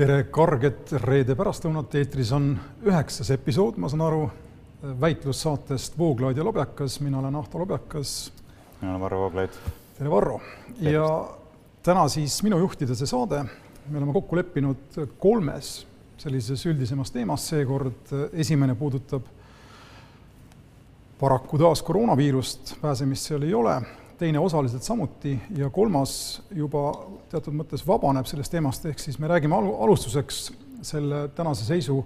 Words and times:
tere 0.00 0.22
karget 0.32 0.94
reede 1.02 1.34
pärastlõunat, 1.36 1.92
eetris 2.00 2.30
on 2.32 2.54
üheksas 2.88 3.28
episood, 3.34 3.76
ma 3.76 3.88
saan 3.92 4.00
aru, 4.06 4.22
väitlussaatest 5.02 5.98
Vooglaid 6.00 6.38
ja 6.40 6.44
Lobjakas, 6.46 6.94
mina 7.04 7.18
olen 7.20 7.36
Ahto 7.36 7.60
Lobjakas. 7.60 8.32
mina 8.80 8.94
olen 8.94 9.00
Varro 9.02 9.18
Vooglaid. 9.20 9.58
tere, 9.98 10.10
Varro! 10.10 10.40
ja 10.80 11.04
täna 11.82 12.06
siis 12.08 12.38
minu 12.42 12.58
juhtida 12.62 12.96
see 12.96 13.10
saade, 13.10 13.42
me 13.90 13.98
oleme 13.98 14.16
kokku 14.16 14.40
leppinud 14.40 14.96
kolmes 15.18 15.86
sellises 16.16 16.64
üldisemas 16.66 17.12
teemas, 17.12 17.44
seekord 17.52 18.14
esimene 18.32 18.74
puudutab 18.74 19.28
paraku 21.20 21.60
taas 21.60 21.84
koroonaviirust, 21.84 22.78
pääsemist 22.80 23.28
seal 23.28 23.44
ei 23.44 23.52
ole 23.54 23.76
teine 24.20 24.38
osaliselt 24.38 24.84
samuti 24.84 25.38
ja 25.56 25.70
kolmas 25.72 26.42
juba 26.52 26.90
teatud 27.32 27.54
mõttes 27.56 27.84
vabaneb 27.86 28.28
sellest 28.28 28.52
teemast, 28.52 28.84
ehk 28.90 29.00
siis 29.00 29.16
me 29.18 29.30
räägime 29.30 29.56
alu-, 29.56 29.78
alustuseks 29.86 30.50
selle 30.84 31.28
tänase 31.36 31.64
seisu 31.64 32.02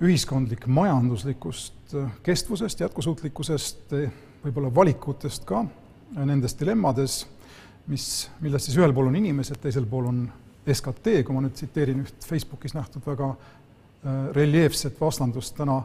ühiskondlik 0.00 0.68
majanduslikust 0.70 1.96
kestvusest, 2.22 2.84
jätkusuutlikkusest, 2.86 3.96
võib-olla 4.44 4.70
valikutest 4.74 5.44
ka 5.48 5.64
nendes 6.14 6.54
dilemmades, 6.58 7.24
mis, 7.90 8.06
millest 8.40 8.70
siis 8.70 8.78
ühel 8.78 8.94
pool 8.94 9.10
on 9.10 9.18
inimesed, 9.18 9.58
teisel 9.62 9.88
pool 9.90 10.08
on 10.12 10.22
SKT, 10.70 11.20
kui 11.26 11.34
ma 11.34 11.42
nüüd 11.42 11.58
tsiteerin 11.58 12.04
üht 12.04 12.26
Facebookis 12.26 12.76
nähtud 12.76 13.02
väga 13.06 13.32
äh, 13.34 14.22
reljeefset 14.36 15.00
vastandust 15.00 15.58
täna 15.58 15.82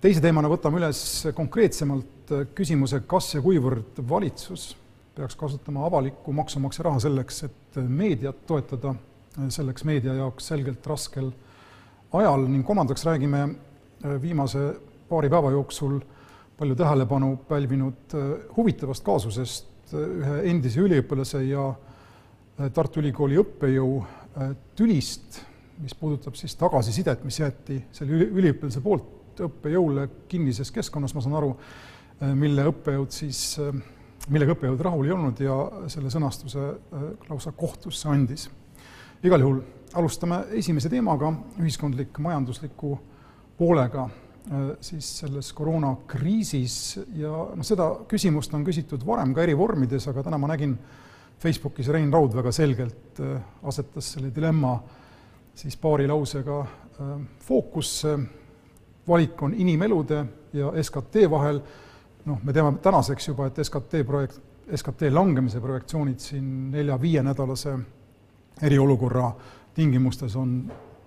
teise 0.00 0.20
teemana 0.22 0.50
võtame 0.50 0.80
üles 0.80 1.00
konkreetsemalt 1.36 2.32
küsimuse, 2.56 3.02
kas 3.08 3.30
ja 3.36 3.42
kuivõrd 3.44 4.00
valitsus 4.08 4.74
peaks 5.16 5.38
kasutama 5.38 5.86
avalikku 5.86 6.34
maksumaksja 6.36 6.84
raha 6.88 7.00
selleks, 7.06 7.44
et 7.46 7.78
meediat 7.88 8.42
toetada, 8.48 8.92
selleks 9.52 9.86
meedia 9.88 10.16
jaoks 10.18 10.50
selgelt 10.52 10.86
raskel 10.86 11.30
ajal. 12.16 12.44
Ning 12.50 12.66
kolmandaks 12.66 13.06
räägime 13.08 13.46
viimase 14.20 14.68
paari 15.08 15.30
päeva 15.32 15.54
jooksul 15.54 15.98
palju 16.58 16.76
tähelepanu 16.76 17.32
pälvinud 17.48 18.16
huvitavast 18.56 19.04
kaasusest 19.04 19.96
ühe 19.96 20.38
endise 20.50 20.82
üliõpilase 20.84 21.42
ja 21.46 21.70
Tartu 22.72 23.00
Ülikooli 23.02 23.36
õppejõu 23.40 23.98
tülist, 24.76 25.40
mis 25.80 25.92
puudutab 25.96 26.36
siis 26.36 26.56
tagasisidet, 26.56 27.24
mis 27.24 27.40
jäeti 27.40 27.82
selle 27.92 28.28
üliõpilase 28.32 28.80
poolt 28.84 29.12
õppejõule 29.44 30.08
kinnises 30.30 30.72
keskkonnas, 30.74 31.14
ma 31.14 31.22
saan 31.24 31.36
aru, 31.38 31.52
äh, 32.20 32.34
mille 32.38 32.66
õppejõud 32.70 33.14
siis, 33.14 33.40
äh, 33.62 33.72
millega 34.28 34.56
õppejõud 34.56 34.82
rahul 34.82 35.08
ei 35.08 35.14
olnud 35.14 35.40
ja 35.44 35.56
selle 35.92 36.12
sõnastuse 36.12 36.66
äh, 36.66 37.08
lausa 37.30 37.52
kohtusse 37.56 38.08
andis. 38.12 38.48
igal 39.24 39.40
juhul 39.40 39.62
alustame 39.96 40.44
esimese 40.58 40.90
teemaga, 40.92 41.32
ühiskondlik 41.58 42.18
majandusliku 42.18 42.98
poolega 43.56 44.08
siis 44.84 45.06
selles 45.22 45.48
koroonakriisis 45.56 46.74
ja 47.18 47.30
noh, 47.56 47.64
seda 47.66 47.88
küsimust 48.06 48.52
on 48.54 48.62
küsitud 48.62 49.02
varem 49.06 49.32
ka 49.34 49.42
eri 49.42 49.56
vormides, 49.58 50.06
aga 50.06 50.22
täna 50.22 50.38
ma 50.38 50.52
nägin 50.52 50.76
Facebookis 51.42 51.88
Rein 51.90 52.12
Raud 52.12 52.36
väga 52.36 52.52
selgelt 52.54 53.18
asetas 53.66 54.12
selle 54.12 54.30
dilemma 54.34 54.76
siis 55.56 55.74
paari 55.80 56.06
lausega 56.06 56.60
fookusse 57.48 58.14
valik 59.08 59.42
on 59.42 59.54
inimelude 59.54 60.24
ja 60.52 60.72
SKT 60.82 61.26
vahel, 61.30 61.60
noh, 62.26 62.40
me 62.42 62.52
teame 62.52 62.78
tänaseks 62.82 63.28
juba, 63.28 63.46
et 63.50 63.60
SKT 63.62 64.02
projekt, 64.06 64.40
SKT 64.74 65.12
langemise 65.14 65.60
projektsioonid 65.62 66.18
siin 66.18 66.46
nelja-viienädalase 66.72 67.76
eriolukorra 68.66 69.30
tingimustes 69.76 70.36
on 70.36 70.58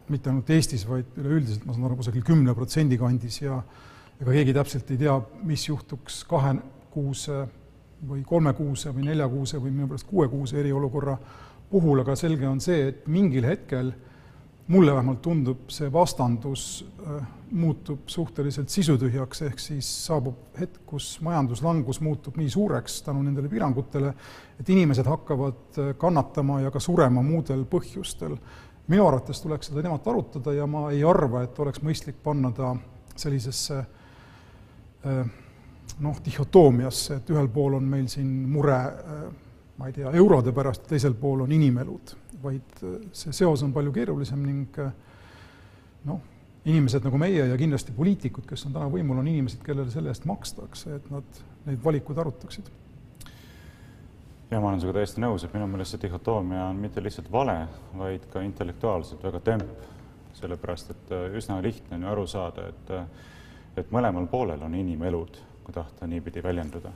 mitte 0.09 0.29
ainult 0.29 0.49
Eestis, 0.49 0.85
vaid 0.89 1.17
üleüldiselt, 1.19 1.65
ma 1.65 1.75
saan 1.75 1.87
aru, 1.89 1.99
kusagil 1.99 2.23
kümne 2.25 2.53
protsendi 2.57 2.97
kandis 2.97 3.41
ja 3.41 3.59
ega 4.19 4.31
keegi 4.31 4.55
täpselt 4.55 4.91
ei 4.93 4.99
tea, 5.01 5.15
mis 5.47 5.67
juhtuks 5.67 6.23
kahekuuse 6.29 7.39
või 8.09 8.23
kolmekuuse 8.27 8.93
või 8.95 9.09
neljakuuse 9.09 9.59
või 9.59 9.73
minu 9.73 9.89
pärast 9.89 10.07
kuuekuuse 10.07 10.59
eriolukorra 10.61 11.17
puhul, 11.69 12.01
aga 12.01 12.15
selge 12.17 12.47
on 12.47 12.61
see, 12.63 12.87
et 12.89 13.07
mingil 13.11 13.45
hetkel 13.45 13.91
mulle 14.69 14.93
vähemalt 14.95 15.21
tundub, 15.25 15.67
see 15.73 15.91
vastandus 15.93 16.85
äh, 17.05 17.21
muutub 17.51 18.07
suhteliselt 18.07 18.69
sisutühjaks, 18.69 19.41
ehk 19.47 19.59
siis 19.61 19.87
saabub 20.05 20.57
hetk, 20.59 20.81
kus 20.89 21.17
majanduslangus 21.25 22.01
muutub 22.05 22.37
nii 22.37 22.49
suureks 22.49 23.01
tänu 23.05 23.23
nendele 23.25 23.49
piirangutele, 23.49 24.13
et 24.59 24.69
inimesed 24.69 25.07
hakkavad 25.09 25.79
äh, 25.79 25.91
kannatama 25.97 26.61
ja 26.61 26.71
ka 26.71 26.79
surema 26.79 27.23
muudel 27.25 27.65
põhjustel. 27.69 28.37
minu 28.89 29.05
arvates 29.07 29.41
tuleks 29.41 29.67
seda 29.69 29.81
teemat 29.81 30.07
arutada 30.07 30.53
ja 30.53 30.65
ma 30.67 30.89
ei 30.91 31.03
arva, 31.03 31.43
et 31.43 31.59
oleks 31.59 31.81
mõistlik 31.85 32.23
panna 32.23 32.51
ta 32.51 32.75
sellisesse 33.15 33.77
äh, 33.77 35.21
noh, 35.99 36.23
dihhotoomiasse, 36.25 37.15
et 37.15 37.29
ühel 37.29 37.47
pool 37.47 37.77
on 37.77 37.83
meil 37.83 38.07
siin 38.07 38.49
mure 38.49 38.79
äh, 38.79 39.29
ma 39.77 39.87
ei 39.87 39.93
tea, 39.93 40.11
eurode 40.11 40.51
pärast, 40.51 40.87
teisel 40.87 41.13
pool 41.13 41.45
on 41.45 41.51
inimelud, 41.51 42.15
vaid 42.43 42.81
see 43.13 43.31
seos 43.33 43.63
on 43.63 43.71
palju 43.73 43.93
keerulisem 43.95 44.41
ning 44.43 44.81
noh, 46.05 46.19
inimesed 46.69 47.05
nagu 47.05 47.19
meie 47.21 47.47
ja 47.49 47.57
kindlasti 47.57 47.95
poliitikud, 47.95 48.45
kes 48.49 48.67
on 48.67 48.75
täna 48.75 48.89
võimul, 48.91 49.21
on 49.21 49.29
inimesed, 49.31 49.63
kellele 49.65 49.91
selle 49.93 50.13
eest 50.13 50.27
makstakse, 50.29 50.99
et 50.99 51.09
nad 51.13 51.41
neid 51.65 51.81
valikuid 51.83 52.21
arutaksid. 52.21 52.69
ja 54.51 54.59
ma 54.59 54.69
olen 54.69 54.81
sinuga 54.81 54.99
täiesti 54.99 55.21
nõus, 55.21 55.43
et 55.45 55.53
minu 55.53 55.67
meelest 55.69 55.95
see 55.95 56.03
dihhotoomia 56.05 56.69
on 56.69 56.79
mitte 56.81 57.03
lihtsalt 57.03 57.31
vale, 57.31 57.57
vaid 57.97 58.25
ka 58.33 58.41
intellektuaalselt 58.45 59.23
väga 59.23 59.43
temp, 59.51 59.83
sellepärast 60.39 60.95
et 60.95 61.11
äh, 61.13 61.27
üsna 61.37 61.59
lihtne 61.61 61.97
on 61.97 62.07
ju 62.07 62.13
aru 62.13 62.25
saada, 62.27 62.69
et 62.69 62.95
äh, 62.95 63.05
et 63.77 63.91
mõlemal 63.93 64.25
poolel 64.27 64.63
on 64.65 64.73
inimelud, 64.75 65.37
kui 65.63 65.73
tahta 65.73 66.07
niipidi 66.09 66.43
väljenduda 66.43 66.91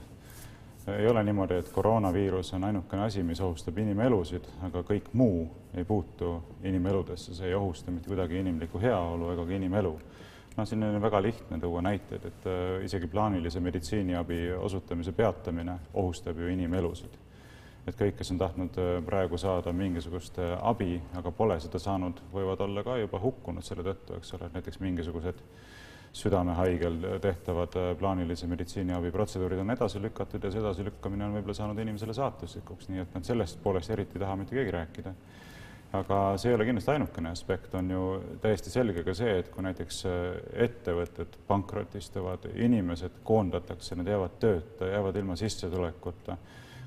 ei 0.86 1.06
ole 1.06 1.24
niimoodi, 1.24 1.54
et 1.54 1.68
koroonaviirus 1.68 2.52
on 2.54 2.64
ainukene 2.64 3.02
asi, 3.02 3.22
mis 3.22 3.40
ohustab 3.40 3.78
inimelusid, 3.78 4.44
aga 4.66 4.82
kõik 4.84 5.08
muu 5.12 5.46
ei 5.74 5.84
puutu 5.84 6.34
inimeludesse, 6.62 7.34
see 7.34 7.48
ei 7.48 7.54
ohusta 7.54 7.90
mitte 7.90 8.10
kuidagi 8.12 8.38
inimlikku 8.42 8.80
heaolu 8.80 9.30
ega 9.32 9.46
ka 9.46 9.56
inimelu. 9.56 9.98
noh, 10.56 10.66
siin 10.68 10.84
on 10.84 11.00
väga 11.02 11.22
lihtne 11.22 11.58
tuua 11.60 11.82
näiteid, 11.82 12.24
et 12.24 12.46
äh, 12.46 12.84
isegi 12.84 13.06
plaanilise 13.06 13.60
meditsiiniabi 13.60 14.52
osutamise 14.52 15.12
peatamine 15.12 15.78
ohustab 15.94 16.38
ju 16.38 16.48
inimelusid. 16.48 17.16
et 17.86 17.96
kõik, 17.96 18.16
kes 18.18 18.30
on 18.30 18.38
tahtnud 18.38 18.78
äh, 18.78 19.04
praegu 19.06 19.38
saada 19.38 19.72
mingisugust 19.72 20.38
äh, 20.38 20.58
abi, 20.62 21.00
aga 21.16 21.30
pole 21.30 21.60
seda 21.60 21.78
saanud, 21.78 22.20
võivad 22.32 22.60
olla 22.60 22.84
ka 22.84 22.96
juba 22.96 23.20
hukkunud 23.20 23.64
selle 23.64 23.82
tõttu, 23.82 24.20
eks 24.20 24.34
ole, 24.34 24.50
näiteks 24.52 24.80
mingisugused 24.80 25.40
südamehaigel 26.14 26.98
tehtavad 27.20 27.74
äh, 27.76 27.88
plaanilise 27.98 28.46
meditsiiniabi 28.46 29.10
protseduurid 29.10 29.58
on 29.64 29.74
edasi 29.74 30.02
lükatud 30.02 30.44
ja 30.44 30.52
see 30.54 30.62
edasilükkamine 30.62 31.26
on 31.26 31.34
võib-olla 31.38 31.56
saanud 31.58 31.80
inimesele 31.82 32.14
saatuslikuks, 32.14 32.88
nii 32.90 33.02
et 33.02 33.16
nad 33.16 33.26
sellest 33.26 33.58
poolest 33.62 33.90
eriti 33.90 34.18
ei 34.18 34.22
taha 34.22 34.36
mitte 34.38 34.54
keegi 34.54 34.76
rääkida. 34.76 35.14
aga 35.94 36.20
see 36.38 36.50
ei 36.50 36.54
ole 36.56 36.64
kindlasti 36.66 36.90
ainukene 36.90 37.30
aspekt, 37.30 37.74
on 37.78 37.90
ju 37.90 38.06
täiesti 38.42 38.70
selge 38.70 39.04
ka 39.06 39.14
see, 39.14 39.38
et 39.38 39.50
kui 39.50 39.66
näiteks 39.66 40.00
äh, 40.10 40.22
ettevõtted 40.68 41.38
pankrotistuvad, 41.50 42.46
inimesed 42.54 43.22
koondatakse, 43.24 43.98
nad 43.98 44.10
jäävad 44.10 44.38
tööta, 44.42 44.90
jäävad 44.94 45.18
ilma 45.22 45.36
sissetulekuta 45.38 46.38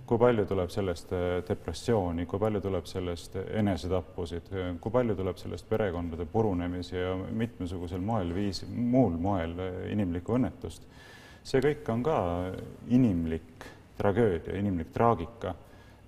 kui 0.07 0.19
palju 0.21 0.45
tuleb 0.47 0.71
sellest 0.71 1.11
äh, 1.15 1.25
depressiooni, 1.47 2.25
kui 2.29 2.39
palju 2.39 2.61
tuleb 2.63 2.87
sellest 2.87 3.35
enesetappusid, 3.43 4.49
kui 4.81 4.93
palju 4.93 5.15
tuleb 5.19 5.39
sellest 5.41 5.67
perekondade 5.69 6.25
purunemisi 6.31 6.95
ja 6.95 7.13
mitmesugusel 7.15 8.03
moel 8.03 8.31
viis, 8.35 8.63
muul 8.71 9.17
moel 9.19 9.57
äh, 9.59 9.79
inimlikku 9.91 10.37
õnnetust. 10.37 10.87
see 11.47 11.61
kõik 11.63 11.87
on 11.91 12.01
ka 12.03 12.17
inimlik 12.91 13.67
tragöödia, 13.97 14.57
inimlik 14.59 14.91
traagika, 14.93 15.53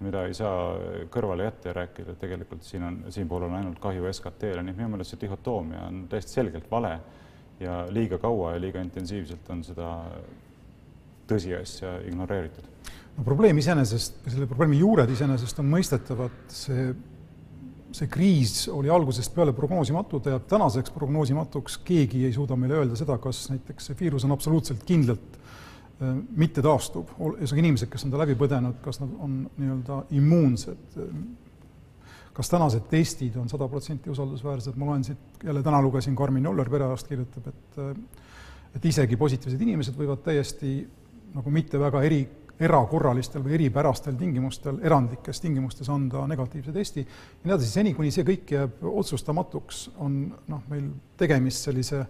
mida 0.03 0.25
ei 0.27 0.33
saa 0.35 1.05
kõrvale 1.11 1.47
jätta 1.47 1.69
ja 1.69 1.75
rääkida, 1.77 2.11
et 2.11 2.19
tegelikult 2.19 2.63
siin 2.63 2.83
on, 2.83 2.99
siinpool 3.11 3.47
on 3.47 3.55
ainult 3.59 3.79
kahju 3.83 4.07
SKT-le, 4.13 4.63
nii 4.63 4.75
et 4.75 4.79
minu 4.79 4.93
meelest 4.93 5.15
see 5.15 5.21
dihhotoomia 5.25 5.87
on 5.87 6.05
täiesti 6.11 6.39
selgelt 6.39 6.71
vale 6.71 6.93
ja 7.59 7.81
liiga 7.91 8.19
kaua 8.19 8.53
ja 8.55 8.61
liiga 8.63 8.83
intensiivselt 8.83 9.49
on 9.51 9.63
seda 9.67 9.89
tõsiasja 11.27 11.97
ignoreeritud 12.07 12.78
no 13.17 13.25
probleem 13.25 13.57
iseenesest, 13.61 14.21
selle 14.27 14.47
probleemi 14.49 14.79
juured 14.79 15.09
iseenesest 15.13 15.61
on 15.63 15.71
mõistetavad, 15.73 16.37
see, 16.53 16.85
see 17.95 18.11
kriis 18.11 18.67
oli 18.73 18.91
algusest 18.93 19.33
peale 19.35 19.53
prognoosimatu, 19.57 20.21
ta 20.21 20.35
jääb 20.35 20.47
tänaseks 20.51 20.93
prognoosimatuks, 20.95 21.79
keegi 21.87 22.25
ei 22.27 22.35
suuda 22.35 22.57
meile 22.59 22.79
öelda 22.81 22.99
seda, 22.99 23.19
kas 23.21 23.47
näiteks 23.53 23.91
see 23.91 23.99
viirus 23.99 24.27
on 24.27 24.35
absoluutselt 24.35 24.85
kindlalt 24.87 25.37
äh, 25.37 26.15
mitte 26.39 26.63
taastuv, 26.65 27.11
ühesõnaga 27.17 27.65
inimesed, 27.65 27.91
kes 27.91 28.07
on 28.07 28.15
ta 28.15 28.23
läbi 28.23 28.37
põdenud, 28.39 28.79
kas 28.85 29.01
nad 29.03 29.13
on 29.19 29.43
nii-öelda 29.57 30.01
immuunsed, 30.19 30.99
kas 32.39 32.47
tänased 32.53 32.85
testid 32.87 33.35
on 33.41 33.49
sada 33.51 33.67
protsenti 33.67 34.11
usaldusväärsed, 34.13 34.77
ma 34.79 34.93
loen 34.93 35.03
siit, 35.03 35.43
jälle 35.43 35.63
täna 35.65 35.81
lugesin, 35.83 36.15
Karmin 36.15 36.45
Joller, 36.47 36.69
perearst, 36.71 37.09
kirjutab, 37.11 37.51
et 37.51 37.79
et 38.75 38.85
isegi 38.85 39.17
positiivsed 39.17 39.61
inimesed 39.65 39.97
võivad 39.97 40.21
täiesti 40.25 40.83
nagu 41.33 41.53
mitte 41.53 41.79
väga 41.81 42.03
eri 42.05 42.21
erakorralistel 42.59 43.43
või 43.43 43.55
eripärastel 43.55 44.17
tingimustel, 44.19 44.79
erandlikes 44.83 45.39
tingimustes 45.39 45.89
anda 45.89 46.25
negatiivse 46.27 46.73
testi. 46.75 47.05
Ja 47.05 47.47
nii 47.47 47.55
edasi, 47.55 47.69
seni 47.71 47.93
kuni 47.95 48.11
see 48.11 48.25
kõik 48.27 48.51
jääb 48.51 48.83
otsustamatuks, 48.83 49.85
on 50.03 50.25
noh, 50.51 50.65
meil 50.71 50.89
tegemist 51.19 51.69
sellise 51.69 52.03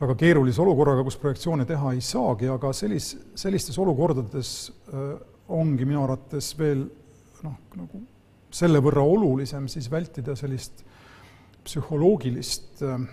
väga 0.00 0.16
keerulise 0.20 0.60
olukorraga, 0.62 1.04
kus 1.06 1.16
projektsioone 1.20 1.64
teha 1.68 1.94
ei 1.94 2.02
saagi, 2.04 2.50
aga 2.52 2.72
sellis, 2.76 3.14
sellistes 3.40 3.78
olukordades 3.80 4.50
äh, 4.92 5.14
ongi 5.54 5.86
minu 5.88 6.02
arvates 6.04 6.52
veel 6.58 6.84
noh, 7.44 7.56
nagu 7.78 8.02
selle 8.54 8.80
võrra 8.84 9.02
olulisem 9.02 9.66
siis 9.70 9.88
vältida 9.90 10.36
sellist 10.38 10.84
psühholoogilist 11.64 12.84
äh, 12.84 13.06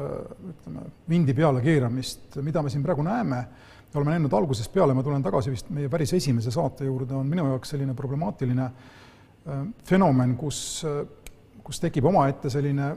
äh, 0.00 0.18
ütleme, 0.52 0.88
vindi 1.10 1.36
peale 1.36 1.60
keeramist, 1.64 2.40
mida 2.46 2.64
me 2.64 2.72
siin 2.72 2.84
praegu 2.86 3.04
näeme, 3.06 3.44
me 3.96 4.02
oleme 4.02 4.16
näinud 4.16 4.34
algusest 4.36 4.72
peale, 4.72 4.94
ma 4.94 5.02
tulen 5.02 5.24
tagasi 5.24 5.50
vist 5.54 5.70
meie 5.72 5.88
päris 5.88 6.12
esimese 6.18 6.52
saate 6.52 6.84
juurde, 6.84 7.14
on 7.16 7.28
minu 7.28 7.46
jaoks 7.48 7.72
selline 7.72 7.94
problemaatiline 7.96 8.66
äh, 8.68 9.62
fenomen, 9.88 10.36
kus, 10.36 10.58
kus 11.64 11.80
tekib 11.80 12.04
omaette 12.12 12.52
selline 12.52 12.90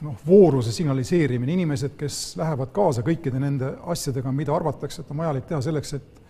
noh, 0.00 0.16
vooruse 0.26 0.72
signaliseerimine, 0.72 1.52
inimesed, 1.52 1.96
kes 2.00 2.20
lähevad 2.40 2.72
kaasa 2.76 3.04
kõikide 3.04 3.40
nende 3.40 3.74
asjadega, 3.92 4.32
mida 4.32 4.54
arvatakse, 4.56 5.02
et 5.02 5.12
on 5.12 5.20
vajalik 5.22 5.48
teha 5.48 5.60
selleks, 5.64 5.92
et 5.98 6.25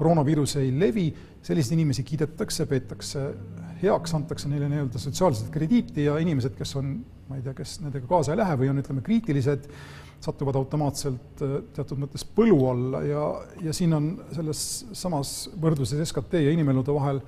koroonaviirus 0.00 0.56
ei 0.62 0.72
levi, 0.80 1.08
selliseid 1.44 1.76
inimesi 1.76 2.04
kiidetakse, 2.08 2.66
peetakse 2.70 3.24
heaks, 3.82 4.14
antakse 4.16 4.48
neile 4.50 4.68
nii-öelda 4.70 5.00
sotsiaalset 5.00 5.50
krediiti 5.52 6.06
ja 6.08 6.18
inimesed, 6.20 6.56
kes 6.56 6.74
on, 6.80 6.94
ma 7.28 7.38
ei 7.38 7.44
tea, 7.44 7.54
kes 7.56 7.78
nendega 7.84 8.08
kaasa 8.08 8.34
ei 8.34 8.40
lähe 8.40 8.56
või 8.60 8.72
on, 8.72 8.80
ütleme, 8.82 9.04
kriitilised, 9.04 9.68
satuvad 10.20 10.58
automaatselt 10.60 11.44
äh, 11.44 11.54
teatud 11.76 12.00
mõttes 12.02 12.26
põlu 12.36 12.58
alla 12.68 13.00
ja, 13.06 13.28
ja 13.64 13.72
siin 13.76 13.96
on 13.96 14.10
selles 14.36 14.64
samas 14.92 15.48
võrdluses 15.60 16.02
SKT 16.04 16.42
ja 16.44 16.52
inimelude 16.52 16.92
vahel 16.92 17.22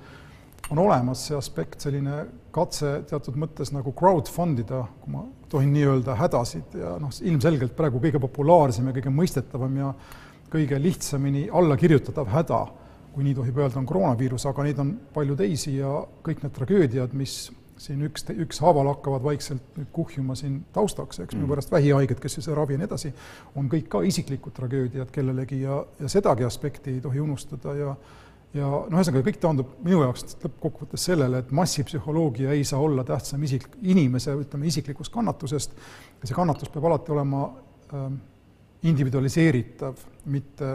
on 0.72 0.80
olemas 0.80 1.26
see 1.28 1.36
aspekt, 1.36 1.80
selline 1.84 2.18
katse 2.54 2.98
teatud 3.08 3.36
mõttes 3.40 3.72
nagu 3.72 3.94
crowdfund 3.96 4.60
ida, 4.62 4.82
kui 5.02 5.14
ma 5.14 5.24
tohin 5.52 5.72
nii 5.72 5.86
öelda, 5.88 6.16
hädasid 6.20 6.76
ja 6.80 6.94
noh, 7.00 7.12
ilmselgelt 7.28 7.74
praegu 7.76 8.00
kõige 8.00 8.20
populaarsem 8.22 8.88
ja 8.88 8.96
kõige 8.96 9.12
mõistetavam 9.12 9.80
ja 9.80 9.90
kõige 10.52 10.78
lihtsamini 10.82 11.48
allakirjutatav 11.52 12.30
häda, 12.32 12.60
kui 13.12 13.26
nii 13.26 13.34
tohib 13.36 13.58
öelda, 13.60 13.80
on 13.80 13.88
koroonaviirus, 13.88 14.46
aga 14.48 14.64
neid 14.66 14.78
on 14.80 14.94
palju 15.14 15.36
teisi 15.36 15.76
ja 15.78 15.98
kõik 16.24 16.44
need 16.44 16.54
tragöödiad, 16.56 17.12
mis 17.16 17.50
siin 17.82 18.02
üks, 18.06 18.24
ükshaaval 18.30 18.88
hakkavad 18.92 19.24
vaikselt 19.24 19.78
nüüd 19.78 19.90
kuhjuma 19.94 20.36
siin 20.38 20.60
taustaks, 20.74 21.22
eks 21.24 21.34
minu 21.34 21.46
mm. 21.46 21.52
pärast 21.54 21.72
vähihaiged, 21.72 22.20
kes 22.22 22.38
ei 22.38 22.44
saa 22.46 22.56
ravi 22.56 22.76
ja 22.76 22.82
nii 22.82 22.88
edasi, 22.88 23.12
on 23.58 23.70
kõik 23.72 23.88
ka 23.92 24.02
isiklikud 24.06 24.54
tragöödiad 24.56 25.10
kellelegi 25.14 25.62
ja, 25.64 25.80
ja 26.00 26.10
sedagi 26.12 26.46
aspekti 26.46 26.96
ei 26.96 27.00
tohi 27.04 27.22
unustada 27.24 27.74
ja 27.78 27.96
ja 28.52 28.68
noh, 28.68 28.98
ühesõnaga 28.98 29.24
kõik 29.24 29.38
taandub 29.40 29.70
minu 29.84 30.02
jaoks 30.02 30.36
lõppkokkuvõttes 30.42 31.06
sellele, 31.08 31.40
et 31.40 31.52
massipsühholoogia 31.56 32.52
ei 32.52 32.66
saa 32.68 32.82
olla 32.84 33.04
tähtsam 33.08 33.42
isik, 33.48 33.64
inimese, 33.80 34.34
ütleme, 34.36 34.68
isiklikust 34.68 35.12
kannatusest 35.14 35.72
ja 35.72 36.28
see 36.28 36.36
kannatus 36.36 36.68
peab 36.72 36.84
alati 36.90 37.14
olema 37.14 37.46
ähm, 37.96 38.18
individualiseeritav, 38.82 40.06
mitte, 40.34 40.72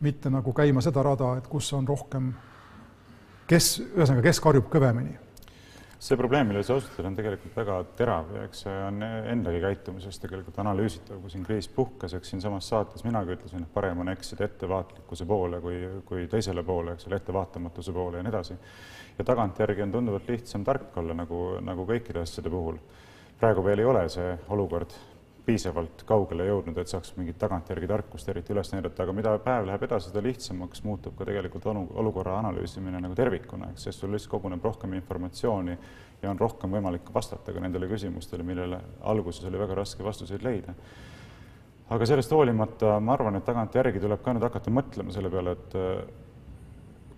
mitte 0.00 0.30
nagu 0.30 0.52
käima 0.54 0.82
seda 0.84 1.02
rada, 1.02 1.36
et 1.38 1.48
kus 1.50 1.72
on 1.76 1.88
rohkem, 1.88 2.32
kes, 3.48 3.72
ühesõnaga, 3.96 4.28
kes 4.28 4.40
karjub 4.44 4.68
kõvemini 4.70 5.16
see 5.98 6.16
probleem, 6.16 6.46
millele 6.46 6.62
sa 6.62 6.76
osutad, 6.78 7.06
on 7.08 7.16
tegelikult 7.18 7.56
väga 7.58 7.76
terav 7.98 8.28
ja 8.36 8.44
eks 8.46 8.60
see 8.64 8.74
on 8.86 9.02
endagi 9.02 9.58
käitumises 9.64 10.20
tegelikult 10.22 10.60
analüüsitav, 10.62 11.18
kui 11.18 11.32
siin 11.32 11.42
kriis 11.46 11.66
puhkes, 11.74 12.14
eks 12.14 12.30
siinsamas 12.34 12.68
saates 12.70 13.02
minagi 13.06 13.34
ütlesin, 13.34 13.64
et 13.66 13.72
parem 13.74 14.04
on 14.04 14.12
eksida 14.12 14.46
ettevaatlikkuse 14.46 15.26
poole 15.26 15.58
kui, 15.64 15.80
kui 16.06 16.28
teisele 16.30 16.62
poole, 16.62 16.94
eks 16.94 17.10
ole, 17.10 17.18
ettevaatamatuse 17.18 17.94
poole 17.96 18.20
ja 18.20 18.26
nii 18.26 18.34
edasi. 18.34 18.58
ja 19.18 19.26
tagantjärgi 19.26 19.82
on 19.82 19.92
tunduvalt 19.92 20.30
lihtsam 20.30 20.64
tark 20.64 20.96
olla, 21.02 21.18
nagu, 21.18 21.42
nagu 21.66 21.86
kõikide 21.86 22.22
asjade 22.22 22.50
puhul. 22.50 22.78
praegu 23.40 23.64
veel 23.64 23.82
ei 23.82 23.90
ole 23.90 24.08
see 24.08 24.38
olukord 24.54 24.94
piisavalt 25.48 26.02
kaugele 26.08 26.44
jõudnud, 26.44 26.76
et 26.80 26.90
saaks 26.90 27.14
mingit 27.16 27.38
tagantjärgi 27.40 27.88
tarkust 27.88 28.28
eriti 28.28 28.52
üles 28.52 28.68
näidata, 28.74 29.06
aga 29.06 29.14
mida 29.16 29.32
päev 29.40 29.64
läheb 29.70 29.86
edasi, 29.86 30.10
seda 30.10 30.20
lihtsamaks 30.26 30.82
muutub 30.84 31.16
ka 31.16 31.24
tegelikult 31.28 31.68
olukorra 31.72 32.36
analüüsimine 32.42 33.00
nagu 33.00 33.16
tervikuna, 33.16 33.70
eks, 33.72 33.86
sest 33.88 34.04
sul 34.04 34.12
lihtsalt 34.12 34.34
koguneb 34.34 34.64
rohkem 34.64 34.92
informatsiooni 34.98 35.76
ja 36.22 36.30
on 36.30 36.40
rohkem 36.40 36.76
võimalik 36.76 37.08
vastata 37.14 37.54
ka 37.54 37.64
nendele 37.64 37.88
küsimustele, 37.88 38.44
millele 38.44 38.80
alguses 39.08 39.48
oli 39.48 39.60
väga 39.60 39.80
raske 39.80 40.04
vastuseid 40.04 40.44
leida. 40.44 40.74
aga 41.88 42.06
sellest 42.06 42.32
hoolimata 42.36 42.98
ma 43.00 43.14
arvan, 43.16 43.38
et 43.38 43.44
tagantjärgi 43.48 44.02
tuleb 44.04 44.20
ka 44.22 44.34
nüüd 44.36 44.44
hakata 44.44 44.70
mõtlema 44.70 45.14
selle 45.14 45.30
peale, 45.32 45.56
et 45.56 45.78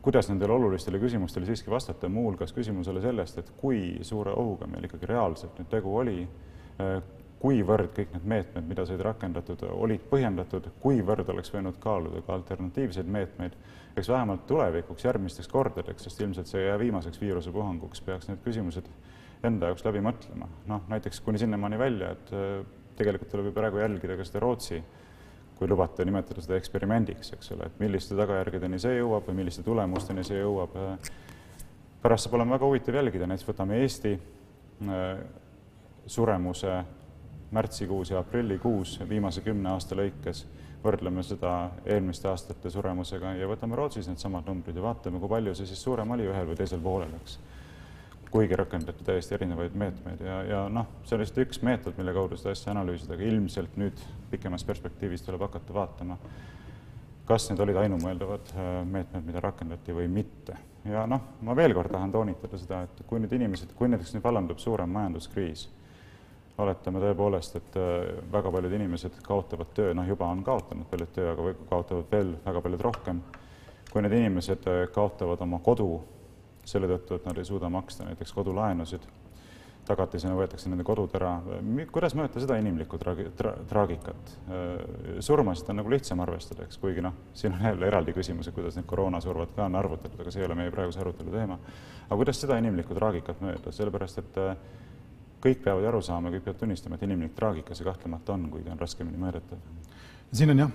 kuidas 0.02 0.28
nendele 0.30 0.52
olulistele 0.52 1.00
küsimustele 1.02 1.48
siiski 1.48 1.70
vastata, 1.70 2.08
muuhulgas 2.08 2.54
küsimusele 2.54 3.02
sellest, 3.02 3.38
et 3.42 3.50
kui 3.56 3.98
suure 4.06 4.30
ohuga 4.30 4.70
meil 4.70 4.86
ikkagi 4.86 5.10
reaalselt 5.10 5.58
nüüd 5.58 5.72
tegu 5.72 5.96
oli 5.98 6.20
kuivõrd 7.40 7.94
kõik 7.96 8.10
need 8.12 8.26
meetmed, 8.28 8.66
mida 8.68 8.84
said 8.88 9.00
rakendatud, 9.04 9.62
olid 9.72 10.02
põhjendatud, 10.10 10.66
kuivõrd 10.82 11.28
oleks 11.32 11.52
võinud 11.54 11.78
kaaluda 11.80 12.20
ka 12.26 12.34
alternatiivseid 12.36 13.08
meetmeid, 13.08 13.56
eks 13.96 14.10
vähemalt 14.12 14.44
tulevikuks, 14.48 15.06
järgmisteks 15.08 15.48
kordadeks, 15.48 16.04
sest 16.04 16.20
ilmselt 16.20 16.50
see 16.50 16.60
ei 16.60 16.68
jää 16.68 16.78
viimaseks 16.82 17.20
viirusepuhanguks, 17.20 18.04
peaks 18.04 18.28
need 18.28 18.42
küsimused 18.44 18.90
enda 19.46 19.70
jaoks 19.70 19.86
läbi 19.86 20.04
mõtlema. 20.04 20.50
noh, 20.68 20.84
näiteks 20.92 21.22
kuni 21.24 21.40
sinnamaani 21.40 21.78
välja, 21.80 22.12
et 22.12 22.34
äh, 22.36 22.60
tegelikult 23.00 23.32
tuleb 23.32 23.48
ju 23.48 23.56
praegu 23.56 23.80
jälgida 23.80 24.18
ka 24.20 24.28
seda 24.28 24.44
Rootsi, 24.44 24.82
kui 25.56 25.68
lubate 25.68 26.04
nimetada 26.04 26.44
seda 26.44 26.60
eksperimendiks, 26.60 27.32
eks 27.36 27.52
ole, 27.56 27.68
et 27.68 27.80
milliste 27.80 28.16
tagajärgedeni 28.16 28.78
see 28.80 29.00
jõuab 29.00 29.26
või 29.28 29.40
milliste 29.42 29.64
tulemusteni 29.64 30.24
see 30.24 30.40
jõuab. 30.40 30.76
pärast 32.02 32.24
saab 32.24 32.36
olema 32.36 32.56
väga 32.56 32.68
huvitav 32.68 32.96
jälgida, 32.96 33.26
näiteks 33.28 33.48
võtame 33.48 33.80
Eesti 33.80 34.14
äh, 34.16 35.20
suremuse 36.06 36.82
märtsikuus 37.50 38.10
ja 38.10 38.18
aprillikuus 38.18 39.00
viimase 39.08 39.40
kümne 39.40 39.72
aasta 39.74 39.96
lõikes, 39.98 40.44
võrdleme 40.84 41.22
seda 41.26 41.70
eelmiste 41.84 42.28
aastate 42.30 42.70
suremusega 42.70 43.34
ja 43.36 43.48
võtame 43.50 43.76
Rootsis 43.76 44.08
needsamad 44.08 44.46
numbrid 44.48 44.76
ja 44.76 44.84
vaatame, 44.84 45.20
kui 45.20 45.28
palju 45.28 45.54
see 45.58 45.68
siis 45.68 45.82
suurem 45.82 46.14
oli 46.14 46.28
ühel 46.30 46.46
või 46.48 46.58
teisel 46.60 46.80
poolel, 46.84 47.12
eks. 47.20 47.38
kuigi 48.30 48.56
rakendati 48.56 49.04
täiesti 49.04 49.34
erinevaid 49.34 49.74
meetmeid 49.74 50.22
ja, 50.24 50.36
ja 50.46 50.60
noh, 50.70 50.86
see 51.04 51.16
on 51.16 51.24
lihtsalt 51.24 51.42
üks 51.44 51.60
meetod, 51.66 51.98
mille 51.98 52.14
kaudu 52.14 52.38
seda 52.38 52.54
asja 52.54 52.70
analüüsida, 52.72 53.16
aga 53.18 53.26
ilmselt 53.26 53.76
nüüd 53.80 54.06
pikemas 54.30 54.64
perspektiivis 54.64 55.26
tuleb 55.26 55.42
hakata 55.48 55.74
vaatama, 55.74 56.16
kas 57.26 57.50
need 57.50 57.60
olid 57.66 57.82
ainumõeldavad 57.82 58.54
äh, 58.54 58.70
meetmed, 58.86 59.26
mida 59.26 59.42
rakendati 59.42 59.94
või 59.94 60.06
mitte. 60.08 60.56
ja 60.86 61.02
noh, 61.10 61.26
ma 61.42 61.58
veel 61.58 61.74
kord 61.74 61.92
tahan 61.92 62.14
toonitada 62.14 62.58
seda, 62.58 62.84
et 62.86 63.04
kui 63.10 63.20
nüüd 63.20 63.34
inimesed, 63.36 63.74
kui 63.76 63.90
näiteks 63.90 64.14
nüüd 64.14 64.24
vallandub 64.24 64.62
suurem 64.62 64.88
majanduskriis 64.94 65.66
oletame 66.62 67.02
tõepoolest, 67.02 67.58
et 67.60 67.78
äh, 67.80 68.22
väga 68.32 68.52
paljud 68.54 68.76
inimesed 68.78 69.20
kaotavad 69.26 69.74
töö, 69.76 69.94
noh, 69.96 70.08
juba 70.08 70.28
on 70.30 70.44
kaotanud 70.46 70.88
paljud 70.90 71.12
töö, 71.16 71.32
aga 71.34 71.54
kaotavad 71.70 72.10
veel 72.12 72.34
väga 72.44 72.64
paljud 72.66 72.88
rohkem. 72.88 73.22
kui 73.90 74.02
need 74.02 74.12
inimesed 74.14 74.66
äh, 74.70 74.84
kaotavad 74.94 75.40
oma 75.42 75.58
kodu 75.58 75.88
selle 76.64 76.86
tõttu, 76.90 77.16
et 77.16 77.24
nad 77.26 77.38
ei 77.38 77.44
suuda 77.44 77.68
maksta 77.72 78.04
näiteks 78.06 78.32
kodulaenusid, 78.36 79.06
tagatisena 79.88 80.36
võetakse 80.36 80.70
nende 80.70 80.84
kodud 80.86 81.14
ära, 81.18 81.32
kuidas 81.92 82.14
mõõta 82.18 82.42
seda 82.42 82.58
inimlikku 82.60 82.98
traagi-, 83.00 83.30
tra-, 83.38 83.56
traagikat? 83.70 84.34
Äh, 84.46 84.74
surmasid 85.24 85.72
on 85.72 85.80
nagu 85.80 85.92
lihtsam 85.92 86.22
arvestada, 86.24 86.66
eks, 86.66 86.78
kuigi 86.82 87.04
noh, 87.04 87.16
siin 87.34 87.56
on 87.56 87.64
jälle 87.70 87.88
eraldi 87.88 88.14
küsimus, 88.16 88.48
et 88.48 88.56
kuidas 88.56 88.78
need 88.78 88.86
koroonasurvad 88.90 89.56
ka 89.56 89.66
on 89.66 89.80
arvutatud, 89.80 90.20
aga 90.20 90.34
see 90.34 90.44
ei 90.44 90.50
ole 90.50 90.58
meie 90.60 90.74
praeguse 90.74 91.02
arutelu 91.02 91.34
teema. 91.34 91.58
aga 92.06 92.20
kuidas 92.22 92.40
seda 92.42 92.60
inimlikku 92.60 92.94
traagikat 92.94 93.42
mõõta, 93.42 93.74
sellepärast 93.74 94.22
et 94.22 94.40
äh, 94.44 94.54
kõik 95.40 95.62
peavad 95.64 95.88
aru 95.90 96.00
saama, 96.04 96.32
kõik 96.34 96.46
peavad 96.46 96.60
tunnistama, 96.62 96.96
et 96.96 97.04
inimlik 97.06 97.34
traagika 97.36 97.76
see 97.76 97.86
kahtlemata 97.86 98.34
on, 98.36 98.48
kuigi 98.52 98.72
on 98.72 98.80
raskemini 98.80 99.20
mõõdetav. 99.20 99.60
siin 100.32 100.54
on 100.54 100.64
jah, 100.64 100.72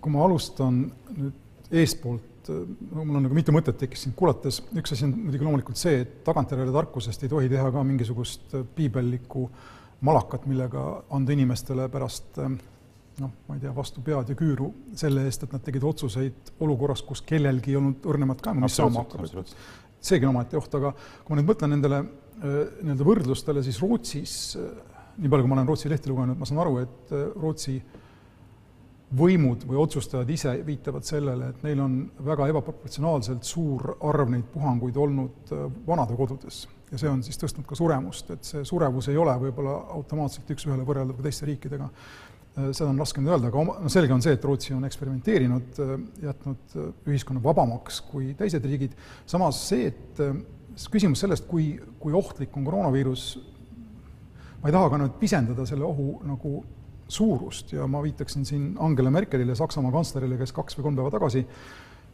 kui 0.00 0.12
ma 0.14 0.24
alustan 0.24 0.82
nüüd 1.16 1.74
eespoolt, 1.82 2.48
no 2.48 3.04
mul 3.04 3.18
on 3.18 3.26
nagu 3.26 3.36
mitu 3.36 3.52
mõtet 3.52 3.76
tekkis 3.80 4.06
sind 4.06 4.16
kuulates, 4.16 4.62
üks 4.78 4.94
asi 4.94 5.04
on 5.08 5.14
muidugi 5.16 5.44
loomulikult 5.44 5.80
see, 5.80 6.02
et 6.04 6.14
tagantjärele 6.24 6.72
tarkusest 6.72 7.24
ei 7.24 7.32
tohi 7.32 7.50
teha 7.52 7.68
ka 7.74 7.84
mingisugust 7.84 8.56
piibellikku 8.76 9.48
malakat, 10.06 10.46
millega 10.48 10.84
anda 11.12 11.34
inimestele 11.34 11.88
pärast 11.92 12.38
noh, 12.38 13.32
ma 13.48 13.56
ei 13.56 13.62
tea, 13.62 13.72
vastu 13.74 14.02
pead 14.04 14.30
ja 14.30 14.36
küüru 14.38 14.70
selle 14.98 15.24
eest, 15.26 15.44
et 15.44 15.54
nad 15.54 15.64
tegid 15.64 15.84
otsuseid 15.84 16.54
olukorras, 16.64 17.02
kus 17.06 17.22
kellelgi 17.26 17.74
ei 17.74 17.80
olnud 17.80 18.06
õrnemat 18.08 18.42
ka, 18.44 18.54
mis 18.56 18.78
saama 18.78 19.02
hakkab. 19.02 19.52
seegi 20.00 20.26
on 20.26 20.34
omaette 20.34 20.58
oht, 20.58 20.74
aga 20.78 20.94
kui 20.94 21.34
ma 21.34 21.40
nüüd 21.40 21.50
mõtlen 21.50 21.74
nendele 21.74 22.02
nii-öelda 22.42 23.06
võrdlustele, 23.06 23.62
siis 23.66 23.80
Rootsis, 23.82 24.34
äh, 24.58 24.68
nii 25.18 25.30
palju, 25.30 25.46
kui 25.46 25.52
ma 25.52 25.58
olen 25.58 25.70
Rootsi 25.70 25.90
lehti 25.90 26.12
lugenud, 26.12 26.38
ma 26.38 26.48
saan 26.48 26.62
aru, 26.62 26.78
et 26.84 27.14
äh, 27.14 27.26
Rootsi 27.34 27.76
võimud 29.18 29.62
või 29.64 29.78
otsustajad 29.80 30.28
ise 30.30 30.52
viitavad 30.66 31.06
sellele, 31.08 31.52
et 31.54 31.62
neil 31.64 31.80
on 31.80 32.00
väga 32.26 32.50
ebaproportsionaalselt 32.52 33.46
suur 33.48 33.94
arv 34.04 34.34
neid 34.34 34.50
puhanguid 34.52 34.98
olnud 35.00 35.52
vanadekodudes 35.86 36.66
ja 36.92 37.00
see 37.00 37.10
on 37.10 37.22
siis 37.24 37.38
tõstnud 37.40 37.66
ka 37.68 37.76
suremust, 37.78 38.34
et 38.34 38.48
see 38.48 38.64
surevus 38.68 39.08
ei 39.12 39.16
ole 39.20 39.34
võib-olla 39.46 39.78
automaatselt 39.96 40.50
üks-ühele 40.54 40.84
võrreldav 40.88 41.22
teiste 41.24 41.48
riikidega. 41.48 41.88
seda 42.58 42.88
on 42.90 42.98
raske 42.98 43.22
nüüd 43.22 43.32
öelda, 43.32 43.48
aga 43.48 43.58
oma, 43.60 43.78
no 43.80 43.88
selge 43.92 44.12
on 44.12 44.22
see, 44.24 44.34
et 44.34 44.44
Rootsi 44.44 44.74
on 44.74 44.84
eksperimenteerinud, 44.88 45.80
jätnud 46.24 46.78
ühiskonna 47.06 47.42
vabamaks 47.44 48.00
kui 48.10 48.32
teised 48.38 48.64
riigid, 48.64 48.96
samas 49.26 49.60
see, 49.68 49.92
et 49.92 50.22
küsimus 50.92 51.24
sellest, 51.24 51.48
kui, 51.50 51.72
kui 51.98 52.14
ohtlik 52.14 52.54
on 52.56 52.66
koroonaviirus, 52.66 53.28
ma 54.62 54.70
ei 54.70 54.74
taha 54.74 54.90
ka 54.92 55.00
nüüd 55.02 55.18
pisendada 55.18 55.66
selle 55.66 55.86
ohu 55.88 56.20
nagu 56.28 56.60
suurust 57.08 57.72
ja 57.72 57.86
ma 57.90 58.02
viitaksin 58.04 58.44
siin 58.46 58.72
Angela 58.84 59.10
Merkelile, 59.10 59.56
Saksamaa 59.58 59.92
kantslerile, 59.94 60.38
kes 60.38 60.52
kaks 60.54 60.78
või 60.78 60.88
kolm 60.88 60.98
päeva 60.98 61.12
tagasi 61.14 61.44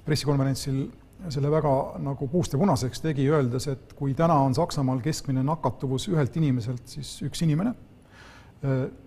pressikonverentsil 0.05 0.85
selle 1.33 1.51
väga 1.51 1.73
nagu 2.05 2.29
puust 2.29 2.55
ja 2.55 2.61
punaseks 2.61 3.03
tegi, 3.05 3.27
öeldes, 3.31 3.67
et 3.73 3.95
kui 3.99 4.15
täna 4.17 4.37
on 4.45 4.55
Saksamaal 4.57 5.01
keskmine 5.05 5.45
nakatuvus 5.47 6.09
ühelt 6.13 6.37
inimeselt 6.37 6.97
siis 6.97 7.17
üks 7.27 7.43
inimene, 7.47 7.75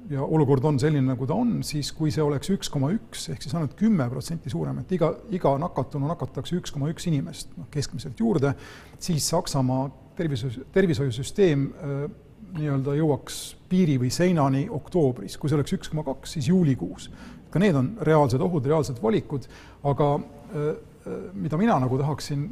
ja 0.10 0.22
olukord 0.22 0.66
on 0.70 0.78
selline, 0.80 1.08
nagu 1.08 1.26
ta 1.26 1.34
on, 1.38 1.62
siis 1.66 1.90
kui 1.96 2.12
see 2.14 2.22
oleks 2.22 2.52
üks 2.54 2.70
koma 2.70 2.92
üks, 2.94 3.28
ehk 3.34 3.42
siis 3.42 3.56
ainult 3.58 3.74
kümme 3.80 4.06
protsenti 4.12 4.52
suurem, 4.54 4.84
et 4.84 4.92
iga, 4.94 5.10
iga 5.34 5.56
nakatunu 5.62 6.10
nakatakse 6.12 6.60
üks 6.60 6.74
koma 6.76 6.92
üks 6.92 7.08
inimest 7.10 7.56
noh, 7.58 7.66
keskmiselt 7.74 8.20
juurde, 8.22 8.54
siis 9.02 9.26
Saksamaa 9.34 9.88
tervishoiu, 10.18 10.68
tervishoiusüsteem 10.76 11.66
nii-öelda 12.58 12.94
jõuaks 13.00 13.40
piiri 13.70 13.98
või 14.02 14.12
seinani 14.14 14.68
oktoobris, 14.74 15.36
kui 15.38 15.50
see 15.50 15.58
oleks 15.58 15.74
üks 15.76 15.92
koma 15.92 16.06
kaks, 16.08 16.38
siis 16.38 16.52
juulikuus. 16.52 17.10
ka 17.50 17.60
need 17.60 17.76
on 17.76 17.96
reaalsed 18.06 18.42
ohud, 18.44 18.66
reaalsed 18.66 19.02
valikud, 19.02 19.48
aga 19.88 20.14
mida 21.34 21.58
mina 21.58 21.80
nagu 21.80 21.98
tahaksin 21.98 22.48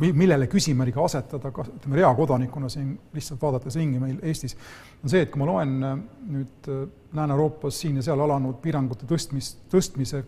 millele 0.00 0.46
küsimärgiga 0.50 1.04
asetada, 1.04 1.50
ka 1.54 1.64
ütleme, 1.68 1.98
reakodanikuna 2.00 2.68
siin 2.72 2.94
lihtsalt 3.14 3.42
vaadates 3.42 3.76
ringi 3.78 4.00
meil 4.02 4.16
Eestis, 4.22 4.56
on 5.02 5.12
see, 5.12 5.22
et 5.22 5.30
kui 5.32 5.42
ma 5.42 5.48
loen 5.50 5.74
nüüd 6.34 6.70
Lääne-Euroopas 7.14 7.82
siin 7.84 8.00
ja 8.00 8.06
seal 8.06 8.20
alanud 8.24 8.58
piirangute 8.64 9.06
tõstmist, 9.10 9.66
tõstmise 9.70 10.24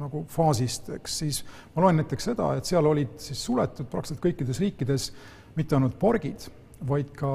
nagu 0.00 0.24
faasist, 0.28 0.90
eks 0.96 1.18
siis 1.22 1.40
ma 1.74 1.86
loen 1.86 2.00
näiteks 2.00 2.30
seda, 2.30 2.52
et 2.56 2.68
seal 2.68 2.86
olid 2.86 3.16
siis 3.22 3.40
suletud 3.48 3.88
praktiliselt 3.90 4.22
kõikides 4.24 4.60
riikides 4.62 5.10
mitte 5.56 5.76
ainult 5.76 5.98
pargid, 6.00 6.48
vaid 6.86 7.12
ka 7.16 7.30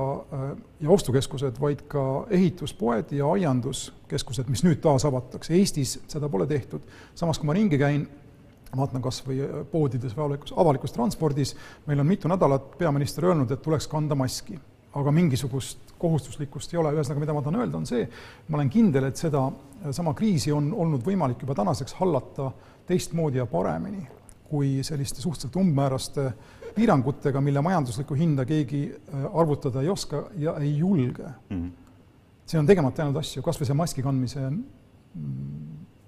ja 0.81 0.89
ostukeskused, 0.93 1.57
vaid 1.61 1.81
ka 1.89 2.27
ehituspoed 2.29 3.13
ja 3.17 3.29
aianduskeskused, 3.33 4.49
mis 4.53 4.61
nüüd 4.65 4.81
taas 4.83 5.05
avatakse. 5.09 5.55
Eestis 5.57 5.97
seda 6.07 6.29
pole 6.29 6.45
tehtud. 6.47 6.85
samas, 7.15 7.39
kui 7.39 7.49
ma 7.49 7.57
ringi 7.57 7.79
käin 7.81 8.05
vaatan 8.77 9.01
kas 9.01 9.21
või 9.25 9.41
poodides 9.71 10.15
või 10.15 10.25
avalikus, 10.25 10.53
avalikus 10.57 10.95
transpordis, 10.95 11.55
meil 11.87 11.99
on 11.99 12.07
mitu 12.07 12.31
nädalat 12.31 12.77
peaminister 12.77 13.25
öelnud, 13.25 13.51
et 13.51 13.61
tuleks 13.61 13.87
kanda 13.87 14.15
maski. 14.15 14.59
aga 14.91 15.11
mingisugust 15.11 15.93
kohustuslikkust 15.97 16.73
ei 16.73 16.79
ole, 16.79 16.89
ühesõnaga, 16.91 17.19
mida 17.19 17.33
ma 17.33 17.41
tahan 17.41 17.61
öelda, 17.61 17.77
on 17.77 17.85
see, 17.87 18.09
ma 18.49 18.57
olen 18.57 18.69
kindel, 18.69 19.05
et 19.07 19.15
seda 19.15 19.45
sama 19.95 20.11
kriisi 20.13 20.51
on 20.51 20.73
olnud 20.73 21.05
võimalik 21.05 21.45
juba 21.45 21.55
tänaseks 21.55 21.93
hallata 21.93 22.49
teistmoodi 22.89 23.39
ja 23.39 23.45
paremini 23.45 24.03
kui 24.51 24.81
selliste 24.83 25.21
suhteliselt 25.23 25.55
umbmääraste 25.61 26.25
piirangutega, 26.75 27.41
mille 27.43 27.61
majanduslikku 27.63 28.17
hinda 28.19 28.45
keegi 28.47 28.83
arvutada 29.33 29.83
ei 29.83 29.89
oska 29.89 30.25
ja 30.39 30.57
ei 30.59 30.77
julge 30.77 31.23
mm. 31.23 31.61
-hmm. 31.61 31.71
see 32.45 32.59
on 32.59 32.67
tegemata 32.67 33.01
jäänud 33.01 33.19
asju, 33.19 33.43
kas 33.43 33.61
või 33.61 33.69
see 33.69 33.79
maski 33.83 34.03
kandmise 34.03 34.51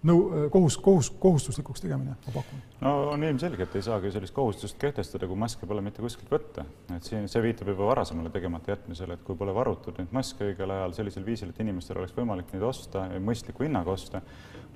nõu-, 0.08 0.48
kohus, 0.54 0.78
kohus, 0.78 1.10
kohustuslikuks 1.20 1.84
tegemine, 1.84 2.16
ma 2.26 2.34
pakun. 2.36 2.62
no 2.82 2.94
on 3.14 3.24
ilmselge, 3.24 3.68
et 3.68 3.78
ei 3.80 3.86
saagi 3.86 4.12
sellist 4.14 4.36
kohustust 4.36 4.78
kehtestada, 4.82 5.28
kui 5.30 5.40
maske 5.40 5.68
pole 5.70 5.84
mitte 5.86 6.04
kuskilt 6.04 6.32
võtta. 6.32 6.66
et 6.96 7.08
siin, 7.08 7.28
see 7.32 7.44
viitab 7.44 7.72
juba 7.74 7.88
varasemale 7.92 8.32
tegemata 8.34 8.74
jätmisele, 8.74 9.18
et 9.18 9.24
kui 9.28 9.38
pole 9.40 9.56
varutud 9.56 10.00
neid 10.00 10.12
maske 10.16 10.50
õigel 10.52 10.76
ajal 10.76 10.98
sellisel 11.00 11.26
viisil, 11.26 11.54
et 11.54 11.64
inimestel 11.64 12.02
oleks 12.02 12.16
võimalik 12.18 12.52
neid 12.54 12.68
osta, 12.68 13.08
mõistliku 13.20 13.68
hinnaga 13.68 13.96
osta, 13.96 14.22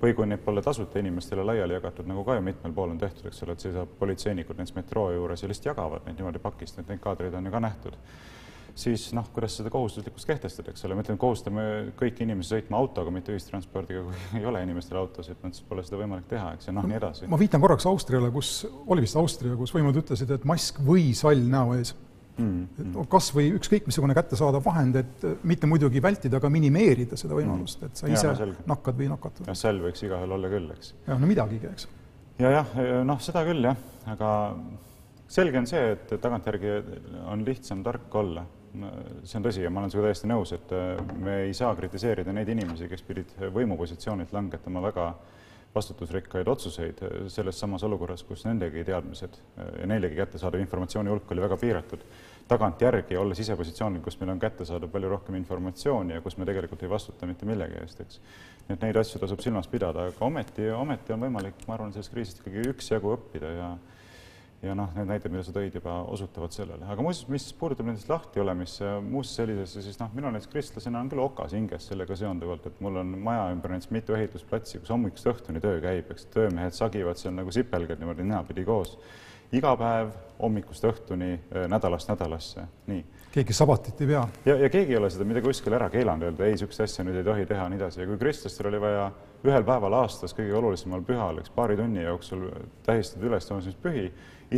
või 0.02 0.14
kui 0.14 0.28
neid 0.30 0.42
pole 0.44 0.62
tasuta 0.62 1.00
inimestele 1.02 1.44
laiali 1.44 1.76
jagatud, 1.76 2.06
nagu 2.08 2.24
ka 2.24 2.38
ju 2.38 2.46
mitmel 2.46 2.74
pool 2.74 2.94
on 2.94 2.98
tehtud, 3.02 3.26
eks 3.28 3.42
ole, 3.44 3.56
et 3.56 3.66
seisab 3.66 3.94
politseinikud 3.98 4.58
näiteks 4.58 4.76
metroo 4.76 5.10
juures 5.12 5.42
ja 5.42 5.50
lihtsalt 5.50 5.72
jagavad 5.72 6.06
neid 6.06 6.20
niimoodi 6.20 6.42
pakist, 6.42 6.78
et 6.78 6.90
neid 6.90 7.02
kaadreid 7.02 7.34
on 7.34 7.50
ju 7.50 7.54
ka 7.54 7.64
nähtud 7.66 7.98
siis 8.78 9.08
noh, 9.16 9.26
kuidas 9.34 9.56
seda 9.58 9.70
kohustuslikkust 9.74 10.28
kehtestada, 10.28 10.72
eks 10.72 10.84
ole, 10.86 10.96
ma 10.96 11.04
ütlen, 11.04 11.18
kohustame 11.20 11.62
kõiki 11.98 12.24
inimesi 12.26 12.54
sõitma 12.54 12.78
autoga, 12.78 13.12
mitte 13.14 13.34
ühistranspordiga, 13.34 14.04
kui 14.06 14.18
ei 14.40 14.48
ole 14.48 14.62
inimestel 14.66 15.00
autosid, 15.00 15.40
siis 15.50 15.64
pole 15.68 15.84
seda 15.86 16.00
võimalik 16.00 16.28
teha, 16.30 16.52
eks, 16.56 16.70
ja 16.70 16.74
noh, 16.76 16.86
nii 16.88 16.98
edasi. 17.00 17.30
ma 17.30 17.40
viitan 17.40 17.62
korraks 17.64 17.88
Austriale, 17.90 18.30
kus, 18.34 18.52
oli 18.86 19.04
vist 19.04 19.18
Austria, 19.18 19.56
kus 19.58 19.74
võimud 19.74 19.98
ütlesid, 20.02 20.30
et 20.34 20.46
mask 20.48 20.78
või 20.84 21.10
sall 21.18 21.42
näo 21.50 21.74
ees 21.78 21.94
mm,. 22.38 22.66
Mm. 22.78 23.06
kas 23.10 23.30
või 23.34 23.50
ükskõik 23.58 23.88
missugune 23.90 24.16
kättesaadav 24.16 24.64
vahend, 24.64 24.98
et 25.00 25.26
mitte 25.48 25.70
muidugi 25.70 26.02
vältida, 26.02 26.38
aga 26.38 26.50
minimeerida 26.52 27.18
seda 27.18 27.38
võimalust, 27.38 27.82
et 27.88 27.98
sa 27.98 28.10
ise 28.10 28.30
ja, 28.30 28.34
no, 28.38 28.68
nakkad 28.74 29.00
või 29.00 29.08
nakatud. 29.10 29.48
jah, 29.50 29.58
sall 29.58 29.82
võiks 29.82 30.04
igaühel 30.06 30.36
olla 30.38 30.52
küll, 30.52 30.68
eks. 30.76 30.94
jah, 31.08 31.18
no 31.18 31.30
midagigi, 31.30 31.72
eks. 31.72 31.88
ja 32.44 32.60
jah, 32.60 32.76
noh, 33.08 33.18
seda 33.24 33.42
küll 33.48 33.72
jah, 33.72 33.82
aga 34.14 34.30
selge 35.28 35.60
on 35.60 35.66
see, 35.68 35.82
et 35.96 36.14
tagantjärgi 36.22 36.78
on 37.28 37.42
lihtsam 37.44 37.82
tark 37.84 38.14
olla 38.22 38.46
see 38.72 39.38
on 39.38 39.46
tõsi 39.46 39.64
ja 39.64 39.70
ma 39.72 39.82
olen 39.82 39.92
sinuga 39.92 40.10
täiesti 40.10 40.30
nõus, 40.30 40.52
et 40.56 40.72
äh, 40.76 41.00
me 41.18 41.40
ei 41.46 41.56
saa 41.56 41.74
kritiseerida 41.78 42.32
neid 42.34 42.48
inimesi, 42.52 42.88
kes 42.90 43.04
pidid 43.06 43.34
võimupositsioonilt 43.54 44.32
langetama 44.34 44.82
väga 44.84 45.10
vastutusrikkaid 45.74 46.48
otsuseid 46.48 47.02
äh, 47.04 47.18
selles 47.32 47.60
samas 47.60 47.84
olukorras, 47.86 48.24
kus 48.28 48.44
nendegi 48.48 48.84
teadmised 48.88 49.38
äh, 49.38 49.70
ja 49.82 49.90
neilegi 49.90 50.18
kättesaadav 50.18 50.62
informatsiooni 50.64 51.12
hulk 51.12 51.32
oli 51.34 51.46
väga 51.46 51.60
piiratud. 51.60 52.04
tagantjärgi, 52.48 53.16
olles 53.20 53.40
ise 53.42 53.52
positsioonil, 53.56 54.00
kus 54.00 54.14
meil 54.20 54.30
on 54.32 54.38
kättesaadav 54.40 54.88
palju 54.88 55.08
rohkem 55.12 55.34
informatsiooni 55.36 56.14
ja 56.14 56.20
kus 56.24 56.38
me 56.40 56.46
tegelikult 56.48 56.82
ei 56.82 56.88
vastuta 56.88 57.26
mitte 57.28 57.44
millegi 57.46 57.76
eest, 57.76 58.00
eks. 58.00 58.20
nii 58.68 58.76
et 58.76 58.86
neid 58.86 58.96
asju 58.96 59.20
tasub 59.20 59.42
silmas 59.44 59.68
pidada, 59.68 60.06
aga 60.08 60.24
ometi, 60.24 60.70
ometi 60.72 61.12
on 61.12 61.26
võimalik, 61.26 61.60
ma 61.68 61.76
arvan, 61.76 61.92
sellest 61.92 62.14
kriisist 62.14 62.40
ikkagi 62.40 62.64
üksjagu 62.70 63.12
õppida 63.18 63.52
ja 63.52 63.68
ja 64.62 64.74
noh, 64.74 64.90
need 64.96 65.06
näited, 65.06 65.30
mida 65.30 65.44
sa 65.46 65.52
tõid, 65.54 65.76
juba 65.78 66.00
osutavad 66.10 66.54
sellele. 66.54 66.86
aga 66.90 67.04
muuseas, 67.04 67.28
mis 67.30 67.46
puudutab 67.60 67.86
nendest 67.86 68.10
lahtiolemisse, 68.10 68.96
muusse 69.06 69.38
sellisesse, 69.38 69.84
siis 69.86 70.00
noh, 70.00 70.10
minul 70.16 70.34
näiteks 70.34 70.50
kristlasena 70.50 71.02
on 71.04 71.10
küll 71.12 71.22
okas 71.22 71.54
hinges 71.54 71.86
sellega 71.92 72.16
seonduvalt, 72.18 72.66
et 72.66 72.80
mul 72.82 72.98
on 73.04 73.14
maja 73.22 73.46
ümber 73.54 73.76
näiteks 73.76 73.92
mitu 73.94 74.18
ehitusplatsi, 74.18 74.82
kus 74.82 74.90
hommikust 74.94 75.30
õhtuni 75.30 75.62
töö 75.62 75.78
käib, 75.84 76.10
eks 76.14 76.26
töömehed 76.34 76.74
sagivad 76.74 77.20
seal 77.20 77.36
nagu 77.38 77.54
sipelgad 77.54 78.02
niimoodi 78.02 78.26
ninapidi 78.26 78.66
koos. 78.66 78.96
Iga 79.52 79.76
päev 79.76 80.10
hommikust 80.38 80.84
õhtuni, 80.84 81.32
nädalast 81.70 82.10
nädalasse, 82.10 82.66
nii 82.86 83.04
keegi 83.32 83.52
sabatit 83.52 84.00
ei 84.00 84.06
pea. 84.06 84.22
ja, 84.46 84.56
ja 84.56 84.68
keegi 84.72 84.94
ei 84.94 84.98
ole 84.98 85.10
seda 85.12 85.26
midagi 85.28 85.46
kuskil 85.46 85.74
ära 85.76 85.88
keelanud, 85.92 86.30
öelda 86.30 86.46
ei, 86.46 86.56
niisugust 86.56 86.80
asja 86.84 87.04
nüüd 87.06 87.20
ei 87.20 87.26
tohi 87.26 87.44
teha, 87.46 87.68
nii 87.70 87.78
edasi 87.80 88.00
ja 88.02 88.08
kui 88.08 88.18
kristlastel 88.20 88.70
oli 88.70 88.80
vaja 88.82 89.08
ühel 89.46 89.66
päeval 89.66 89.94
aastas 90.00 90.34
kõige 90.36 90.56
olulisemal 90.58 91.04
pühal, 91.06 91.38
eks 91.42 91.52
paari 91.54 91.76
tunni 91.78 92.02
jooksul 92.02 92.48
tähistada 92.86 93.28
ülestõusmispühi, 93.28 94.06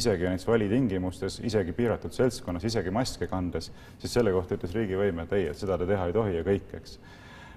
isegi 0.00 0.28
näiteks 0.28 0.46
valitingimustes, 0.48 1.40
isegi 1.44 1.74
piiratud 1.76 2.14
seltskonnas, 2.14 2.64
isegi 2.64 2.94
maske 2.94 3.28
kandes, 3.30 3.72
siis 3.98 4.14
selle 4.14 4.32
kohta 4.32 4.56
ütles 4.56 4.76
riigivõim, 4.76 5.24
et 5.24 5.34
ei, 5.36 5.48
et 5.50 5.58
seda 5.58 5.78
te 5.80 5.88
teha 5.90 6.08
ei 6.08 6.16
tohi 6.16 6.38
ja 6.38 6.46
kõik, 6.46 6.76
eks. 6.80 6.96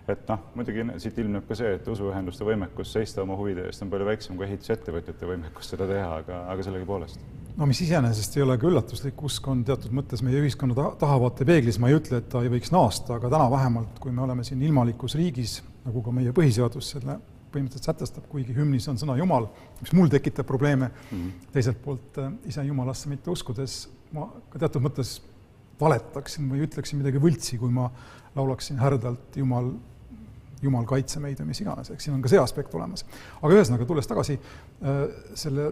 Et 0.07 0.25
noh, 0.27 0.41
muidugi 0.57 0.86
siit 1.00 1.17
ilmneb 1.24 1.45
ka 1.48 1.55
see, 1.55 1.77
et 1.77 1.88
usuühenduste 1.88 2.45
võimekus 2.48 2.91
seista 2.95 3.24
oma 3.24 3.38
huvide 3.39 3.67
eest 3.69 3.86
on 3.86 3.91
palju 3.93 4.07
väiksem 4.10 4.39
kui 4.39 4.48
ehitusettevõtjate 4.50 5.29
võimekus 5.29 5.72
seda 5.74 5.88
teha, 5.89 6.10
aga, 6.24 6.43
aga 6.51 6.65
sellegipoolest 6.67 7.24
no 7.57 7.67
mis 7.69 7.83
iseenesest 7.86 8.38
ei 8.38 8.43
ole 8.45 8.57
ka 8.60 8.67
üllatuslik, 8.69 9.19
usk 9.27 9.48
on 9.48 9.62
teatud 9.67 9.93
mõttes 9.95 10.24
meie 10.25 10.41
ühiskonna 10.41 10.75
ta 10.77 10.89
tahavaatepeeglis, 11.05 11.77
ma 11.79 11.91
ei 11.91 12.00
ütle, 12.00 12.19
et 12.19 12.31
ta 12.31 12.41
ei 12.43 12.51
võiks 12.51 12.74
naasta, 12.74 13.19
aga 13.19 13.29
täna 13.31 13.50
vähemalt, 13.53 14.00
kui 14.01 14.12
me 14.15 14.25
oleme 14.25 14.45
siin 14.48 14.63
ilmalikus 14.65 15.15
riigis, 15.19 15.60
nagu 15.86 16.01
ka 16.03 16.15
meie 16.15 16.33
põhiseadus 16.36 16.95
selle 16.95 17.19
põhimõtteliselt 17.53 17.91
sätestab, 17.91 18.25
kuigi 18.31 18.55
hümnis 18.57 18.88
on 18.89 18.98
sõna 18.98 19.13
Jumal, 19.19 19.45
mis 19.81 19.93
mul 19.93 20.10
tekitab 20.10 20.48
probleeme 20.50 20.89
mm, 20.89 21.12
-hmm. 21.12 21.51
teiselt 21.53 21.83
poolt 21.83 22.17
äh, 22.17 22.31
ise 22.50 22.65
Jumalasse 22.65 23.12
mitte 23.12 23.29
uskudes 23.29 23.83
ma 24.13 24.27
ka 24.50 24.62
teatud 24.62 24.83
mõttes 24.86 25.17
valetaksin 25.81 26.50
või 26.51 26.63
ütleksin 26.67 27.01
midagi 27.01 27.22
võltsi, 27.22 27.57
kui 27.62 27.72
ma 27.74 27.89
laulaksin 28.36 28.79
härdalt 28.81 29.38
Jumal, 29.38 29.74
Jumal 30.63 30.86
kaitse 30.89 31.22
meid 31.24 31.41
või 31.41 31.51
mis 31.51 31.63
iganes, 31.63 31.91
eks 31.93 32.08
siin 32.08 32.17
on 32.17 32.22
ka 32.24 32.32
see 32.32 32.41
aspekt 32.41 32.75
olemas. 32.75 33.05
aga 33.41 33.55
ühesõnaga, 33.55 33.88
tulles 33.89 34.10
tagasi 34.10 34.38
äh, 34.38 35.01
selle 35.39 35.72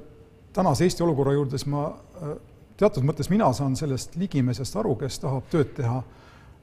tänase 0.54 0.88
Eesti 0.88 1.04
olukorra 1.06 1.36
juurde, 1.38 1.58
siis 1.58 1.70
ma 1.72 1.88
äh, 1.92 2.34
teatud 2.80 3.06
mõttes 3.08 3.30
mina 3.32 3.52
saan 3.54 3.78
sellest 3.80 4.18
ligimesest 4.20 4.76
aru, 4.82 4.96
kes 5.00 5.22
tahab 5.24 5.48
tööd 5.52 5.76
teha 5.78 6.02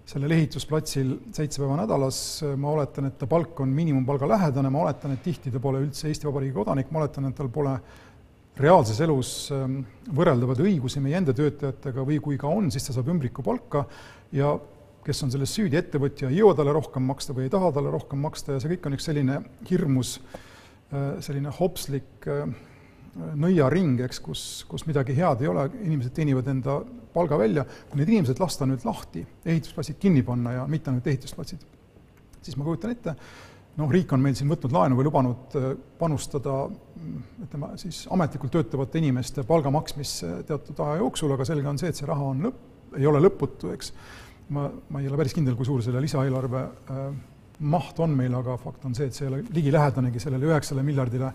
sellel 0.09 0.33
ehitusplatsil 0.39 1.11
seitse 1.37 1.61
päeva 1.61 1.77
nädalas, 1.83 2.19
ma 2.57 2.71
oletan, 2.73 3.11
et 3.11 3.19
ta 3.21 3.27
palk 3.29 3.61
on 3.61 3.73
miinimumpalga 3.77 4.29
lähedane, 4.31 4.71
ma 4.73 4.87
oletan, 4.87 5.13
et 5.13 5.21
tihti 5.25 5.53
ta 5.53 5.61
pole 5.61 5.83
üldse 5.85 6.09
Eesti 6.09 6.29
Vabariigi 6.29 6.57
kodanik, 6.57 6.89
ma 6.93 7.03
oletan, 7.03 7.29
et 7.29 7.37
tal 7.37 7.51
pole 7.53 7.75
reaalses 8.59 8.99
elus 9.05 9.33
ähm, 9.55 9.83
võrreldavaid 10.17 10.63
õigusi 10.65 11.03
meie 11.05 11.19
enda 11.21 11.35
töötajatega 11.37 12.05
või 12.09 12.19
kui 12.25 12.41
ka 12.41 12.51
on, 12.51 12.73
siis 12.75 12.89
ta 12.89 12.97
saab 12.97 13.13
ümbrikupalka 13.13 13.85
ja 14.35 14.57
kes 15.09 15.25
on 15.25 15.33
selles 15.33 15.55
süüdi, 15.57 15.79
ettevõtja 15.81 16.29
ei 16.29 16.43
jõua 16.43 16.57
talle 16.59 16.75
rohkem 16.77 17.07
maksta 17.09 17.37
või 17.37 17.47
ei 17.49 17.53
taha 17.53 17.73
talle 17.73 17.93
rohkem 17.95 18.21
maksta 18.21 18.57
ja 18.57 18.63
see 18.63 18.75
kõik 18.75 18.89
on 18.89 18.97
üks 18.99 19.09
selline 19.09 19.41
hirmus, 19.71 20.19
äh, 20.93 21.15
selline 21.25 21.53
hopslik 21.59 22.29
äh, 22.29 22.45
nõiaring, 23.17 23.99
eks, 24.07 24.21
kus, 24.23 24.43
kus 24.69 24.85
midagi 24.87 25.17
head 25.17 25.43
ei 25.43 25.51
ole, 25.51 25.67
inimesed 25.81 26.15
teenivad 26.15 26.49
enda 26.53 26.79
palga 27.15 27.39
välja, 27.41 27.65
kui 27.89 28.01
need 28.01 28.13
inimesed 28.13 28.41
lasta 28.43 28.69
nüüd 28.69 28.85
lahti, 28.87 29.25
ehitusplatsid 29.47 29.99
kinni 30.03 30.23
panna 30.27 30.59
ja 30.59 30.67
mitte 30.71 30.93
ainult 30.93 31.09
ehitusplatsid, 31.11 31.65
siis 32.45 32.59
ma 32.59 32.67
kujutan 32.69 32.93
ette, 32.95 33.17
noh, 33.79 33.91
riik 33.95 34.13
on 34.15 34.23
meil 34.23 34.37
siin 34.39 34.51
võtnud 34.51 34.75
laenu 34.75 34.99
või 34.99 35.09
lubanud 35.09 35.59
äh, 35.59 35.73
panustada 35.99 36.61
ütleme 37.45 37.73
siis 37.81 38.05
ametlikult 38.13 38.53
töötavate 38.59 39.01
inimeste 39.01 39.45
palga 39.49 39.71
maksmisse 39.73 40.43
teatud 40.49 40.81
aja 40.85 40.99
jooksul, 41.03 41.33
aga 41.35 41.47
selge 41.49 41.71
on 41.71 41.79
see, 41.81 41.93
et 41.93 41.99
see 41.99 42.09
raha 42.09 42.33
on 42.33 42.49
lõpp, 42.49 42.65
ei 42.99 43.07
ole 43.09 43.23
lõputu, 43.23 43.73
eks. 43.75 43.93
Ma, 44.55 44.69
ma 44.91 45.03
ei 45.03 45.09
ole 45.11 45.19
päris 45.21 45.35
kindel, 45.37 45.57
kui 45.59 45.67
suur 45.69 45.83
selle 45.85 46.01
lisaeelarve 46.05 46.63
äh, 46.63 47.11
maht 47.59 47.99
on 47.99 48.13
meil, 48.15 48.35
aga 48.39 48.55
fakt 48.61 48.85
on 48.87 48.95
see, 48.95 49.09
et 49.11 49.17
see 49.17 49.25
ei 49.27 49.33
ole 49.33 49.41
ligilähedanegi 49.55 50.21
sellele 50.23 50.47
üheksale 50.47 50.85
miljardile, 50.87 51.31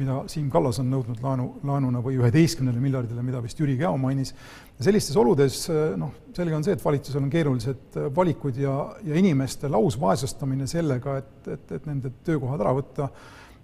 mida 0.00 0.22
Siim 0.32 0.48
Kallas 0.52 0.80
on 0.80 0.88
nõudnud 0.92 1.20
laenu, 1.24 1.48
laenuna 1.68 2.00
või 2.04 2.16
üheteistkümnele 2.20 2.80
miljardile, 2.80 3.24
mida 3.24 3.42
vist 3.44 3.60
Jüri 3.60 3.76
Käo 3.80 3.96
mainis. 4.00 4.32
sellistes 4.80 5.16
oludes 5.20 5.66
noh, 6.00 6.14
selge 6.36 6.56
on 6.56 6.64
see, 6.64 6.76
et 6.76 6.84
valitsusel 6.84 7.22
on 7.22 7.32
keerulised 7.32 7.98
valikud 8.16 8.56
ja, 8.60 8.76
ja 9.04 9.20
inimeste 9.20 9.68
lausvaesustamine 9.72 10.68
sellega, 10.70 11.18
et, 11.20 11.50
et, 11.58 11.76
et 11.78 11.88
nende 11.88 12.12
töökohad 12.24 12.64
ära 12.64 12.72
võtta 12.76 13.10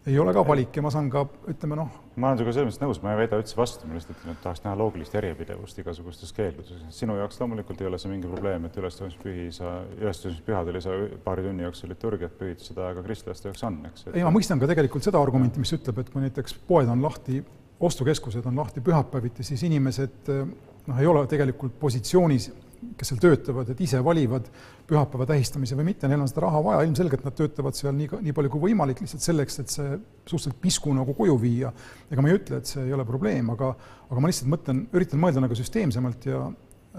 ei 0.06 0.18
ole 0.18 0.32
ka 0.34 0.42
valik 0.46 0.76
ja 0.76 0.82
ma 0.82 0.90
saan 0.90 1.08
ka, 1.12 1.22
ütleme 1.50 1.76
noh. 1.78 1.90
ma 2.16 2.30
olen 2.30 2.40
sinuga 2.40 2.54
selles 2.56 2.72
mõttes 2.72 2.82
nõus, 2.82 3.00
ma 3.04 3.12
ei 3.12 3.20
väida 3.22 3.38
üldse 3.38 3.56
vastu, 3.58 3.86
ma 3.86 3.94
lihtsalt 3.96 4.16
ütlen, 4.16 4.34
et 4.34 4.42
tahaks 4.42 4.64
näha 4.64 4.74
loogilist 4.80 5.14
järjepidevust 5.14 5.78
igasugustes 5.78 6.34
keeldudes. 6.36 6.80
sinu 6.96 7.16
jaoks 7.20 7.38
loomulikult 7.40 7.80
ei 7.80 7.88
ole 7.90 8.00
see 8.02 8.10
mingi 8.10 8.30
probleem, 8.30 8.66
et 8.66 8.78
ülestõusmispühi 8.82 9.46
sa, 9.54 9.76
ülestõusmispühadel 10.00 10.80
ei 10.80 10.84
saa 10.86 11.06
paari 11.24 11.46
tunni 11.46 11.66
jooksul 11.68 11.94
liturgiat 11.94 12.34
pühida, 12.40 12.66
seda 12.66 12.88
aga 12.90 13.06
kristlaste 13.06 13.50
jaoks 13.50 13.64
on, 13.68 13.78
eks 13.92 14.08
et.... 14.08 14.16
ei, 14.16 14.26
ma 14.26 14.34
mõistan 14.34 14.62
ka 14.62 14.70
tegelikult 14.70 15.06
seda 15.06 15.22
argumenti, 15.22 15.62
mis 15.62 15.74
ütleb, 15.78 16.02
et 16.02 16.10
kui 16.10 16.24
näiteks 16.24 16.58
poed 16.66 16.90
on 16.90 17.04
lahti, 17.04 17.44
ostukeskused 17.82 18.46
on 18.50 18.58
lahti 18.58 18.82
pühapäeviti, 18.82 19.46
siis 19.46 19.62
inimesed 19.70 20.32
noh, 20.32 20.98
ei 20.98 21.06
ole 21.06 21.24
tegelikult 21.30 21.78
positsioonis 21.78 22.50
kes 22.98 23.12
seal 23.12 23.20
töötavad, 23.22 23.70
et 23.72 23.80
ise 23.84 24.00
valivad 24.04 24.48
pühapäeva 24.88 25.26
tähistamise 25.30 25.76
või 25.78 25.88
mitte, 25.92 26.08
neil 26.10 26.22
on 26.24 26.30
seda 26.30 26.44
raha 26.46 26.62
vaja, 26.64 26.84
ilmselgelt 26.86 27.24
nad 27.26 27.36
töötavad 27.38 27.78
seal 27.78 27.94
nii, 27.96 28.08
nii 28.26 28.34
palju 28.36 28.52
kui 28.52 28.64
võimalik 28.68 29.02
lihtsalt 29.02 29.24
selleks, 29.24 29.58
et 29.62 29.72
see 29.72 29.88
suhteliselt 30.26 30.60
pisku 30.62 30.94
nagu 30.96 31.14
koju 31.16 31.36
viia. 31.40 31.72
ega 32.10 32.24
ma 32.24 32.30
ei 32.30 32.38
ütle, 32.38 32.60
et 32.60 32.70
see 32.70 32.84
ei 32.86 32.94
ole 32.96 33.06
probleem, 33.08 33.50
aga, 33.54 33.72
aga 34.08 34.22
ma 34.22 34.30
lihtsalt 34.30 34.50
mõtlen, 34.52 34.84
üritan 34.92 35.22
mõelda 35.22 35.44
nagu 35.44 35.58
süsteemsemalt 35.58 36.28
ja, 36.28 36.44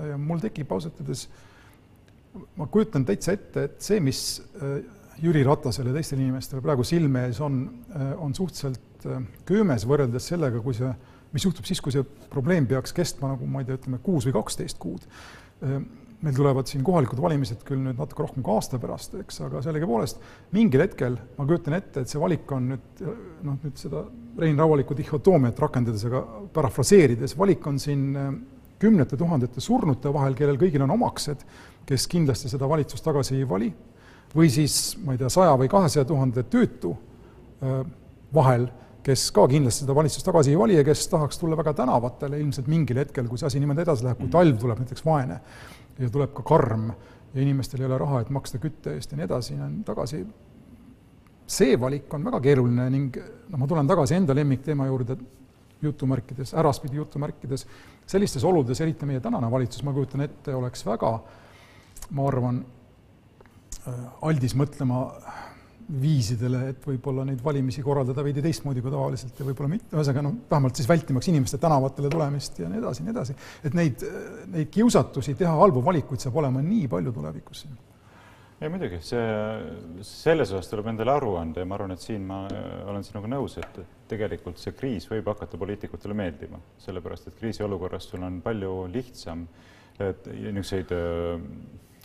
ja 0.10 0.20
mul 0.20 0.44
tekib 0.44 0.72
ausalt 0.74 1.00
öeldes, 1.04 1.28
ma 2.58 2.68
kujutan 2.72 3.06
täitsa 3.06 3.36
ette, 3.36 3.68
et 3.70 3.82
see, 3.84 4.00
mis 4.04 4.24
äh, 4.60 4.80
Jüri 5.24 5.44
Ratasel 5.46 5.92
ja 5.92 5.96
teistel 5.96 6.22
inimestel 6.24 6.63
praegu 6.63 6.86
silme 6.88 7.28
ees 7.28 7.42
on, 7.44 7.66
äh, 7.94 8.13
on 8.18 8.34
suhteliselt 8.36 9.08
äh, 9.10 9.28
köömes 9.48 9.86
võrreldes 9.90 10.32
sellega, 10.32 10.63
kui 10.63 10.75
see, 10.78 10.90
mis 11.34 11.46
juhtub 11.48 11.66
siis, 11.68 11.82
kui 11.82 11.94
see 11.96 12.06
probleem 12.32 12.68
peaks 12.70 12.94
kestma 12.96 13.34
nagu 13.34 13.50
ma 13.50 13.63
ei 13.63 13.68
tea, 13.68 13.80
ütleme 13.82 14.00
kuus 14.04 14.28
või 14.28 14.36
kaksteist 14.38 14.80
kuud. 14.82 15.06
Meil 16.24 16.36
tulevad 16.38 16.70
siin 16.70 16.86
kohalikud 16.88 17.20
valimised 17.20 17.66
küll 17.68 17.82
nüüd 17.84 17.98
natuke 18.00 18.24
rohkem 18.24 18.44
kui 18.46 18.54
aasta 18.56 18.78
pärast, 18.80 19.18
eks, 19.20 19.42
aga 19.44 19.60
sellegipoolest 19.66 20.22
mingil 20.56 20.86
hetkel 20.86 21.18
ma 21.36 21.48
kujutan 21.50 21.75
ette, 21.75 22.04
et 22.04 22.12
see 22.12 22.22
valik 22.22 22.52
on 22.56 22.70
nüüd 22.72 23.04
noh, 23.44 23.58
nüüd 23.60 23.82
seda 23.82 24.06
Rein 24.40 24.60
Raualiku 24.62 24.96
dihhotoomiat 24.96 25.60
rakendades, 25.60 26.06
aga 26.08 26.22
parafraseerides, 26.56 27.36
valik 27.40 27.68
on 27.68 27.82
siin 27.82 28.06
kümnete 28.80 29.20
tuhandete 29.20 29.63
surnute 29.63 30.13
vahel, 30.16 30.38
kellel 30.38 30.60
kõigil 30.62 30.86
on 30.86 30.96
omaksed, 30.96 31.44
kes 31.88 32.08
kindlasti 32.12 32.52
seda 32.52 32.70
valitsust 32.72 33.04
tagasi 33.04 33.36
ei 33.42 33.50
vali, 33.50 33.74
või 34.34 34.48
siis 34.52 34.96
ma 35.04 35.18
ei 35.18 35.20
tea, 35.20 35.32
saja 35.34 35.58
või 35.60 35.70
kahesaja 35.72 36.08
tuhande 36.08 36.46
töötu 36.48 36.96
vahel 38.34 38.70
kes 39.03 39.25
ka 39.36 39.45
kindlasti 39.51 39.83
seda 39.83 39.95
valitsust 39.98 40.25
tagasi 40.25 40.53
ei 40.53 40.60
vali 40.60 40.77
ja 40.77 40.83
kes 40.88 41.07
tahaks 41.12 41.39
tulla 41.41 41.57
väga 41.60 41.74
tänavatele 41.75 42.39
ilmselt 42.39 42.69
mingil 42.72 43.01
hetkel, 43.01 43.27
kui 43.27 43.39
see 43.39 43.50
asi 43.50 43.60
niimoodi 43.60 43.83
edasi 43.83 44.07
läheb, 44.07 44.22
kui 44.22 44.31
talv 44.31 44.60
tuleb 44.62 44.79
näiteks 44.83 45.05
vaene 45.05 45.39
ja 46.00 46.10
tuleb 46.10 46.33
ka 46.38 46.45
karm 46.48 46.88
ja 47.33 47.41
inimestel 47.41 47.83
ei 47.83 47.89
ole 47.89 47.98
raha, 48.01 48.22
et 48.24 48.31
maksta 48.33 48.62
kütte 48.63 48.95
eest 48.95 49.12
ja 49.12 49.19
nii 49.19 49.27
edasi, 49.27 49.60
tagasi. 49.86 50.24
see 51.48 51.79
valik 51.79 52.13
on 52.13 52.24
väga 52.24 52.39
keeruline 52.41 52.89
ning 52.89 53.17
noh, 53.19 53.60
ma 53.60 53.67
tulen 53.67 53.88
tagasi 53.88 54.15
enda 54.15 54.36
lemmikteema 54.36 54.88
juurde, 54.88 55.17
jutumärkides, 55.83 56.54
äraspidi 56.56 56.95
jutumärkides, 56.95 57.65
sellistes 58.08 58.43
oludes, 58.47 58.80
eriti 58.82 59.06
meie 59.06 59.19
tänane 59.19 59.49
valitsus, 59.51 59.84
ma 59.84 59.91
kujutan 59.93 60.23
ette, 60.23 60.56
oleks 60.56 60.86
väga, 60.88 61.12
ma 62.15 62.28
arvan, 62.30 62.62
äh, 63.84 64.06
aldis 64.30 64.56
mõtlema 64.56 65.04
viisidele, 66.02 66.65
et 66.74 66.86
võib-olla 66.88 67.26
neid 67.28 67.41
valimisi 67.43 67.84
korraldada 67.86 68.26
veidi 68.26 68.43
teistmoodi 68.43 68.84
kui 68.84 68.93
tavaliselt 68.93 69.39
ja 69.39 69.48
võib-olla 69.48 69.72
mitte, 69.76 69.91
ühesõnaga 69.96 70.26
noh, 70.26 70.36
vähemalt 70.52 70.80
siis 70.80 70.89
vältimaks 70.89 71.32
inimeste 71.32 71.60
tänavatele 71.62 72.12
tulemist 72.13 72.60
ja 72.63 72.69
nii 72.72 72.84
edasi, 72.84 73.06
nii 73.06 73.15
edasi. 73.15 73.38
et 73.63 73.78
neid, 73.78 74.06
neid 74.54 74.69
kiusatusi 74.74 75.36
teha 75.39 75.56
halbu 75.63 75.84
valikuid 75.86 76.24
saab 76.24 76.39
olema 76.43 76.63
nii 76.65 76.88
palju 76.91 77.15
tulevikus 77.15 77.65
ei 78.63 78.69
muidugi, 78.72 79.00
see, 79.04 79.24
selles 80.08 80.52
osas 80.54 80.69
tuleb 80.72 80.88
endale 80.93 81.12
aru 81.12 81.34
anda 81.36 81.60
ja 81.60 81.67
ma 81.67 81.76
arvan, 81.76 81.91
et 81.96 82.04
siin 82.04 82.24
ma 82.28 82.46
olen 82.88 83.04
sinuga 83.04 83.28
nõus, 83.34 83.58
et 83.60 83.80
tegelikult 84.08 84.62
see 84.62 84.76
kriis 84.78 85.10
võib 85.12 85.28
hakata 85.34 85.60
poliitikutele 85.60 86.15
meeldima, 86.15 86.62
sellepärast 86.80 87.28
et 87.28 87.39
kriisiolukorras 87.41 88.08
sul 88.13 88.24
on 88.24 88.39
palju 88.46 88.86
lihtsam 88.93 89.43
niisuguseid 90.00 90.93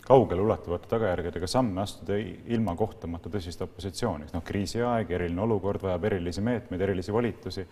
kaugeleulatuvate 0.09 0.89
tagajärgedega 0.89 1.47
samme 1.47 1.83
astuda 1.83 2.17
ilma 2.49 2.73
kohtamata 2.75 3.29
tõsist 3.29 3.61
opositsiooni. 3.61 4.31
noh, 4.33 4.43
kriisiaeg, 4.43 5.11
eriline 5.11 5.41
olukord 5.45 5.83
vajab 5.85 6.07
erilisi 6.09 6.41
meetmeid, 6.41 6.81
erilisi 6.81 7.13
volitusi 7.13 7.65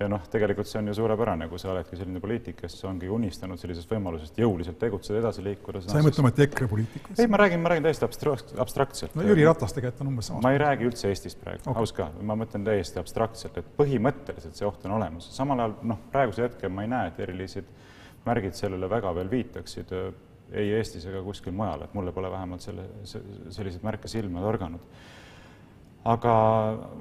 ja 0.00 0.08
noh, 0.10 0.22
tegelikult 0.30 0.66
see 0.68 0.80
on 0.80 0.88
ju 0.90 0.94
suurepärane, 0.96 1.46
kui 1.50 1.60
sa 1.60 1.70
oledki 1.70 1.98
selline 1.98 2.22
poliitik, 2.22 2.56
kes 2.62 2.78
ongi 2.88 3.10
unistanud 3.12 3.60
sellisest 3.60 3.92
võimalusest 3.92 4.40
jõuliselt 4.40 4.78
tegutseda, 4.80 5.20
edasi 5.20 5.44
liikuda. 5.44 5.84
sa 5.84 6.00
ei 6.00 6.06
mõtle 6.06 6.24
ometi 6.24 6.46
EKRE 6.48 6.68
poliitikast? 6.72 7.20
ei, 7.20 7.30
ma 7.30 7.38
räägin, 7.42 7.62
ma 7.62 7.72
räägin 7.72 7.86
täiesti 7.86 8.08
abstrakt, 8.08 8.56
abstraktselt. 8.64 9.14
no 9.14 9.28
Jüri 9.28 9.46
Ratas 9.46 9.76
tegelikult 9.76 10.02
on 10.02 10.12
umbes 10.14 10.32
samas. 10.32 10.42
ma 10.46 10.54
ei 10.56 10.60
räägi 10.64 10.88
üldse 10.88 11.12
Eestist 11.12 11.40
praegu 11.44 11.62
okay., 11.68 11.78
aus 11.84 11.94
ka, 11.94 12.08
ma 12.26 12.38
mõtlen 12.40 12.66
täiesti 12.66 13.02
abstraktselt, 13.02 13.60
et 13.60 13.72
põhimõtteliselt 13.78 14.58
see 14.58 14.66
oht 14.66 14.88
on 14.88 14.96
olemas. 14.98 15.30
samal 15.36 15.62
ajal 15.62 15.78
noh, 15.92 16.02
praegusel 16.16 16.48
hetkel 16.48 16.74
ma 16.74 16.88
ei 16.88 16.90
näe, 16.96 17.12
et 17.12 17.20
erilised 17.28 17.70
märgid 18.24 18.56
sellele 18.58 18.88
väga 18.90 19.14
veel 19.14 19.30
viitaksid 19.30 19.92
ei 20.52 20.74
Eestis 20.76 21.06
ega 21.08 21.22
kuskil 21.24 21.54
mujal, 21.56 21.86
et 21.86 21.94
mulle 21.96 22.12
pole 22.12 22.30
vähemalt 22.30 22.64
selle, 22.64 22.84
selliseid 23.04 23.82
märke 23.84 24.10
silma 24.10 24.42
torganud. 24.44 24.80
aga 26.04 26.34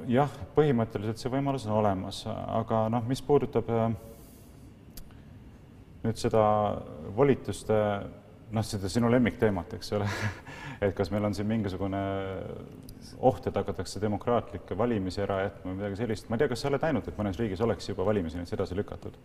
jah, 0.08 0.32
põhimõtteliselt 0.56 1.20
see 1.20 1.32
võimalus 1.32 1.68
on 1.68 1.78
olemas, 1.82 2.24
aga 2.30 2.88
noh, 2.94 3.04
mis 3.08 3.22
puudutab 3.22 3.70
äh, 3.70 3.90
nüüd 6.04 6.20
seda 6.20 6.44
volituste, 7.16 7.76
noh, 8.56 8.66
seda 8.68 8.92
sinu 8.92 9.12
lemmikteemat, 9.12 9.76
eks 9.78 9.92
ole 9.98 10.08
et 10.84 10.96
kas 10.96 11.12
meil 11.12 11.28
on 11.28 11.36
siin 11.36 11.48
mingisugune 11.50 12.04
oht, 13.24 13.48
et 13.48 13.56
hakatakse 13.60 14.02
demokraatlikke 14.04 14.78
valimisi 14.78 15.24
ära 15.24 15.42
jätma 15.46 15.72
või 15.72 15.82
midagi 15.82 16.00
sellist. 16.02 16.30
ma 16.30 16.38
ei 16.38 16.44
tea, 16.44 16.52
kas 16.52 16.64
sa 16.64 16.72
oled 16.72 16.84
näinud, 16.84 17.08
et 17.08 17.20
mõnes 17.20 17.40
riigis 17.40 17.64
oleks 17.64 17.92
juba 17.92 18.08
valimisi 18.08 18.40
näiteks 18.40 18.58
edasi 18.60 18.80
lükatud? 18.80 19.20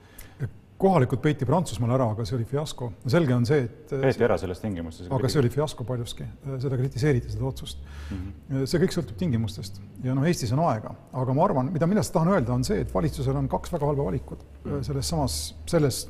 Kohalikult 0.79 1.23
peiti 1.23 1.47
Prantsusmaal 1.49 1.93
ära, 1.97 2.07
aga 2.15 2.25
see 2.29 2.37
oli 2.37 2.45
fiasko. 2.49 2.91
selge 3.11 3.35
on 3.35 3.47
see, 3.49 3.65
et 3.67 3.95
peeti 3.95 4.27
ära 4.27 4.37
selles 4.41 4.61
tingimustes? 4.63 5.09
aga 5.15 5.31
see 5.33 5.41
oli 5.43 5.51
fiasko 5.53 5.87
paljuski, 5.89 6.27
seda 6.63 6.79
kritiseeriti, 6.79 7.33
seda 7.35 7.49
otsust 7.49 7.83
mm. 7.83 8.21
-hmm. 8.21 8.69
see 8.71 8.83
kõik 8.85 8.95
sõltub 8.95 9.19
tingimustest 9.19 9.81
ja 10.05 10.15
noh, 10.15 10.27
Eestis 10.29 10.55
on 10.55 10.63
aega, 10.69 10.95
aga 11.23 11.35
ma 11.35 11.45
arvan, 11.49 11.73
mida, 11.75 11.91
millest 11.91 12.15
tahan 12.15 12.31
öelda, 12.37 12.55
on 12.55 12.65
see, 12.69 12.81
et 12.85 12.95
valitsusel 12.95 13.37
on 13.37 13.51
kaks 13.51 13.75
väga 13.75 13.91
halba 13.91 14.07
valikut 14.11 14.45
mm 14.45 14.71
-hmm. 14.71 14.87
selles 14.87 15.09
samas, 15.15 15.41
selles 15.67 16.07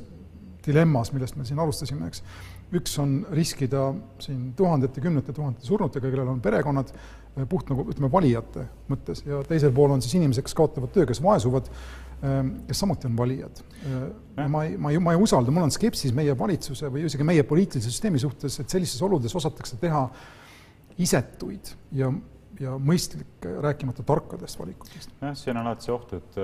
dilemmas, 0.65 1.13
millest 1.13 1.35
me 1.35 1.45
siin 1.45 1.59
alustasime, 1.59 2.07
eks 2.07 2.23
üks 2.77 2.99
on 3.01 3.25
riskida 3.33 3.93
siin 4.21 4.51
tuhandete, 4.57 5.01
kümnete 5.01 5.33
tuhandete 5.33 5.65
surnutega, 5.65 6.11
kellel 6.11 6.27
on 6.35 6.41
perekonnad 6.41 6.91
puht 7.49 7.69
nagu 7.71 7.85
ütleme, 7.89 8.11
valijate 8.11 8.67
mõttes 8.89 9.23
ja 9.25 9.41
teisel 9.47 9.73
pool 9.75 9.95
on 9.95 10.03
siis 10.03 10.15
inimesed, 10.19 10.45
kes 10.45 10.57
kaotavad 10.57 10.91
töö, 10.93 11.07
kes 11.09 11.21
vaesuvad, 11.23 11.69
kes 12.21 12.81
samuti 12.83 13.07
on 13.07 13.17
valijad. 13.17 13.61
Eh, 13.85 14.47
ma 14.47 14.63
ei, 14.65 14.77
ma 14.77 14.91
ei, 14.91 14.99
ma 15.03 15.13
ei 15.15 15.21
usalda, 15.21 15.53
mul 15.55 15.67
on 15.67 15.73
skepsis 15.73 16.15
meie 16.15 16.35
valitsuse 16.37 16.91
või 16.91 17.05
isegi 17.07 17.27
meie 17.27 17.45
poliitilise 17.47 17.91
süsteemi 17.91 18.21
suhtes, 18.21 18.59
et 18.59 18.75
sellistes 18.75 19.01
oludes 19.05 19.35
osatakse 19.39 19.79
teha 19.81 20.03
isetuid 20.99 21.73
ja 21.95 22.11
ja 22.59 22.73
mõistlikke, 22.75 23.53
rääkimata 23.63 24.03
tarkadest 24.03 24.59
valikutest. 24.59 25.13
jah, 25.21 25.35
siin 25.37 25.55
on 25.55 25.69
alati 25.69 25.85
see 25.87 25.93
oht, 25.93 26.09
et 26.17 26.39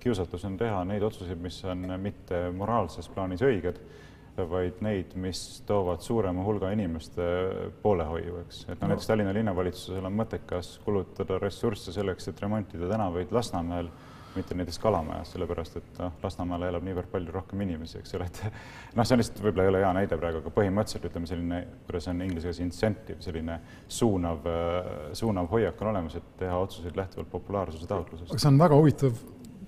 kiusatus 0.00 0.46
on 0.48 0.54
teha 0.56 0.78
neid 0.88 1.04
otsuseid, 1.04 1.36
mis 1.36 1.58
on 1.68 1.84
mitte 2.00 2.46
moraalses 2.56 3.10
plaanis 3.12 3.44
õiged 3.44 3.76
vaid 4.48 4.78
neid, 4.84 5.14
mis 5.20 5.60
toovad 5.66 6.02
suurema 6.04 6.44
hulga 6.44 6.70
inimeste 6.74 7.24
poolehoiu, 7.82 8.38
eks. 8.44 8.62
et 8.68 8.80
no 8.80 8.90
näiteks 8.90 9.10
Tallinna 9.10 9.34
linnavalitsusel 9.36 10.06
on 10.06 10.16
mõttekas 10.16 10.76
kulutada 10.84 11.38
ressursse 11.42 11.92
selleks, 11.92 12.30
et 12.30 12.40
remontida 12.42 12.88
tänavaid 12.90 13.32
Lasnamäel, 13.34 13.90
mitte 14.36 14.54
näiteks 14.54 14.78
Kalamajas, 14.78 15.32
sellepärast 15.34 15.80
et 15.80 15.98
noh, 16.02 16.12
Lasnamäel 16.22 16.68
elab 16.68 16.84
niivõrd 16.86 17.08
palju 17.10 17.32
rohkem 17.34 17.64
inimesi, 17.64 17.98
eks 18.02 18.14
ole, 18.18 18.28
et 18.28 18.42
noh, 18.98 19.06
see 19.06 19.16
on 19.16 19.22
lihtsalt 19.24 19.42
võib-olla 19.46 19.66
ei 19.66 19.72
ole 19.72 19.82
hea 19.84 19.92
näide 19.96 20.20
praegu, 20.20 20.44
aga 20.44 20.54
põhimõtteliselt 20.60 21.08
ütleme 21.10 21.30
selline, 21.30 21.60
kuidas 21.88 22.08
on 22.12 22.22
inglise 22.26 22.50
keeles 22.50 22.62
incentive, 22.64 23.22
selline 23.22 23.58
suunav, 23.88 24.46
suunav 25.16 25.50
hoiak 25.52 25.82
on 25.82 25.92
olemas, 25.92 26.16
et 26.18 26.32
teha 26.40 26.56
otsuseid 26.64 26.96
lähtuvalt 26.98 27.30
populaarsuse 27.30 27.86
taotlusest. 27.90 28.34
see 28.36 28.50
on 28.50 28.58
väga 28.58 28.78
huvitav 28.78 29.20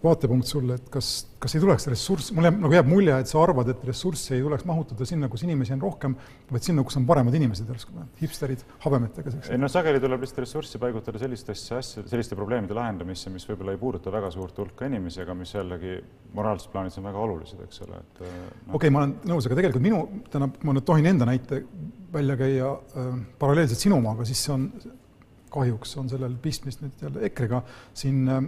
vaatepunkt 0.02 0.48
sulle, 0.48 0.76
et 0.80 0.88
kas, 0.92 1.08
kas 1.42 1.54
ei 1.56 1.62
tuleks 1.62 1.86
ressurss, 1.90 2.32
mulle 2.34 2.50
nagu 2.54 2.74
jääb 2.74 2.88
mulje, 2.90 3.14
et 3.22 3.30
sa 3.30 3.38
arvad, 3.42 3.70
et 3.72 3.84
ressurssi 3.86 4.34
ei 4.36 4.42
tuleks 4.42 4.66
mahutada 4.68 5.06
sinna, 5.08 5.28
kus 5.32 5.44
inimesi 5.46 5.74
on 5.76 5.82
rohkem, 5.84 6.16
vaid 6.50 6.66
sinna, 6.66 6.84
kus 6.86 6.98
on 6.98 7.06
paremad 7.08 7.36
inimesed 7.38 7.70
järsku, 7.70 7.94
hipsterid 8.20 8.64
habemetega. 8.84 9.34
ei 9.50 9.60
no 9.60 9.70
sageli 9.72 10.00
tuleb 10.02 10.24
lihtsalt 10.24 10.42
ressurssi 10.44 10.80
paigutada 10.82 11.22
sellistesse 11.22 11.76
asja, 11.78 12.06
selliste 12.10 12.38
probleemide 12.38 12.76
lahendamisse, 12.78 13.30
mis 13.34 13.46
võib-olla 13.50 13.76
ei 13.76 13.82
puuduta 13.82 14.14
väga 14.14 14.32
suurt 14.34 14.58
hulka 14.58 14.88
inimesi, 14.90 15.22
aga 15.22 15.36
mis 15.38 15.54
jällegi 15.54 15.98
moraalses 16.34 16.70
plaanis 16.72 16.98
on 16.98 17.06
väga 17.10 17.22
olulised, 17.26 17.62
eks 17.66 17.84
ole, 17.86 18.00
et 18.02 18.24
no.. 18.24 18.32
okei 18.32 18.74
okay,, 18.80 18.94
ma 18.94 19.04
olen 19.04 19.14
nõus, 19.30 19.46
aga 19.46 19.60
tegelikult 19.60 19.86
minu, 19.86 20.02
tähendab, 20.32 20.58
ma 20.66 20.76
nüüd 20.76 20.88
tohin 20.88 21.10
enda 21.12 21.28
näite 21.28 21.62
välja 22.12 22.36
käia 22.40 22.74
äh, 22.74 23.14
paralleelselt 23.38 23.80
sinu 23.86 24.00
omaga, 24.02 24.26
siis 24.28 24.42
see 24.42 24.56
on 24.56 24.66
kahjuks 25.52 25.96
on 26.00 26.08
sellel 26.10 26.34
pistmist 26.42 26.82
nüüd 26.84 27.02
jälle 27.04 27.24
EKRE-ga, 27.28 27.62
siin 27.98 28.28
äh, 28.28 28.44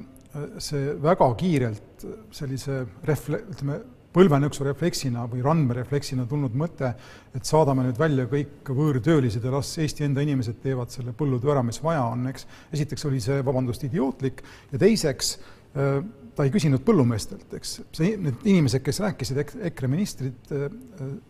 see 0.59 0.94
väga 1.03 1.29
kiirelt 1.38 2.07
sellise 2.35 2.81
refle-, 3.07 3.44
ütleme, 3.55 3.81
põlvenõksu 4.14 4.66
refleksina 4.66 5.25
või 5.31 5.42
randmerefleksina 5.42 6.27
tulnud 6.31 6.55
mõte, 6.59 6.92
et 7.35 7.49
saadame 7.49 7.87
nüüd 7.87 7.99
välja 7.99 8.29
kõik 8.31 8.70
võõrtöölised 8.70 9.42
ja 9.42 9.55
las 9.57 9.73
Eesti 9.83 10.07
enda 10.07 10.23
inimesed 10.23 10.61
teevad 10.62 10.94
selle 10.94 11.14
põllutöö 11.18 11.55
ära, 11.57 11.64
mis 11.66 11.81
vaja 11.83 12.05
on, 12.12 12.29
eks. 12.31 12.47
esiteks 12.77 13.09
oli 13.11 13.23
see, 13.25 13.40
vabandust, 13.47 13.87
idiootlik 13.88 14.44
ja 14.70 14.81
teiseks 14.83 15.35
äh, 15.75 15.99
ta 16.35 16.44
ei 16.47 16.51
küsinud 16.55 16.83
põllumeestelt, 16.87 17.47
eks, 17.59 17.73
see, 17.94 18.14
need 18.20 18.47
inimesed, 18.49 18.83
kes 18.85 18.99
rääkisid, 19.05 19.40
EKRE 19.70 19.90
ministrid 19.90 20.55
äh, 20.55 20.64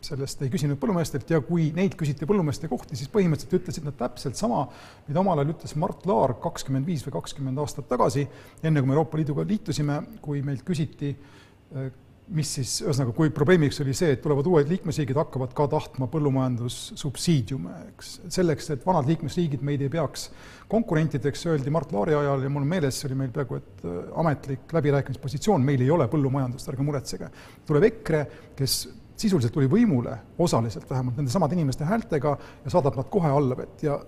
sellest, 0.05 0.45
ei 0.45 0.53
küsinud 0.53 0.81
põllumeestelt 0.81 1.31
ja 1.35 1.43
kui 1.45 1.69
neid 1.77 1.97
küsiti 2.01 2.29
põllumeeste 2.29 2.71
kohti, 2.73 2.97
siis 2.99 3.13
põhimõtteliselt 3.13 3.59
ütlesid 3.61 3.89
nad 3.89 3.99
täpselt 4.01 4.41
sama, 4.41 4.65
mida 5.09 5.21
omal 5.21 5.43
ajal 5.43 5.55
ütles 5.57 5.77
Mart 5.81 6.07
Laar 6.09 6.37
kakskümmend 6.45 6.89
viis 6.89 7.05
või 7.07 7.19
kakskümmend 7.19 7.61
aastat 7.61 7.89
tagasi, 7.91 8.25
enne 8.63 8.81
kui 8.81 8.91
me 8.91 8.97
Euroopa 8.97 9.21
Liiduga 9.21 9.45
liitusime, 9.49 10.01
kui 10.25 10.41
meilt 10.47 10.65
küsiti 10.67 11.13
äh, 11.13 11.93
mis 12.33 12.51
siis, 12.57 12.71
ühesõnaga, 12.81 13.13
kui 13.17 13.31
probleemiks 13.35 13.83
oli 13.85 13.93
see, 13.97 14.15
et 14.15 14.23
tulevad 14.25 14.47
uued 14.49 14.71
liikmesriigid, 14.71 15.19
hakkavad 15.21 15.53
ka 15.57 15.67
tahtma 15.75 16.09
põllumajandussubsiidiume, 16.13 17.75
eks. 17.91 18.15
selleks, 18.33 18.71
et 18.73 18.87
vanad 18.87 19.09
liikmesriigid 19.11 19.65
meid 19.67 19.85
ei 19.85 19.93
peaks 19.93 20.31
konkurentideks, 20.73 21.45
öeldi 21.53 21.73
Mart 21.75 21.93
Laari 21.93 22.17
ajal 22.17 22.47
ja 22.47 22.53
mul 22.53 22.65
on 22.65 22.71
meeles, 22.71 22.97
see 22.97 23.11
oli 23.11 23.19
meil 23.21 23.33
peaaegu 23.35 23.59
et 23.61 23.85
äh, 23.85 23.99
ametlik 24.25 24.73
läbirääkimispositsioon, 24.73 25.65
meil 25.67 25.85
ei 25.85 25.93
ole 25.93 26.09
põllumajandust, 26.13 26.73
ärge 26.73 26.87
muretsege. 26.87 27.29
tuleb 27.69 27.89
EKRE, 27.91 28.25
kes 28.57 28.79
sisuliselt 29.21 29.53
tuli 29.55 29.69
võimule, 29.71 30.17
osaliselt 30.41 30.89
vähemalt, 30.91 31.21
nendesamade 31.21 31.59
inimeste 31.59 31.85
häältega 31.87 32.39
ja 32.65 32.73
saadab 32.73 32.97
nad 32.99 33.11
kohe 33.13 33.31
allavett 33.31 33.85
ja 33.85 33.99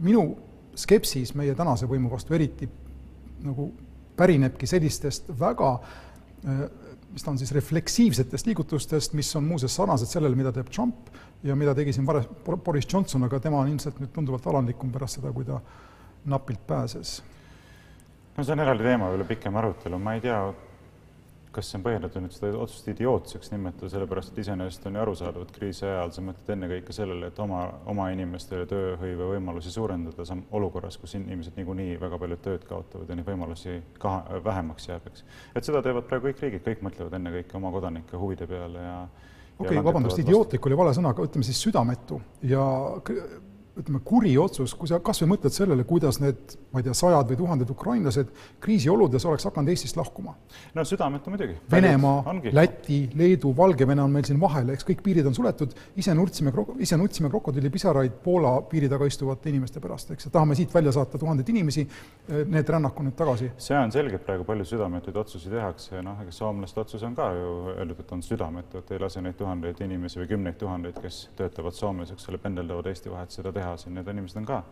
minu 0.00 0.32
skepsis 0.80 1.34
meie 1.36 1.54
tänase 1.58 1.86
võimu 1.90 2.10
vastu 2.10 2.34
eriti 2.34 2.68
nagu 3.44 3.68
pärinebki 4.16 4.66
sellistest 4.68 5.28
väga 5.38 5.74
äh, 5.76 6.64
mis 7.12 7.24
ta 7.24 7.32
on 7.32 7.38
siis 7.40 7.52
refleksiivsetest 7.52 8.46
liigutustest, 8.46 9.14
mis 9.18 9.30
on 9.36 9.44
muuseas 9.44 9.74
sarnased 9.76 10.10
sellele, 10.10 10.38
mida 10.38 10.52
teeb 10.54 10.70
Trump 10.70 11.10
ja 11.42 11.56
mida 11.58 11.74
tegi 11.74 11.94
siin 11.96 12.06
varem 12.06 12.26
Boris 12.64 12.86
Johnson, 12.92 13.24
aga 13.26 13.40
tema 13.42 13.62
on 13.62 13.70
ilmselt 13.72 13.98
nüüd 14.00 14.12
tunduvalt 14.14 14.46
alandlikum 14.46 14.92
pärast 14.94 15.18
seda, 15.18 15.32
kui 15.34 15.44
ta 15.48 15.60
napilt 16.30 16.62
pääses. 16.66 17.20
no 18.36 18.44
see 18.44 18.54
on 18.54 18.62
eraldi 18.62 18.86
teema, 18.86 19.10
üle 19.14 19.26
pikem 19.26 19.56
arutelu, 19.56 19.98
ma 19.98 20.14
ei 20.14 20.22
tea, 20.24 20.38
kas 21.54 21.70
see 21.70 21.78
on 21.80 21.84
põhjendatud 21.84 22.22
nüüd 22.22 22.34
seda 22.34 22.58
otsust 22.62 22.86
idiootseks 22.92 23.50
nimetada, 23.50 23.88
sellepärast 23.90 24.32
et 24.32 24.40
iseenesest 24.44 24.84
on 24.86 24.96
ju 24.96 25.02
arusaadav, 25.02 25.46
et 25.46 25.54
kriisi 25.54 25.86
ajal 25.88 26.12
sa 26.14 26.22
mõtled 26.24 26.52
ennekõike 26.54 26.94
sellele, 26.94 27.30
et 27.32 27.40
oma, 27.42 27.62
oma 27.90 28.06
inimestele 28.14 28.68
tööhõive 28.70 29.30
võimalusi 29.32 29.72
suurendada 29.74 30.26
sam-, 30.28 30.44
olukorras, 30.56 30.98
kus 31.00 31.16
inimesed 31.18 31.58
niikuinii 31.58 31.98
väga 32.02 32.20
paljud 32.22 32.44
tööd 32.44 32.66
kaotavad 32.68 33.10
ja 33.10 33.18
neid 33.18 33.26
võimalusi 33.26 33.80
ka 34.02 34.14
vähemaks 34.46 34.88
jääb, 34.92 35.10
eks. 35.10 35.26
et 35.54 35.66
seda 35.66 35.82
teevad 35.86 36.06
praegu 36.10 36.30
kõik 36.30 36.44
riigid, 36.46 36.64
kõik 36.68 36.86
mõtlevad 36.86 37.18
ennekõike 37.18 37.58
oma 37.58 37.74
kodanike 37.74 38.20
huvide 38.20 38.46
peale 38.50 38.86
ja 38.86 38.96
okei 39.58 39.74
okay,, 39.74 39.84
vabandust, 39.90 40.22
idiootlik 40.22 40.70
oli 40.70 40.78
vale 40.78 40.94
sõna, 40.96 41.14
aga 41.14 41.26
ütleme 41.26 41.46
siis 41.46 41.60
südametu 41.66 42.22
ja 42.46 42.62
ütleme, 43.82 44.00
kuri 44.04 44.32
otsus, 44.38 44.74
kui 44.78 44.88
sa 44.90 45.00
kas 45.04 45.22
või 45.22 45.32
mõtled 45.34 45.54
sellele, 45.54 45.84
kuidas 45.88 46.20
need, 46.22 46.56
ma 46.72 46.80
ei 46.80 46.86
tea, 46.86 46.94
sajad 46.96 47.30
või 47.30 47.38
tuhanded 47.40 47.70
ukrainlased 47.72 48.30
kriisioludes 48.62 49.26
oleks 49.28 49.46
hakanud 49.48 49.72
Eestist 49.72 49.98
lahkuma. 49.98 50.36
no 50.74 50.84
südametu 50.84 51.30
muidugi. 51.30 51.56
Venemaa, 51.70 52.34
Läti, 52.52 53.00
Leedu, 53.14 53.54
Valgevene 53.56 54.02
on 54.02 54.12
meil 54.12 54.24
siin 54.28 54.40
vahel, 54.40 54.70
eks 54.74 54.86
kõik 54.88 55.02
piirid 55.04 55.26
on 55.26 55.34
suletud, 55.34 55.74
ise 55.96 56.14
nutsime, 56.14 56.52
ise 56.78 56.96
nutsime 57.00 57.30
krokodillipisaraid 57.30 58.20
Poola 58.24 58.56
piiri 58.70 58.88
taga 58.88 59.08
istuvate 59.08 59.50
inimeste 59.50 59.80
pärast, 59.80 60.10
eks, 60.14 60.28
ja 60.28 60.34
tahame 60.34 60.56
siit 60.58 60.74
välja 60.74 60.92
saata 60.94 61.18
tuhandeid 61.18 61.48
inimesi, 61.48 61.86
need 62.46 62.68
rännaku 62.68 63.04
nüüd 63.06 63.16
tagasi. 63.18 63.50
see 63.58 63.78
on 63.78 63.92
selge, 63.92 64.18
praegu 64.18 64.44
palju 64.44 64.64
südametuid 64.64 65.16
otsusi 65.16 65.50
tehakse. 65.50 65.94
Ja 65.96 66.02
noh, 66.04 66.18
ega 66.22 66.32
soomlaste 66.34 66.80
otsus 66.80 67.02
on 67.06 67.14
ka 67.18 67.30
ju 67.34 67.50
öeldud, 67.74 68.00
et 68.00 68.12
on 68.12 68.22
südametu, 68.22 68.78
et 68.78 68.90
ei 68.94 69.02
lase 69.02 69.22
neid 69.24 69.36
tuhandeid 69.38 69.80
inimesi 69.84 70.20
või 70.20 70.28
kümneid 70.34 70.58
tuhandeid, 70.60 71.00
kes 71.02 71.22
töötavad 71.38 71.76
Soomes, 71.76 72.12
eks 72.14 72.28
ole, 72.30 72.38
pendeldavad 72.42 72.90
Eesti 72.90 73.12
vahet, 73.12 73.34
seda 73.34 73.52
teha 73.54 73.69
siin, 73.80 73.94
need 73.98 74.08
inimesed 74.12 74.40
on 74.40 74.46
ka. 74.48 74.62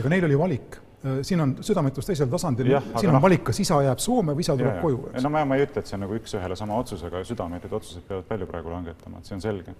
ega 0.00 0.12
neil 0.12 0.26
oli 0.28 0.38
valik, 0.38 0.78
äh, 1.04 1.20
siin 1.26 1.40
on 1.44 1.56
südametus 1.64 2.08
teisel 2.10 2.30
tasandil, 2.32 2.72
siin 2.96 3.10
on 3.10 3.18
no, 3.18 3.22
valik, 3.24 3.44
kas 3.48 3.60
isa 3.64 3.80
jääb 3.86 4.02
Soome 4.02 4.36
või 4.36 4.46
isa 4.46 4.56
tuleb 4.58 4.76
jah, 4.76 4.82
koju. 4.82 5.00
no 5.24 5.32
ma, 5.32 5.44
ma 5.48 5.58
ei 5.58 5.66
ütle, 5.66 5.82
et 5.82 5.90
see 5.90 5.98
on 5.98 6.04
nagu 6.06 6.18
üks-ühele 6.18 6.58
sama 6.58 6.78
otsus, 6.80 7.02
aga 7.08 7.24
südametuid 7.26 7.78
otsuseid 7.80 8.06
peavad 8.08 8.28
palju 8.30 8.50
praegu 8.50 8.74
langetama, 8.74 9.20
et 9.20 9.30
see 9.30 9.38
on 9.38 9.44
selge. 9.44 9.74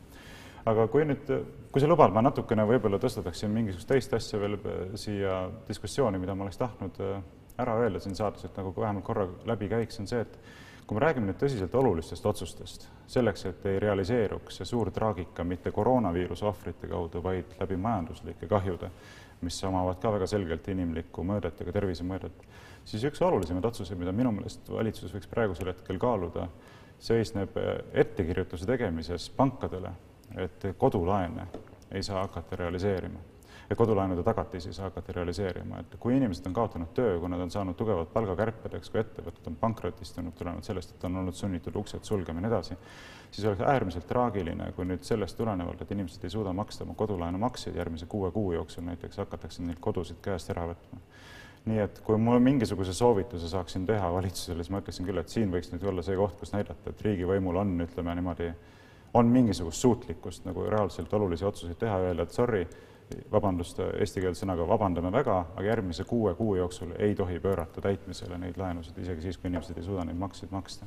aga 0.72 0.88
kui 0.88 1.06
nüüd, 1.08 1.32
kui 1.70 1.82
sa 1.82 1.90
lubad, 1.90 2.12
ma 2.14 2.24
natukene 2.24 2.66
võib-olla 2.68 3.00
tõstataksin 3.02 3.52
mingisugust 3.52 3.90
teist 3.90 4.14
asja 4.16 4.40
veel 4.40 4.58
äh, 4.60 4.84
siia 5.00 5.44
diskussiooni, 5.68 6.20
mida 6.22 6.34
ma 6.34 6.48
oleks 6.48 6.60
tahtnud 6.62 7.00
äh, 7.04 7.16
ära 7.62 7.78
öelda 7.84 8.00
siin 8.02 8.16
saates, 8.18 8.44
et 8.48 8.56
nagu 8.58 8.74
vähemalt 8.76 9.06
korra 9.06 9.28
läbi 9.46 9.68
käiks, 9.70 10.00
on 10.02 10.10
see, 10.10 10.24
et 10.24 10.38
kui 10.87 10.99
me 10.99 11.01
räägime 11.01 11.31
nüüd 11.31 11.38
tõsiselt 11.40 11.75
olulistest 11.81 12.27
otsustest, 12.29 12.87
selleks, 13.09 13.47
et 13.49 13.66
ei 13.70 13.79
realiseeruks 13.81 14.61
see 14.61 14.68
suur 14.68 14.90
traagika 14.92 15.44
mitte 15.44 15.73
koroonaviiruse 15.73 16.44
ohvrite 16.49 16.90
kaudu, 16.90 17.23
vaid 17.25 17.57
läbi 17.61 17.79
majanduslike 17.81 18.49
kahjude, 18.51 18.90
mis 19.44 19.61
omavad 19.64 20.01
ka 20.03 20.12
väga 20.12 20.29
selgelt 20.29 20.68
inimlikku 20.68 21.25
mõõdet 21.25 21.61
ja 21.61 21.68
ka 21.68 21.77
tervisemõõdet, 21.79 22.47
siis 22.85 23.05
üks 23.09 23.23
olulisemaid 23.25 23.68
otsuseid, 23.70 23.99
mida 24.01 24.12
minu 24.12 24.33
meelest 24.37 24.68
valitsus 24.68 25.12
võiks 25.16 25.31
praegusel 25.31 25.73
hetkel 25.73 26.01
kaaluda, 26.01 26.49
seisneb 27.01 27.57
ettekirjutuse 27.92 28.68
tegemises 28.68 29.29
pankadele, 29.37 29.92
et 30.40 30.73
kodulaene 30.79 31.49
ei 31.94 32.03
saa 32.03 32.25
hakata 32.25 32.57
realiseerima 32.61 33.34
ja 33.70 33.77
kodulaenude 33.77 34.22
tagatisi 34.22 34.68
ei 34.68 34.77
saa 34.77 34.88
hakata 34.90 35.12
realiseerima, 35.12 35.81
et 35.81 35.96
kui 36.00 36.16
inimesed 36.16 36.46
on 36.46 36.57
kaotanud 36.57 36.92
töö, 36.94 37.18
kui 37.20 37.29
nad 37.33 37.40
on 37.40 37.50
saanud 37.50 37.77
tugevad 37.79 38.11
palgakärped, 38.12 38.74
eks, 38.79 38.90
kui 38.92 39.00
ettevõtted 39.00 39.48
on 39.50 39.57
pankrotistunud 39.61 40.37
tulenevalt 40.38 40.68
sellest, 40.68 40.94
et 40.94 41.05
on 41.09 41.16
olnud 41.22 41.37
sunnitud 41.38 41.77
uksed 41.81 42.05
sulgema 42.05 42.42
ja 42.42 42.46
nii 42.46 42.53
edasi, 42.53 42.77
siis 43.31 43.46
oleks 43.48 43.64
äärmiselt 43.64 44.09
traagiline, 44.11 44.70
kui 44.77 44.88
nüüd 44.88 45.07
sellest 45.07 45.38
tulenevalt, 45.40 45.81
et 45.83 45.94
inimesed 45.96 46.24
ei 46.24 46.35
suuda 46.37 46.53
maksta 46.53 46.85
oma 46.85 46.94
kodulaenumakseid 46.98 47.77
järgmise 47.81 48.07
kuue 48.07 48.31
kuu 48.33 48.53
jooksul 48.53 48.85
näiteks, 48.90 49.22
hakatakse 49.24 49.64
neilt 49.64 49.81
kodusid 49.81 50.20
käest 50.22 50.53
ära 50.55 50.68
võtma. 50.72 51.00
Nii 51.64 51.81
et 51.81 51.98
kui 52.05 52.18
ma 52.20 52.37
mingisuguse 52.44 52.92
soovituse 52.92 53.48
saaksin 53.48 53.87
teha 53.88 54.11
valitsusele, 54.12 54.61
siis 54.61 54.72
ma 54.72 54.83
ütleksin 54.83 55.07
küll, 55.09 55.20
et 55.22 55.33
siin 55.33 55.53
võiks 55.53 55.70
nüüd 55.72 55.87
olla 55.88 56.03
see 56.05 56.16
koht, 56.18 56.37
kus 56.37 56.53
näidata, 56.53 56.92
et 56.92 57.00
riigivõimul 57.07 57.57
on, 57.62 57.72
ütleme 57.87 58.12
niimoodi, 58.18 58.50
on 59.16 59.31
mingisugust 59.33 59.81
suutlikkust 59.81 60.44
nagu 60.44 60.66
reaalselt 60.68 61.12
olulisi 61.16 61.46
otsuseid 61.48 61.79
teha, 61.81 62.03
öelda, 62.05 62.27
et 62.27 62.37
sorry, 62.37 62.66
vabandust, 63.33 63.81
eestikeelse 64.00 64.44
sõnaga 64.44 64.66
vabandame 64.68 65.11
väga, 65.12 65.38
aga 65.55 65.66
järgmise 65.66 66.05
kuue 66.09 66.35
kuu 66.38 66.57
jooksul 66.57 66.94
ei 66.98 67.14
tohi 67.14 67.40
pöörata 67.40 67.83
täitmisele 67.85 68.38
neid 68.38 68.59
laenusid, 68.61 68.98
isegi 69.03 69.29
siis, 69.29 69.38
kui 69.38 69.50
inimesed 69.50 69.79
ei 69.79 69.87
suuda 69.87 70.05
neid 70.09 70.18
makseid 70.20 70.53
maksta. 70.55 70.87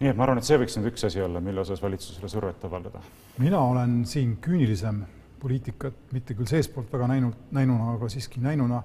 nii 0.00 0.10
et 0.10 0.16
ma 0.16 0.26
arvan, 0.26 0.38
et 0.38 0.48
see 0.48 0.58
võiks 0.60 0.76
nüüd 0.78 0.90
üks 0.90 1.06
asi 1.06 1.22
olla, 1.22 1.40
mille 1.40 1.62
osas 1.62 1.82
valitsusele 1.82 2.28
survet 2.28 2.64
avaldada. 2.64 3.02
mina 3.38 3.60
olen 3.60 4.02
siin 4.06 4.36
küünilisem 4.42 5.04
poliitikat, 5.40 5.94
mitte 6.12 6.34
küll 6.34 6.48
seestpoolt 6.48 6.92
väga 6.92 7.08
näinud, 7.10 7.34
näinuna, 7.52 7.94
aga 7.98 8.08
siiski 8.08 8.40
näinuna. 8.40 8.82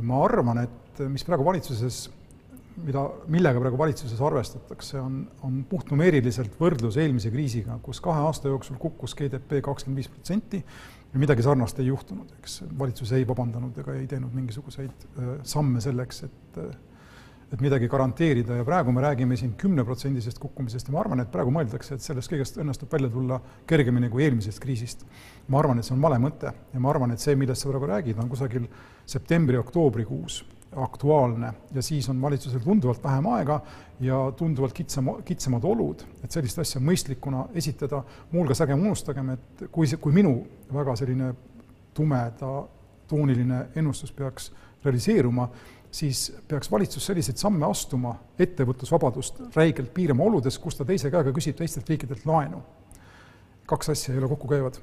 ma 0.00 0.24
arvan, 0.24 0.58
et 0.58 1.00
mis 1.08 1.24
praegu 1.24 1.44
valitsuses 1.44 2.06
mida, 2.86 3.02
millega 3.32 3.60
praegu 3.60 3.78
valitsuses 3.80 4.20
arvestatakse, 4.24 5.00
on, 5.00 5.22
on 5.46 5.62
puhtnumeeriliselt 5.70 6.56
võrdlus 6.60 6.98
eelmise 7.02 7.32
kriisiga, 7.34 7.78
kus 7.82 8.00
kahe 8.04 8.24
aasta 8.28 8.52
jooksul 8.52 8.78
kukkus 8.82 9.16
GDP 9.18 9.60
kakskümmend 9.64 10.02
viis 10.02 10.10
protsenti 10.12 10.62
midagi 11.20 11.44
sarnast 11.44 11.80
ei 11.82 11.90
juhtunud, 11.90 12.30
eks 12.38 12.62
valitsus 12.78 13.12
ei 13.12 13.26
vabandanud 13.28 13.76
ega 13.82 13.98
ei 13.98 14.06
teinud 14.08 14.32
mingisuguseid 14.32 15.06
samme 15.44 15.82
selleks, 15.84 16.24
et 16.28 16.64
et 17.52 17.60
midagi 17.60 17.88
garanteerida 17.92 18.56
ja 18.56 18.64
praegu 18.64 18.92
me 18.96 19.02
räägime 19.04 19.36
siin 19.36 19.52
kümneprotsendisest 19.60 20.38
kukkumisest 20.40 20.88
ja 20.88 20.94
ma 20.94 21.02
arvan, 21.02 21.20
et 21.20 21.28
praegu 21.32 21.52
mõeldakse, 21.52 21.98
et 21.98 22.04
sellest 22.04 22.32
kõigest 22.32 22.56
õnnestub 22.62 22.92
välja 22.92 23.10
tulla 23.12 23.36
kergemini 23.68 24.08
kui 24.08 24.24
eelmisest 24.24 24.60
kriisist. 24.62 25.04
ma 25.48 25.58
arvan, 25.60 25.78
et 25.78 25.84
see 25.84 25.92
on 25.92 26.00
vale 26.00 26.16
mõte 26.22 26.48
ja 26.48 26.80
ma 26.80 26.90
arvan, 26.90 27.12
et 27.12 27.20
see, 27.20 27.36
millest 27.36 27.62
sa 27.62 27.68
praegu 27.68 27.90
räägid, 27.90 28.22
on 28.22 28.30
kusagil 28.32 28.64
septembri-oktoobrikuus 29.04 30.38
aktuaalne 30.76 31.52
ja 31.74 31.82
siis 31.82 32.08
on 32.08 32.20
valitsusel 32.22 32.60
tunduvalt 32.60 33.04
vähem 33.04 33.26
aega 33.26 33.60
ja 34.00 34.32
tunduvalt 34.36 34.72
kitsam, 34.72 35.10
kitsamad 35.24 35.64
olud, 35.64 36.04
et 36.24 36.30
sellist 36.30 36.58
asja 36.58 36.80
mõistlikuna 36.80 37.46
esitada, 37.54 38.02
muuhulgas 38.32 38.62
ärgem 38.64 38.80
unustagem, 38.80 39.34
et 39.36 39.64
kui 39.72 39.86
see, 39.86 40.00
kui 40.00 40.14
minu 40.16 40.38
väga 40.72 40.96
selline 40.96 41.32
tumeda 41.94 42.52
tooniline 43.08 43.66
ennustus 43.76 44.12
peaks 44.16 44.50
realiseeruma, 44.84 45.48
siis 45.92 46.30
peaks 46.48 46.70
valitsus 46.72 47.06
selliseid 47.06 47.36
samme 47.36 47.66
astuma, 47.68 48.14
ettevõtlusvabadust 48.40 49.42
räigelt 49.56 49.92
piirama 49.94 50.24
oludes, 50.24 50.58
kus 50.58 50.78
ta 50.78 50.88
teise 50.88 51.12
käega 51.12 51.34
küsib 51.36 51.58
teistelt 51.58 51.88
riikidelt 51.88 52.26
laenu. 52.26 52.62
kaks 53.66 53.88
asja 53.88 54.14
ei 54.14 54.18
ole 54.18 54.28
kokkukäivad 54.28 54.80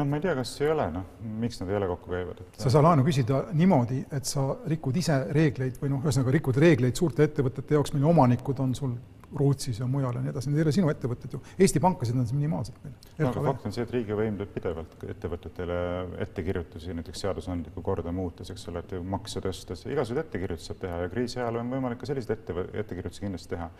noh, 0.00 0.08
ma 0.08 0.18
ei 0.18 0.24
tea, 0.24 0.34
kas 0.38 0.56
ei 0.64 0.72
ole, 0.72 0.88
noh, 0.94 1.06
miks 1.40 1.60
nad 1.60 1.70
ei 1.70 1.78
ole 1.78 1.88
kokku 1.92 2.12
käivad, 2.14 2.42
et 2.42 2.60
sa 2.60 2.68
ei 2.70 2.74
saa 2.76 2.84
laenu 2.88 3.06
küsida 3.06 3.44
niimoodi, 3.56 4.02
et 4.16 4.28
sa 4.28 4.46
rikud 4.72 4.98
ise 5.00 5.20
reegleid 5.36 5.80
või 5.82 5.94
noh, 5.94 6.02
ühesõnaga 6.04 6.34
rikud 6.36 6.60
reegleid 6.60 6.98
suurte 6.98 7.26
ettevõtete 7.28 7.76
jaoks, 7.76 7.94
mille 7.96 8.08
omanikud 8.10 8.62
on 8.64 8.74
sul 8.78 8.96
Rootsis 9.36 9.80
ja 9.80 9.86
mujal 9.86 10.16
ja 10.18 10.22
nii 10.24 10.32
edasi, 10.32 10.50
need 10.50 10.60
ei 10.60 10.66
ole 10.66 10.74
sinu 10.74 10.90
ettevõtted 10.92 11.36
ju. 11.36 11.40
Eesti 11.58 11.82
pankasid 11.82 12.18
on 12.18 12.26
minimaalselt 12.34 12.78
meil. 12.84 12.94
no 13.18 13.30
aga 13.30 13.44
fakt 13.46 13.66
on 13.68 13.76
see, 13.76 13.86
et 13.86 13.94
riigivõim 13.94 14.38
teeb 14.40 14.52
pidevalt 14.56 15.08
ettevõtetele 15.14 15.80
ettekirjutusi 16.26 16.96
näiteks 16.98 17.26
seadusandlikku 17.26 17.84
korda 17.86 18.12
muutes, 18.14 18.50
eks 18.50 18.68
ole, 18.72 18.84
et 18.84 18.96
makse 19.16 19.42
tõstes, 19.44 19.86
igasuguseid 19.86 20.24
ettekirjutusi 20.26 20.72
saab 20.72 20.84
teha 20.86 21.02
ja 21.04 21.12
kriisi 21.12 21.40
ajal 21.40 21.60
on 21.62 21.74
võimalik 21.76 22.02
ka 22.02 22.10
selliseid 22.10 22.38
ette, 22.38 22.66
ettekirjutusi 22.84 23.26
kindlasti 23.26 23.54
teha 23.54 23.70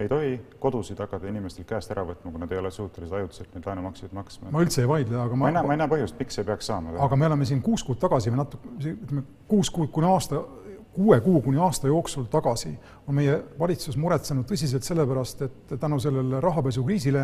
ei 0.00 0.08
tohi 0.08 0.40
kodusid 0.58 0.98
hakata 0.98 1.26
inimestelt 1.26 1.66
käest 1.68 1.90
ära 1.90 2.04
võtma, 2.06 2.30
kui 2.30 2.40
nad 2.42 2.52
ei 2.54 2.60
ole 2.60 2.70
suutelised 2.70 3.16
ajutiselt 3.18 3.54
neid 3.54 3.66
laenumakseid 3.66 4.14
maksma. 4.14 4.52
ma 4.54 4.62
üldse 4.62 4.84
ei 4.84 4.90
vaidle, 4.90 5.18
aga 5.18 5.34
ma, 5.34 5.46
ma 5.46 5.50
ei 5.50 5.56
näe, 5.56 5.66
ma 5.66 5.74
ei 5.74 5.80
näe 5.80 5.90
põhjust, 5.90 6.18
miks 6.20 6.38
ei 6.38 6.46
peaks 6.46 6.70
saama. 6.70 6.94
aga 7.06 7.18
me 7.18 7.26
oleme 7.26 7.48
siin 7.48 7.62
kuus 7.62 7.82
kuud 7.86 7.98
tagasi 8.02 8.30
või 8.30 8.42
natuke, 8.44 8.70
ütleme 8.92 9.24
kuus 9.50 9.70
kuud 9.74 9.90
kuni 9.94 10.10
aasta, 10.10 10.44
kuue 10.98 11.20
kuu 11.22 11.40
kuni 11.42 11.60
aasta 11.62 11.86
jooksul 11.86 12.26
tagasi 12.30 12.72
on 13.06 13.14
meie 13.14 13.36
valitsus 13.58 13.96
muretsenud 13.96 14.46
tõsiselt 14.48 14.86
sellepärast, 14.86 15.44
et 15.46 15.74
tänu 15.80 16.00
sellele 16.02 16.40
rahapesukriisile 16.42 17.22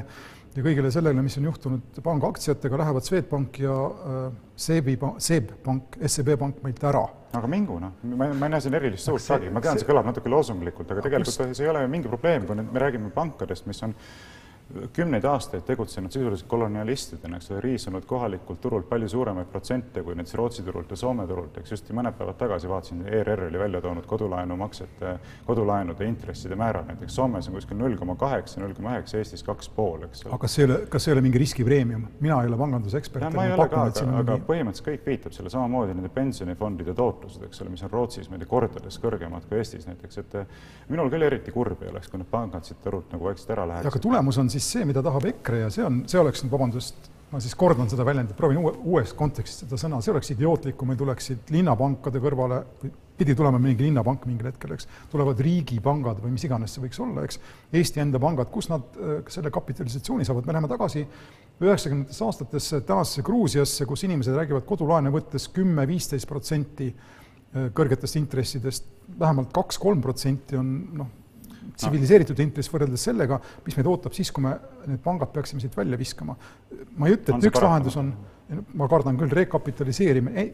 ja 0.55 0.63
kõigele 0.63 0.93
sellele, 0.95 1.23
mis 1.27 1.35
on 1.41 1.49
juhtunud 1.49 1.99
panga 2.05 2.31
aktsiatega, 2.31 2.79
lähevad 2.79 3.07
Swedbank 3.07 3.59
ja 3.65 3.75
äh, 3.75 4.23
SEB-i, 4.67 4.95
SEB 5.19 5.51
pank, 5.65 5.99
SEB 6.07 6.37
pank 6.39 6.63
meilt 6.63 6.87
ära. 6.87 7.03
Aga 7.35 7.51
mingu 7.51 7.81
noh, 7.83 7.97
ma, 8.15 8.31
ma 8.31 8.47
ei 8.47 8.55
näe 8.55 8.63
siin 8.63 8.79
erilist 8.79 9.11
suurt 9.11 9.25
saagi, 9.25 9.51
ma 9.51 9.63
tean, 9.65 9.81
see 9.81 9.89
kõlab 9.89 10.07
natuke 10.07 10.31
loosunglikult, 10.31 10.95
aga 10.95 11.03
tegelikult 11.09 11.35
see 11.35 11.67
ei 11.67 11.73
ole 11.73 11.83
ju 11.83 11.91
mingi 11.91 12.13
probleem, 12.13 12.47
kui 12.47 12.61
nüüd 12.61 12.71
me 12.71 12.85
räägime 12.85 13.11
pankadest, 13.17 13.67
mis 13.67 13.83
on 13.83 13.97
kümneid 14.93 15.25
aastaid 15.25 15.65
tegutsenud 15.67 16.13
sisuliselt 16.13 16.49
kolonialistidena, 16.49 17.37
eks 17.37 17.51
ole, 17.51 17.61
riisunud 17.65 18.07
kohalikult 18.09 18.61
turult 18.61 18.89
palju 18.89 19.09
suuremaid 19.09 19.49
protsente 19.51 20.03
kui 20.03 20.15
näiteks 20.15 20.35
Rootsi 20.39 20.63
turult 20.63 20.91
ja 20.91 20.97
Soome 20.97 21.27
turult, 21.27 21.57
eks 21.61 21.75
just 21.75 21.91
mõned 21.95 22.17
päevad 22.19 22.39
tagasi 22.41 22.69
vaatasin, 22.71 23.05
ERR 23.07 23.47
oli 23.49 23.59
välja 23.59 23.81
toonud 23.85 24.07
kodulaenumaksete, 24.07 25.15
kodulaenude 25.47 26.07
intresside 26.09 26.57
määrad, 26.59 26.89
näiteks 26.91 27.15
Soomes 27.15 27.49
on 27.49 27.59
kuskil 27.59 27.79
null 27.79 27.97
koma 28.01 28.17
kaheksa, 28.21 28.61
null 28.61 28.75
koma 28.77 28.97
üheksa, 28.97 29.19
Eestis 29.21 29.45
kaks 29.47 29.69
pool, 29.77 30.07
eks 30.09 30.25
ole. 30.25 30.35
aga 30.35 30.43
kas 30.47 30.57
see 30.57 30.65
ei 30.65 30.71
ole, 30.71 30.79
kas 30.91 31.07
see 31.07 31.13
ei 31.13 31.19
ole 31.19 31.25
mingi 31.27 31.43
riskipreemium? 31.43 32.07
mina 32.21 32.41
ei 32.43 32.51
ole 32.51 32.59
pangandusekspert. 32.61 33.29
ma 33.35 33.47
ei 33.47 33.55
ole 33.55 33.69
ka, 33.69 33.85
aga, 33.91 34.07
aga 34.23 34.39
mingi... 34.39 34.47
põhimõtteliselt 34.51 34.91
kõik 34.91 35.07
viitab 35.11 35.37
selle 35.37 35.53
samamoodi 35.55 35.97
nende 35.97 36.13
pensionifondide 36.15 36.97
tootlused, 36.99 37.47
eks 37.49 37.63
ole, 37.65 37.75
mis 37.75 37.85
on 37.87 37.93
Rootsis, 37.93 38.31
ma 38.31 38.39
ei 38.39 38.45
tea, 38.45 38.51
kordades 38.51 39.01
kõrgemad 39.03 39.49
kui 39.49 39.61
Eestis 39.61 39.89
näiteks, 39.89 40.23
et 40.25 40.39
minul 40.89 41.13
küll 41.13 41.27
eriti 41.27 41.55
kurb 41.55 41.83
ei 41.85 41.93
oleks, 41.93 42.11
kui 42.13 42.21
need 42.21 42.31
pangad 42.31 42.67
siit 42.67 42.81
turult 42.85 43.13
nagu 43.15 43.31
vaikselt 43.31 43.55
ära 43.57 43.69
läheksid. 43.71 43.93
aga 43.93 44.03
tulemus 44.09 44.39
on 44.43 44.51
siis 44.53 44.64
see, 44.73 44.87
mida 44.89 45.03
tahab 45.05 45.27
EKRE 45.33 45.65
ja 45.65 45.71
see 45.73 45.85
on, 45.85 46.03
see 46.11 46.21
oleks 46.21 46.45
nüüd, 46.45 46.53
vabandust, 46.55 47.11
ma 47.35 47.41
siis 47.43 47.57
kordan 47.59 47.89
seda 47.91 48.07
väljendit, 48.07 48.37
proovin 48.39 48.61
uue, 48.63 48.75
uues 48.95 49.15
kontekstis 49.19 49.65
seda 49.65 49.79
sõna, 49.81 50.01
see 50.05 50.13
oleks 50.15 50.31
idiootlik, 50.35 50.77
kui 50.79 50.89
meil 50.89 51.01
tuleksid 51.01 51.51
linnapankade 51.55 52.23
kõrvale, 52.23 52.61
pidi 53.19 53.35
tulema 53.39 53.59
mingi 53.63 53.87
linnapank 53.87 54.27
mingil 54.27 54.49
hetkel, 54.51 54.75
eks, 54.75 54.87
tulevad 55.11 55.41
riigipangad 55.43 56.21
või 56.23 56.35
mis 56.35 56.45
iganes 56.47 56.75
see 56.75 56.85
võiks 56.85 57.01
olla, 57.03 57.25
eks, 57.27 57.41
Eesti 57.75 58.03
enda 58.03 58.21
pangad, 58.23 58.51
kus 58.55 58.71
nad 58.71 58.99
äh, 58.99 59.19
selle 59.33 59.53
kapitalisatsiooni 59.55 60.27
saavad, 60.27 60.47
me 60.47 60.57
läheme 60.57 60.71
tagasi 60.71 61.05
üheksakümnendatesse 61.63 62.25
aastatesse 62.27 62.81
tänasesse 62.87 63.23
Gruusiasse, 63.27 63.87
kus 63.87 64.03
inimesed 64.07 64.35
räägivad 64.35 64.67
kodulaene 64.67 65.13
võttes 65.15 65.47
kümme, 65.55 65.87
viisteist 65.91 66.31
protsenti 66.31 66.91
äh, 66.91 67.69
kõrgetest 67.75 68.19
intressidest, 68.19 68.91
vähemalt 69.19 69.55
kaks-kolm 69.55 70.03
protsenti 70.03 70.59
on 70.59 70.75
noh, 71.03 71.13
tsiviliseeritud 71.77 72.39
intress 72.45 72.71
võrreldes 72.73 73.07
sellega, 73.09 73.41
mis 73.65 73.77
meid 73.79 73.89
ootab 73.91 74.15
siis, 74.17 74.31
kui 74.35 74.45
me 74.45 74.55
need 74.87 75.03
pangad 75.05 75.33
peaksime 75.35 75.63
siit 75.63 75.75
välja 75.77 75.99
viskama. 75.99 76.37
ma 76.97 77.09
ei 77.09 77.17
ütle, 77.17 77.39
et 77.39 77.49
üks 77.51 77.63
lahendus 77.63 77.97
on, 78.01 78.13
ma 78.79 78.89
kardan 78.91 79.19
küll, 79.19 79.33
rekapitaliseerimine, 79.35 80.47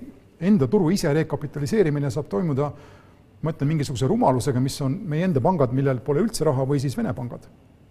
enda 0.51 0.69
turu 0.73 0.89
ise 0.95 1.13
rekapitaliseerimine 1.13 2.11
saab 2.11 2.31
toimuda 2.33 2.71
ma 3.41 3.53
ütlen 3.55 3.71
mingisuguse 3.73 4.09
rumalusega, 4.09 4.61
mis 4.61 4.77
on 4.85 4.97
meie 5.09 5.25
enda 5.29 5.41
pangad, 5.45 5.73
millel 5.77 6.01
pole 6.05 6.25
üldse 6.25 6.45
raha, 6.49 6.67
või 6.69 6.81
siis 6.83 6.97
Vene 6.99 7.13
pangad, 7.17 7.47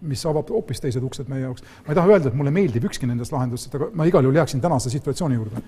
mis 0.06 0.22
avab 0.30 0.50
hoopis 0.54 0.82
teised 0.82 1.04
uksed 1.06 1.30
meie 1.30 1.42
jaoks. 1.46 1.64
ma 1.86 1.94
ei 1.94 1.98
taha 1.98 2.12
öelda, 2.14 2.30
et 2.30 2.38
mulle 2.38 2.52
meeldib 2.54 2.86
ükski 2.90 3.08
nendest 3.10 3.34
lahendustest, 3.34 3.74
aga 3.74 3.90
ma 3.94 4.06
igal 4.06 4.26
juhul 4.26 4.38
jääksin 4.38 4.62
tänase 4.62 4.92
situatsiooni 4.94 5.40
juurde 5.40 5.64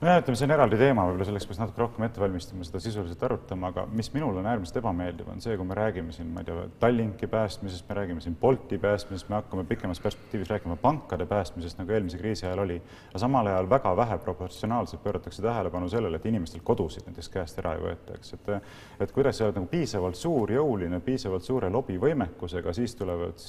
nojah, 0.00 0.18
ütleme, 0.20 0.36
see 0.36 0.46
on 0.46 0.52
eraldi 0.52 0.78
teema, 0.80 1.04
võib-olla 1.08 1.26
selleks 1.28 1.46
peaks 1.48 1.60
natuke 1.60 1.80
rohkem 1.80 2.04
ette 2.04 2.20
valmistama, 2.20 2.66
seda 2.68 2.80
sisuliselt 2.84 3.22
arutama, 3.26 3.70
aga 3.72 3.86
mis 3.96 4.10
minul 4.12 4.36
on 4.40 4.48
äärmiselt 4.48 4.80
ebameeldiv, 4.82 5.30
on 5.32 5.40
see, 5.44 5.56
kui 5.56 5.68
me 5.68 5.76
räägime 5.78 6.12
siin, 6.12 6.28
ma 6.34 6.42
ei 6.42 6.48
tea, 6.48 6.66
Tallinki 6.82 7.28
päästmisest, 7.32 7.86
me 7.88 7.96
räägime 8.00 8.24
siin 8.24 8.36
Bolti 8.40 8.78
päästmisest, 8.82 9.30
me 9.32 9.38
hakkame 9.38 9.64
pikemas 9.64 10.00
perspektiivis 10.04 10.50
rääkima 10.52 10.76
pankade 10.82 11.26
päästmisest, 11.26 11.80
nagu 11.80 11.96
eelmise 11.96 12.20
kriisi 12.20 12.46
ajal 12.46 12.64
oli. 12.66 12.76
aga 13.10 13.22
samal 13.24 13.46
ajal 13.46 13.70
väga 13.70 13.94
vähe 13.96 14.18
proportsionaalselt 14.18 15.02
pööratakse 15.02 15.42
tähelepanu 15.42 15.88
sellele, 15.88 16.20
et 16.20 16.26
inimestel 16.26 16.60
kodusid 16.64 17.08
näiteks 17.08 17.32
käest 17.32 17.58
ära 17.64 17.74
ei 17.78 17.82
võeta, 17.86 18.20
eks, 18.20 18.34
et 18.36 18.52
et 19.00 19.12
kuidas 19.12 19.38
sa 19.38 19.46
oled 19.46 19.58
nagu 19.58 19.68
piisavalt 19.70 20.16
suur, 20.18 20.50
jõuline, 20.52 21.00
piisavalt 21.04 21.44
suure 21.44 21.68
lobivõimekusega, 21.72 22.72
siis 22.76 22.94
tulevad, 22.96 23.40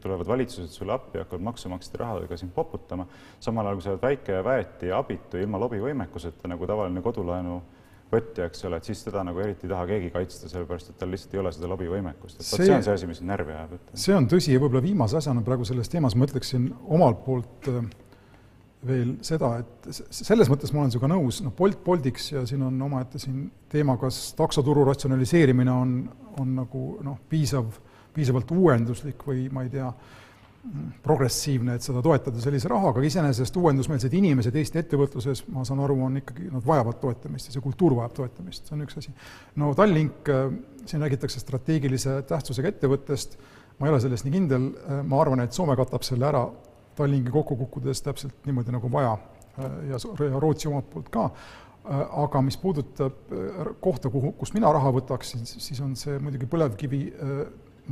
tulevad 0.00 0.26
valitsused 0.26 0.72
sulle 0.72 0.94
appi, 0.94 1.18
hakkavad 1.22 1.44
maksumaksjate 1.50 2.02
rahadega 2.02 2.38
sind 2.40 2.54
poputama, 2.54 3.06
samal 3.40 3.66
ajal 3.66 3.78
kui 3.78 3.86
sa 3.86 3.92
oled 3.94 4.02
väike 4.02 4.38
ja 4.38 4.44
väeti 4.44 4.90
ja 4.90 4.98
abitu 4.98 5.38
ilma 5.38 5.60
lobivõimekuseta, 5.62 5.88
võimekuseta 5.98 6.50
nagu 6.50 6.66
tavaline 6.68 7.02
kodulaenu 7.02 7.60
võtja, 8.08 8.46
eks 8.48 8.64
ole, 8.64 8.78
et 8.80 8.88
siis 8.88 9.02
teda 9.04 9.22
nagu 9.26 9.40
eriti 9.42 9.66
ei 9.66 9.72
taha 9.74 9.84
keegi 9.90 10.10
kaitsta, 10.14 10.48
sellepärast 10.48 10.92
et 10.92 10.98
tal 11.00 11.10
lihtsalt 11.12 11.34
ei 11.34 11.40
ole 11.42 11.50
seda 11.52 11.68
lobivõimekust, 11.68 12.38
et 12.38 12.46
see, 12.46 12.64
see 12.64 12.74
on 12.74 12.84
see 12.86 12.94
asi, 12.96 13.08
mis 13.10 13.20
närvi 13.20 13.52
ajab. 13.52 13.74
see 13.92 14.14
on 14.16 14.28
tõsi 14.32 14.54
ja 14.54 14.62
võib-olla 14.62 14.84
viimase 14.84 15.18
asjana 15.20 15.42
praegu 15.44 15.66
selles 15.68 15.92
teemas 15.92 16.16
ma 16.16 16.28
ütleksin 16.28 16.70
omalt 16.88 17.20
poolt 17.26 17.68
äh, 17.68 17.82
veel 18.88 19.18
seda, 19.26 19.58
et 19.60 19.90
selles 20.08 20.48
mõttes 20.48 20.72
ma 20.72 20.84
olen 20.84 20.94
sinuga 20.94 21.10
nõus, 21.12 21.42
noh, 21.44 21.52
Bolt 21.58 21.82
Boltiks 21.84 22.30
ja 22.32 22.46
siin 22.48 22.62
on 22.64 22.80
omaette 22.88 23.20
siin 23.20 23.50
teema, 23.68 23.98
kas 24.00 24.30
taksoturu 24.38 24.86
ratsionaliseerimine 24.88 25.74
on, 25.74 25.94
on 26.40 26.56
nagu 26.62 26.84
noh, 27.04 27.20
piisav, 27.28 27.68
piisavalt 28.16 28.56
uuenduslik 28.56 29.20
või 29.28 29.50
ma 29.52 29.66
ei 29.66 29.74
tea 29.74 29.90
progressiivne, 31.02 31.76
et 31.78 31.84
seda 31.84 32.00
toetada 32.04 32.40
sellise 32.42 32.68
rahaga, 32.70 33.02
iseenesest 33.06 33.56
uuendusmeelsed 33.60 34.14
inimesed 34.18 34.56
Eesti 34.58 34.80
ettevõtluses, 34.82 35.44
ma 35.54 35.62
saan 35.66 35.80
aru, 35.84 35.96
on 36.08 36.18
ikkagi, 36.20 36.48
nad 36.52 36.64
vajavad 36.66 36.98
toetamist 37.02 37.48
ja 37.48 37.54
see 37.54 37.62
kultuur 37.64 37.94
vajab 38.00 38.16
toetamist, 38.16 38.66
see 38.66 38.74
on 38.76 38.82
üks 38.84 38.98
asi. 39.00 39.14
no 39.60 39.70
Tallink, 39.78 40.28
äh, 40.34 40.50
siin 40.88 41.04
räägitakse 41.04 41.40
strateegilise 41.42 42.18
tähtsusega 42.28 42.72
ettevõttest, 42.74 43.38
ma 43.78 43.88
ei 43.88 43.94
ole 43.94 44.02
selles 44.02 44.26
nii 44.26 44.34
kindel, 44.34 44.66
äh, 44.82 45.00
ma 45.06 45.22
arvan, 45.22 45.44
et 45.44 45.56
Soome 45.56 45.78
katab 45.78 46.04
selle 46.06 46.26
ära 46.28 46.42
Tallinki 46.98 47.32
kokku 47.32 47.56
kukkudes 47.62 48.02
täpselt 48.02 48.50
niimoodi, 48.50 48.74
nagu 48.74 48.90
vaja 48.92 49.14
äh, 49.14 49.78
ja, 49.92 50.02
Rootsi 50.42 50.68
omalt 50.68 50.90
poolt 50.90 51.08
ka, 51.14 51.30
aga 51.88 52.42
mis 52.44 52.58
puudutab 52.60 53.30
kohta, 53.80 54.10
kuhu, 54.12 54.34
kust 54.36 54.52
mina 54.52 54.68
raha 54.74 54.90
võtaksin, 54.92 55.46
siis 55.48 55.78
on 55.80 55.94
see 55.96 56.18
muidugi 56.20 56.44
põlevkivi 56.50 56.98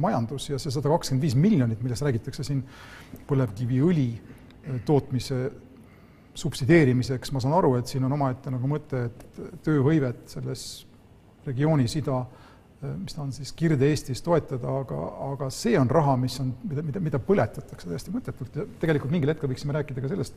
majandus 0.00 0.50
ja 0.50 0.58
see 0.60 0.72
sada 0.74 0.90
kakskümmend 0.92 1.24
viis 1.24 1.36
miljonit, 1.38 1.82
millest 1.84 2.04
räägitakse 2.06 2.44
siin 2.46 2.62
põlevkiviõli 3.28 4.08
äh, 4.16 4.80
tootmise 4.86 5.44
subsideerimiseks, 6.36 7.32
ma 7.32 7.40
saan 7.40 7.56
aru, 7.56 7.76
et 7.78 7.88
siin 7.88 8.04
on 8.04 8.12
omaette 8.12 8.52
nagu 8.52 8.68
mõte, 8.68 9.06
et 9.08 9.38
tööhõivet 9.64 10.26
selles 10.28 10.66
regioonis 11.46 11.96
ida, 12.00 12.18
äh, 12.20 12.96
mis 13.00 13.16
ta 13.16 13.24
on 13.24 13.32
siis 13.34 13.52
Kirde-Eestis 13.56 14.24
toetada, 14.24 14.78
aga, 14.82 15.02
aga 15.30 15.50
see 15.54 15.78
on 15.80 15.90
raha, 15.90 16.16
mis 16.20 16.36
on, 16.44 16.52
mida, 16.68 16.84
mida, 16.86 17.02
mida 17.10 17.22
põletatakse 17.22 17.88
täiesti 17.88 18.14
mõttetult. 18.14 18.58
Ja 18.58 18.66
tegelikult 18.82 19.14
mingil 19.14 19.32
hetkel 19.32 19.52
võiksime 19.52 19.76
rääkida 19.78 20.04
ka 20.04 20.12
sellest, 20.12 20.36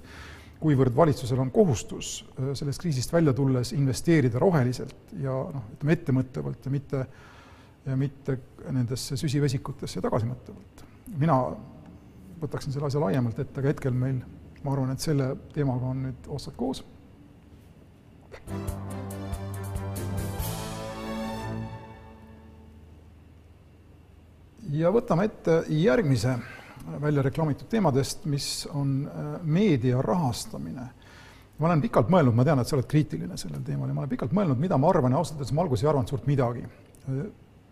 kuivõrd 0.59 0.95
valitsusel 0.95 1.39
on 1.39 1.51
kohustus 1.55 2.19
äh, 2.37 2.53
sellest 2.59 2.83
kriisist 2.83 3.11
välja 3.15 3.35
tulles 3.35 3.73
investeerida 3.75 4.39
roheliselt 4.41 5.17
ja 5.19 5.35
noh, 5.51 5.67
ütleme 5.75 5.99
ettemõtlevalt 5.99 6.67
ja 6.67 6.73
mitte 6.73 7.03
äh, 7.03 7.27
ja 7.89 7.97
mitte 7.97 8.37
nendesse 8.69 9.17
süsivesikutesse 9.17 10.01
tagasimõtlevalt. 10.03 10.85
mina 11.17 11.35
võtaksin 12.41 12.73
selle 12.73 12.87
asja 12.87 13.01
laiemalt 13.01 13.39
ette, 13.39 13.59
aga 13.59 13.73
hetkel 13.73 13.95
meil, 13.95 14.21
ma 14.63 14.73
arvan, 14.73 14.93
et 14.93 15.03
selle 15.03 15.33
teemaga 15.53 15.91
on 15.93 16.05
nüüd 16.07 16.29
otsad 16.37 16.55
koos. 16.59 16.83
ja 24.69 24.91
võtame 24.93 25.25
ette 25.25 25.63
järgmise 25.73 26.35
välja 27.01 27.23
reklaamitud 27.25 27.67
teemadest, 27.71 28.27
mis 28.29 28.67
on 28.69 29.09
äh, 29.09 29.31
meedia 29.43 30.01
rahastamine. 30.01 30.89
ma 31.57 31.67
olen 31.67 31.81
pikalt 31.81 32.07
mõelnud, 32.13 32.35
ma 32.37 32.45
tean, 32.45 32.61
et 32.61 32.69
sa 32.69 32.77
oled 32.77 32.87
kriitiline 32.87 33.35
sellel 33.37 33.63
teemal 33.65 33.89
ja 33.89 33.95
ma 33.97 34.05
olen 34.05 34.11
pikalt 34.13 34.31
mõelnud, 34.31 34.61
mida 34.61 34.77
ma 34.77 34.93
arvan 34.93 35.11
ja 35.11 35.17
ausalt 35.17 35.41
öeldes 35.41 35.51
ma 35.57 35.65
alguses 35.65 35.83
ei 35.83 35.89
arvanud 35.89 36.13
suurt 36.13 36.29
midagi 36.29 36.61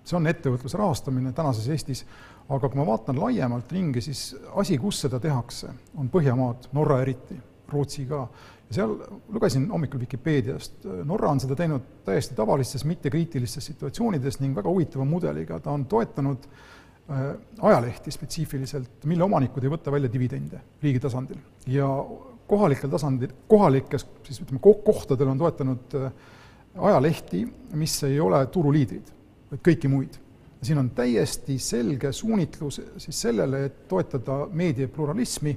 see 0.08 0.18
on 0.18 0.30
ettevõtluse 0.30 0.80
rahastamine 0.80 1.34
tänases 1.36 1.68
Eestis, 1.74 2.04
aga 2.48 2.70
kui 2.70 2.80
ma 2.80 2.86
vaatan 2.88 3.20
laiemalt 3.20 3.72
ringi, 3.76 4.04
siis 4.04 4.30
asi, 4.56 4.78
kus 4.80 5.02
seda 5.04 5.20
tehakse, 5.24 5.72
on 6.00 6.12
Põhjamaad, 6.12 6.70
Norra 6.78 7.02
eriti, 7.04 7.36
Rootsi 7.68 8.06
ka, 8.08 8.22
ja 8.70 8.78
seal 8.78 8.94
lugesin 9.36 9.68
hommikul 9.72 10.00
Vikipeediast, 10.06 10.88
Norra 11.08 11.32
on 11.34 11.42
seda 11.44 11.58
teinud 11.60 11.84
täiesti 12.08 12.36
tavalistes 12.38 12.86
mittekriitilistes 12.88 13.72
situatsioonides 13.74 14.40
ning 14.44 14.56
väga 14.56 14.72
huvitava 14.72 15.06
mudeliga, 15.08 15.60
ta 15.64 15.76
on 15.76 15.86
toetanud 15.92 16.48
äh, 16.48 17.28
ajalehti 17.72 18.12
spetsiifiliselt, 18.16 19.04
mille 19.12 19.28
omanikud 19.28 19.64
ei 19.64 19.76
võta 19.76 19.92
välja 19.92 20.12
dividende 20.14 20.64
riigi 20.84 21.04
tasandil. 21.04 21.44
Ja 21.72 21.90
kohalikel 22.48 22.92
tasandil, 22.92 23.36
kohalikes 23.52 24.08
siis 24.24 24.40
ütleme, 24.44 24.64
kohtadel 24.64 25.36
on 25.36 25.44
toetanud 25.44 26.00
äh, 26.00 26.12
ajalehti, 26.92 27.44
mis 27.76 28.00
ei 28.08 28.20
ole 28.24 28.46
turuliidrid, 28.52 29.17
vaid 29.52 29.64
kõiki 29.64 29.92
muid. 29.92 30.18
siin 30.62 30.80
on 30.82 30.90
täiesti 30.90 31.60
selge 31.62 32.12
suunitlus 32.12 32.82
siis 32.98 33.22
sellele, 33.22 33.66
et 33.66 33.88
toetada 33.88 34.48
meedia 34.52 34.88
pluralismi 34.88 35.54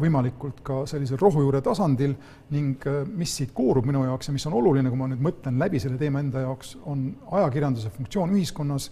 võimalikult 0.00 0.58
ka 0.66 0.80
sellisel 0.90 1.18
rohujuure 1.20 1.60
tasandil 1.62 2.16
ning 2.54 2.82
äh, 2.90 3.02
mis 3.06 3.36
siit 3.38 3.52
koorub 3.54 3.86
minu 3.86 4.02
jaoks 4.04 4.28
ja 4.28 4.34
mis 4.34 4.46
on 4.48 4.56
oluline, 4.58 4.90
kui 4.90 4.98
ma 4.98 5.08
nüüd 5.10 5.22
mõtlen 5.22 5.58
läbi 5.60 5.80
selle 5.82 5.98
teema 6.00 6.22
enda 6.22 6.42
jaoks, 6.42 6.74
on 6.90 7.06
ajakirjanduse 7.38 7.92
funktsioon 7.94 8.34
ühiskonnas 8.34 8.90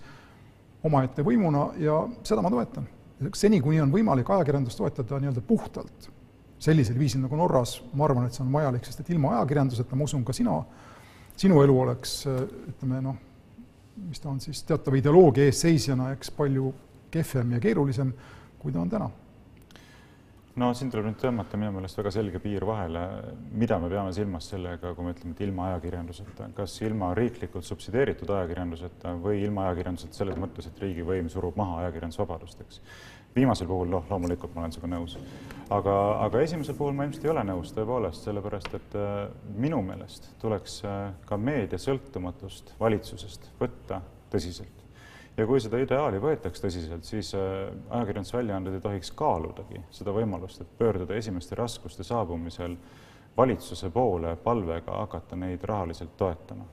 omaette 0.86 1.24
võimuna 1.26 1.70
ja 1.82 2.04
seda 2.26 2.42
ma 2.42 2.50
toetan. 2.50 2.86
seni, 3.34 3.60
kuni 3.62 3.80
on 3.80 3.90
võimalik 3.92 4.30
ajakirjandust 4.30 4.78
toetada 4.78 5.18
nii-öelda 5.22 5.42
puhtalt, 5.46 6.08
sellisel 6.62 6.98
viisil 6.98 7.22
nagu 7.22 7.36
Norras, 7.38 7.76
ma 7.94 8.06
arvan, 8.06 8.26
et 8.26 8.34
see 8.34 8.42
on 8.44 8.54
vajalik, 8.54 8.86
sest 8.86 9.02
et 9.02 9.10
ilma 9.14 9.36
ajakirjanduseta, 9.36 9.98
ma 9.98 10.06
usun, 10.06 10.24
ka 10.26 10.34
sina, 10.34 10.56
sinu 11.38 11.62
elu 11.62 11.78
oleks 11.84 12.16
äh, 12.30 12.42
ütleme 12.74 13.02
noh, 13.02 13.18
mis 13.96 14.20
ta 14.20 14.30
on 14.30 14.40
siis 14.40 14.62
teatava 14.68 14.96
ideoloogia 14.98 15.48
eesseisjana, 15.50 16.12
eks 16.16 16.30
palju 16.36 16.72
kehvem 17.12 17.56
ja 17.56 17.60
keerulisem, 17.60 18.12
kui 18.58 18.72
ta 18.72 18.80
on 18.80 18.90
täna. 18.90 19.10
No 20.60 20.68
siin 20.76 20.90
tuleb 20.92 21.06
nüüd 21.08 21.16
tõmmata 21.16 21.56
minu 21.56 21.72
meelest 21.72 21.96
väga 21.96 22.10
selge 22.12 22.40
piir 22.42 22.66
vahele, 22.68 23.00
mida 23.56 23.78
me 23.80 23.88
peame 23.88 24.12
silmas 24.12 24.50
sellega, 24.52 24.90
kui 24.92 25.06
me 25.06 25.14
ütleme, 25.14 25.32
et 25.32 25.40
ilma 25.46 25.70
ajakirjanduseta, 25.70 26.50
kas 26.58 26.74
ilma 26.84 27.14
riiklikult 27.16 27.64
subsideeritud 27.64 28.28
ajakirjanduseta 28.36 29.14
või 29.22 29.40
ilma 29.46 29.70
ajakirjanduseta 29.70 30.20
selles 30.20 30.36
mõttes, 30.40 30.68
et 30.68 30.84
riigivõim 30.84 31.30
surub 31.32 31.56
maha 31.56 31.80
ajakirjandusvabadust, 31.86 32.60
eks. 32.66 32.82
Viimasel 33.36 33.66
puhul, 33.66 33.88
noh, 33.92 34.04
loomulikult 34.10 34.54
ma 34.54 34.64
olen 34.64 34.74
sinuga 34.74 34.92
nõus. 34.94 35.16
aga, 35.70 35.96
aga 36.26 36.44
esimesel 36.44 36.76
puhul 36.76 36.92
ma 36.96 37.06
ilmselt 37.06 37.24
ei 37.24 37.32
ole 37.32 37.44
nõus 37.48 37.72
tõepoolest, 37.76 38.28
sellepärast 38.28 38.74
et 38.76 38.96
äh, 38.98 39.16
minu 39.56 39.82
meelest 39.86 40.30
tuleks 40.42 40.82
äh, 40.84 41.00
ka 41.26 41.36
meedia 41.36 41.80
sõltumatust 41.80 42.74
valitsusest 42.80 43.50
võtta 43.60 44.02
tõsiselt 44.32 44.82
ja 45.36 45.46
kui 45.48 45.60
seda 45.64 45.80
ideaali 45.80 46.20
võetaks 46.22 46.60
tõsiselt, 46.60 47.06
siis 47.08 47.32
äh, 47.38 47.70
ajakirjandusväljaanded 47.90 48.76
ei 48.76 48.84
tohiks 48.84 49.12
kaaludagi 49.16 49.80
seda 49.94 50.14
võimalust, 50.14 50.60
et 50.60 50.76
pöörduda 50.78 51.16
esimeste 51.16 51.56
raskuste 51.58 52.04
saabumisel 52.04 52.76
valitsuse 53.36 53.90
poole 53.90 54.36
palvega 54.36 54.98
hakata 55.04 55.36
neid 55.36 55.64
rahaliselt 55.64 56.16
toetama. 56.16 56.66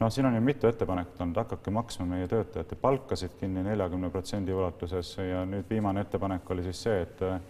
Noh, 0.00 0.10
siin 0.12 0.26
on 0.26 0.34
ju 0.34 0.40
mitu 0.40 0.68
ettepanekut 0.68 1.20
olnud, 1.20 1.36
hakake 1.42 1.70
maksma 1.74 2.06
meie 2.06 2.28
töötajate 2.30 2.76
palkasid 2.78 3.36
kinni 3.40 3.62
neljakümne 3.66 4.10
protsendi 4.10 4.54
ulatuses 4.54 5.16
ja 5.18 5.44
nüüd 5.48 5.70
viimane 5.70 6.06
ettepanek 6.06 6.50
oli 6.50 6.66
siis 6.68 6.82
see, 6.86 7.00
et 7.02 7.22
äh, 7.26 7.40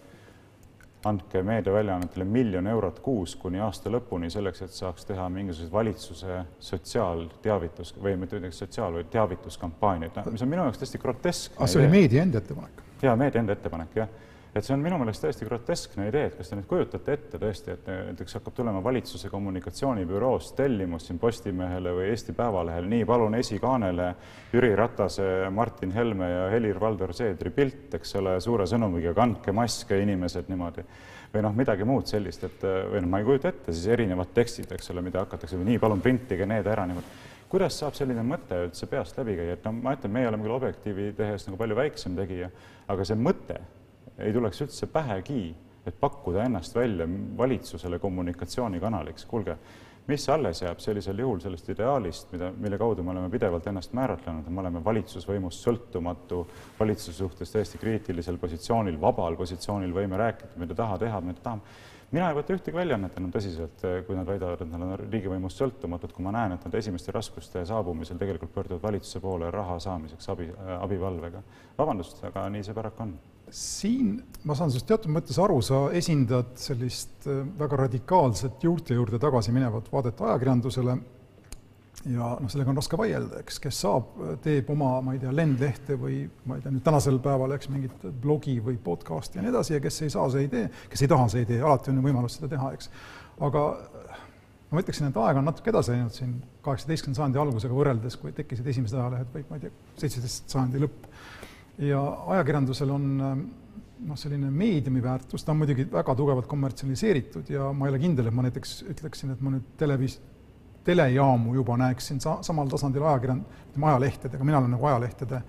andke 1.05 1.43
meediaväljaannetele 1.47 2.25
miljon 2.27 2.67
eurot 2.67 2.99
kuus 3.03 3.35
kuni 3.39 3.61
aasta 3.63 3.91
lõpuni 3.93 4.31
selleks, 4.33 4.63
et 4.65 4.75
saaks 4.75 5.07
teha 5.07 5.29
mingisuguseid 5.31 5.73
valitsuse 5.73 6.39
sotsiaalteavitus 6.69 7.93
või 8.01 8.17
mitte 8.19 8.39
ütleks 8.39 8.59
sotsiaal, 8.65 8.97
vaid 8.99 9.11
teavituskampaaniaid, 9.13 10.19
mis 10.31 10.43
on 10.43 10.51
minu 10.51 10.65
jaoks 10.65 10.81
täiesti 10.81 10.99
groteskne. 10.99 11.61
ah, 11.63 11.69
see 11.69 11.83
oli 11.83 11.93
meedia 11.93 12.25
enda 12.25 12.41
ettepanek? 12.43 12.83
jaa, 13.01 13.15
meedia 13.15 13.45
enda 13.45 13.55
ettepanek, 13.55 13.95
jah 14.01 14.17
et 14.55 14.65
see 14.65 14.73
on 14.73 14.81
minu 14.81 14.97
meelest 14.97 15.21
täiesti 15.21 15.45
groteskne 15.45 16.07
idee, 16.09 16.29
et 16.29 16.37
kas 16.39 16.49
te 16.49 16.57
nüüd 16.57 16.65
kujutate 16.69 17.13
ette 17.13 17.39
tõesti, 17.41 17.75
et 17.75 17.89
näiteks 17.89 18.39
hakkab 18.39 18.55
tulema 18.57 18.81
valitsuse 18.83 19.29
kommunikatsioonibüroost 19.29 20.55
tellimus 20.57 21.05
siin 21.05 21.19
Postimehele 21.21 21.93
või 21.93 22.07
Eesti 22.09 22.33
Päevalehele, 22.37 22.89
nii, 22.89 23.05
palun 23.09 23.37
esikaanele 23.37 24.09
Jüri 24.53 24.73
Ratase, 24.79 25.29
Martin 25.53 25.93
Helme 25.93 26.31
ja 26.31 26.49
Helir-Valdor 26.55 27.13
Seedri 27.13 27.53
pilt, 27.53 27.93
eks 27.99 28.17
ole, 28.17 28.39
suure 28.41 28.65
sõnumiga 28.69 29.13
kandke 29.17 29.53
maske, 29.53 30.01
inimesed 30.01 30.49
niimoodi. 30.49 30.85
või 31.29 31.43
noh, 31.45 31.53
midagi 31.53 31.85
muud 31.85 32.07
sellist, 32.09 32.43
et 32.43 32.63
või 32.65 33.03
noh, 33.03 33.09
ma 33.09 33.19
ei 33.19 33.25
kujuta 33.25 33.51
ette 33.51 33.73
siis 33.73 33.85
erinevad 33.93 34.33
tekstid, 34.33 34.71
eks 34.73 34.89
ole, 34.89 35.03
mida 35.05 35.21
hakatakse, 35.21 35.57
nii, 35.61 35.77
palun 35.77 36.01
printige 36.01 36.45
need 36.49 36.65
ära 36.65 36.87
niimoodi 36.89 37.27
kuidas 37.49 37.77
saab 37.77 37.95
selline 37.97 38.21
mõte 38.25 38.57
üldse 38.65 38.85
peast 38.89 39.17
läbi 39.17 39.35
käia, 39.37 39.55
et 39.57 39.63
no 39.65 39.71
ma 39.73 39.95
ütlen, 39.97 40.11
meie 40.13 40.27
oleme 40.29 40.45
küll 40.45 40.53
Objektiivi 40.53 41.11
tehes 41.17 41.47
nagu 41.47 41.57
palju 41.57 41.77
väiksem 41.77 42.17
tegija, 42.17 42.49
aga 42.89 43.05
see 43.05 43.17
mõte 43.17 43.57
ei 44.19 44.33
tuleks 44.33 44.63
üldse 44.65 44.89
pähegi, 44.91 45.43
et 45.87 45.99
pakkuda 45.99 46.43
ennast 46.45 46.75
välja 46.75 47.07
valitsusele 47.37 47.99
kommunikatsioonikanaliks. 47.99 49.25
kuulge, 49.25 49.57
mis 50.07 50.29
alles 50.29 50.61
jääb 50.61 50.79
sellisel 50.81 51.19
juhul 51.19 51.39
sellest 51.39 51.69
ideaalist, 51.69 52.31
mida, 52.31 52.51
mille 52.51 52.77
kaudu 52.77 53.03
me 53.03 53.11
oleme 53.11 53.29
pidevalt 53.29 53.67
ennast 53.67 53.93
määratlenud, 53.93 54.47
et 54.47 54.53
me 54.53 54.63
oleme 54.63 54.83
valitsusvõimust 54.85 55.67
sõltumatu, 55.67 56.41
valitsuse 56.79 57.17
suhtes 57.17 57.53
täiesti 57.53 57.77
kriitilisel 57.77 58.37
positsioonil, 58.41 58.97
vabal 59.01 59.37
positsioonil, 59.37 59.93
võime 59.93 60.17
rääkida, 60.17 60.57
mida 60.57 60.75
taha 60.75 60.97
teha, 61.05 61.21
mida 61.21 61.45
tahame 61.45 61.79
mina 62.11 62.29
ei 62.31 62.37
võta 62.37 62.55
ühtegi 62.55 62.77
väljaannet 62.77 63.17
enam 63.19 63.31
tõsiselt, 63.33 63.83
kui 64.07 64.17
nad 64.17 64.27
väidavad, 64.27 64.63
et 64.63 64.71
nad 64.71 64.81
on 64.85 64.93
riigivõimust 65.11 65.61
sõltumatud, 65.61 66.13
kui 66.15 66.25
ma 66.25 66.33
näen, 66.33 66.55
et 66.55 66.65
nad 66.65 66.77
esimeste 66.79 67.13
raskuste 67.13 67.61
saabumisel 67.69 68.17
tegelikult 68.17 68.53
pöörduvad 68.55 68.87
valitsuse 68.87 69.21
poole 69.23 69.51
raha 69.53 69.77
saamiseks 69.83 70.31
abi, 70.33 70.49
abivalvega. 70.79 71.43
vabandust, 71.77 72.23
aga 72.25 72.47
nii 72.49 72.65
see 72.65 72.77
paraku 72.77 73.05
on 73.05 73.13
siin 73.55 74.17
ma 74.47 74.55
saan 74.55 74.71
sinust 74.71 74.87
teatud 74.89 75.11
mõttes 75.13 75.39
aru, 75.41 75.59
sa 75.65 75.87
esindad 75.95 76.53
sellist 76.59 77.27
äh, 77.27 77.41
väga 77.59 77.83
radikaalset 77.85 78.63
juurte 78.63 78.97
juurde 78.97 79.19
tagasi 79.21 79.53
minevat 79.55 79.89
vaadet 79.91 80.21
ajakirjandusele. 80.21 80.99
Ja 82.07 82.29
noh, 82.39 82.47
sellega 82.47 82.71
on 82.71 82.77
raske 82.79 82.95
vaielda, 82.95 83.41
eks, 83.41 83.57
kes 83.59 83.81
saab, 83.83 84.13
teeb 84.39 84.69
oma, 84.71 84.93
ma 85.03 85.11
ei 85.11 85.19
tea, 85.19 85.33
lendlehte 85.35 85.97
või 85.99 86.21
ma 86.47 86.55
ei 86.55 86.63
tea, 86.63 86.71
nüüd 86.71 86.85
tänasel 86.85 87.17
päeval, 87.19 87.51
eks, 87.57 87.67
mingit 87.73 88.05
blogi 88.23 88.55
või 88.63 88.77
podcast'i 88.79 89.35
ja 89.35 89.43
nii 89.43 89.51
edasi 89.51 89.75
ja 89.75 89.81
kes 89.83 89.97
ei 90.05 90.13
saa, 90.13 90.29
see 90.31 90.45
ei 90.45 90.51
tee, 90.53 90.69
kes 90.93 91.03
ei 91.03 91.11
taha, 91.11 91.25
see 91.33 91.43
ei 91.43 91.49
tee, 91.49 91.57
alati 91.59 91.91
on 91.91 91.99
ju 91.99 92.05
võimalus 92.05 92.37
seda 92.39 92.47
teha, 92.53 92.71
eks. 92.77 92.87
aga 93.49 93.65
ma 94.69 94.85
ütleksin, 94.85 95.09
et 95.11 95.19
aeg 95.25 95.41
on 95.41 95.49
natuke 95.49 95.73
edasi 95.73 95.91
läinud 95.91 96.15
siin 96.15 96.37
kaheksateistkümnenda 96.63 97.19
sajandi 97.19 97.43
algusega 97.43 97.75
võrreldes, 97.81 98.15
kui 98.21 98.31
tekkisid 98.37 98.71
esimesed 98.71 98.95
ajalehed 98.95 99.35
või 99.35 99.43
ma 99.49 99.59
ei 99.59 99.65
tea, 99.65 99.75
seitseteist 99.99 100.55
sajandi 100.55 100.85
lõpp 100.85 101.11
ja 101.79 101.99
ajakirjandusel 102.35 102.91
on 102.91 103.05
noh, 103.19 104.17
selline 104.19 104.49
meediumi 104.51 105.01
väärtus, 105.03 105.43
ta 105.43 105.53
on 105.53 105.61
muidugi 105.61 105.85
väga 105.91 106.15
tugevalt 106.15 106.47
kommertsialiseeritud 106.51 107.49
ja 107.51 107.71
ma 107.75 107.87
ei 107.87 107.93
ole 107.93 108.01
kindel, 108.01 108.29
et 108.29 108.35
ma 108.35 108.45
näiteks 108.45 108.81
ütleksin, 108.93 109.33
et 109.33 109.41
ma 109.43 109.53
nüüd 109.53 109.73
televiis-, 109.79 110.19
telejaamu 110.87 111.55
juba 111.57 111.77
näeksin 111.79 112.21
sa-, 112.23 112.39
samal 112.45 112.71
tasandil 112.71 113.05
ajakirjand-, 113.05 113.59
ütleme 113.71 113.91
ajalehtedega, 113.93 114.47
mina 114.47 114.61
olen 114.61 114.75
nagu 114.75 114.89
ajalehtede 114.91 115.41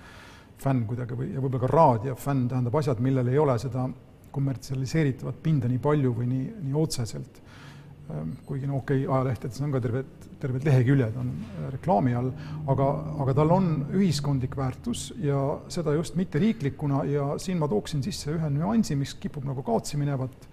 fänn 0.60 0.84
kuidagi 0.88 1.16
või, 1.16 1.30
ja 1.34 1.42
võib-olla 1.42 1.64
ka 1.64 1.72
raadiofänn, 1.72 2.48
tähendab 2.50 2.78
asjad, 2.80 3.00
millel 3.02 3.30
ei 3.32 3.38
ole 3.40 3.56
seda 3.62 3.86
kommertsialiseeritavat 4.30 5.40
pinda 5.42 5.70
nii 5.70 5.80
palju 5.82 6.12
või 6.18 6.28
nii, 6.30 6.48
nii 6.66 6.76
otseselt 6.78 7.40
kuigi 8.46 8.68
no 8.68 8.80
okei 8.80 9.04
okay,, 9.04 9.14
ajalehtedes 9.16 9.60
on 9.64 9.74
ka 9.74 9.80
terved, 9.84 10.26
terved 10.42 10.66
leheküljed 10.66 11.16
on 11.20 11.30
äh, 11.30 11.68
reklaami 11.74 12.14
all, 12.18 12.30
aga, 12.72 12.88
aga 13.24 13.34
tal 13.40 13.54
on 13.56 13.70
ühiskondlik 13.96 14.56
väärtus 14.58 15.10
ja 15.24 15.40
seda 15.72 15.94
just 15.96 16.18
mitteriiklikuna 16.20 17.04
ja 17.10 17.28
siin 17.42 17.60
ma 17.60 17.68
tooksin 17.70 18.02
sisse 18.06 18.34
ühe 18.36 18.50
nüansi, 18.54 18.96
mis 18.98 19.14
kipub 19.20 19.46
nagu 19.48 19.64
kaotsi 19.66 20.00
minevat 20.00 20.48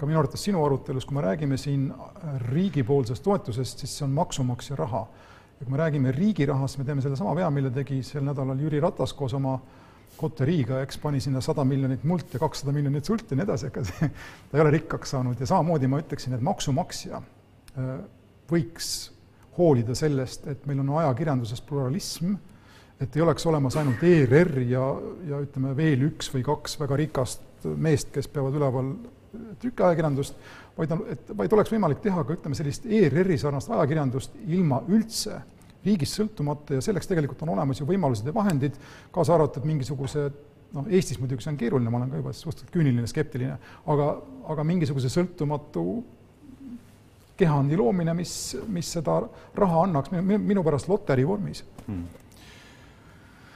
ka 0.00 0.08
minu 0.08 0.20
arvates 0.22 0.46
sinu 0.46 0.62
arutelus, 0.64 1.04
kui 1.04 1.18
me 1.18 1.26
räägime 1.26 1.58
siin 1.60 1.90
äh, 1.92 2.38
riigipoolsest 2.48 3.24
toetusest, 3.26 3.84
siis 3.84 3.98
see 3.98 4.06
on 4.08 4.16
maksumaksja 4.16 4.78
raha. 4.80 5.06
ja 5.60 5.66
kui 5.66 5.74
me 5.74 5.82
räägime 5.82 6.12
riigi 6.16 6.46
rahast, 6.48 6.78
me 6.78 6.88
teeme 6.88 7.02
sellesama 7.04 7.36
vea, 7.36 7.50
mille 7.50 7.70
tegi 7.70 8.02
sel 8.02 8.24
nädalal 8.24 8.60
Jüri 8.60 8.80
Ratas 8.80 9.12
koos 9.12 9.34
oma 9.36 9.58
äh, 9.58 9.79
Koteriiga, 10.20 10.82
eks, 10.84 10.98
pani 11.00 11.20
sinna 11.24 11.40
sada 11.44 11.64
miljonit 11.64 12.02
mult 12.04 12.34
ja 12.34 12.40
kakssada 12.42 12.74
miljonit 12.76 13.08
sulti 13.08 13.32
ja 13.32 13.40
nii 13.40 13.46
edasi, 13.46 13.70
ega 13.70 13.84
see, 13.88 14.10
ta 14.50 14.58
ei 14.58 14.64
ole 14.64 14.74
rikkaks 14.76 15.14
saanud. 15.16 15.40
Ja 15.40 15.48
samamoodi 15.48 15.88
ma 15.88 16.02
ütleksin, 16.02 16.36
et 16.36 16.44
maksumaksja 16.44 17.22
äh, 17.22 17.94
võiks 18.50 18.90
hoolida 19.56 19.96
sellest, 19.98 20.46
et 20.50 20.66
meil 20.68 20.82
on 20.82 20.92
ajakirjanduses 21.00 21.62
pluralism, 21.66 22.34
et 23.00 23.16
ei 23.16 23.24
oleks 23.24 23.46
olemas 23.48 23.76
ainult 23.80 24.02
ERR 24.04 24.60
ja, 24.68 24.84
ja 25.30 25.40
ütleme, 25.40 25.72
veel 25.76 26.04
üks 26.10 26.28
või 26.34 26.44
kaks 26.46 26.76
väga 26.80 26.98
rikast 27.00 27.64
meest, 27.80 28.12
kes 28.12 28.28
peavad 28.32 28.56
üleval 28.56 28.92
trükiajakirjandust, 29.60 30.36
vaid 30.76 30.92
on, 30.94 31.04
et 31.12 31.32
vaid 31.36 31.52
oleks 31.56 31.72
võimalik 31.72 32.02
teha 32.04 32.24
ka 32.26 32.36
ütleme, 32.36 32.56
sellist 32.58 32.86
ERR-i 32.86 33.38
sarnast 33.40 33.72
ajakirjandust 33.72 34.36
ilma 34.48 34.82
üldse 34.88 35.40
riigist 35.84 36.18
sõltumata 36.18 36.78
ja 36.78 36.84
selleks 36.84 37.08
tegelikult 37.10 37.42
on 37.46 37.54
olemas 37.56 37.80
ju 37.80 37.88
võimalused 37.88 38.28
ja 38.28 38.34
vahendid, 38.36 38.76
kaasa 39.14 39.36
arvatud 39.36 39.66
mingisuguse 39.68 40.28
noh, 40.76 40.86
Eestis 40.88 41.18
muidugi 41.20 41.44
see 41.44 41.52
on 41.54 41.60
keeruline, 41.60 41.90
ma 41.92 42.00
olen 42.02 42.12
ka 42.12 42.22
juba 42.22 42.32
suhteliselt 42.36 42.72
küüniline, 42.74 43.08
skeptiline, 43.10 43.58
aga, 43.90 44.08
aga 44.54 44.66
mingisuguse 44.68 45.10
sõltumatu 45.12 45.84
kehandi 47.40 47.78
loomine, 47.80 48.12
mis, 48.14 48.34
mis 48.68 48.90
seda 48.98 49.22
raha 49.56 49.84
annaks 49.86 50.12
minu, 50.12 50.40
minu 50.52 50.64
pärast 50.66 50.90
loteri 50.92 51.24
vormis 51.28 51.64
hmm 51.86 52.20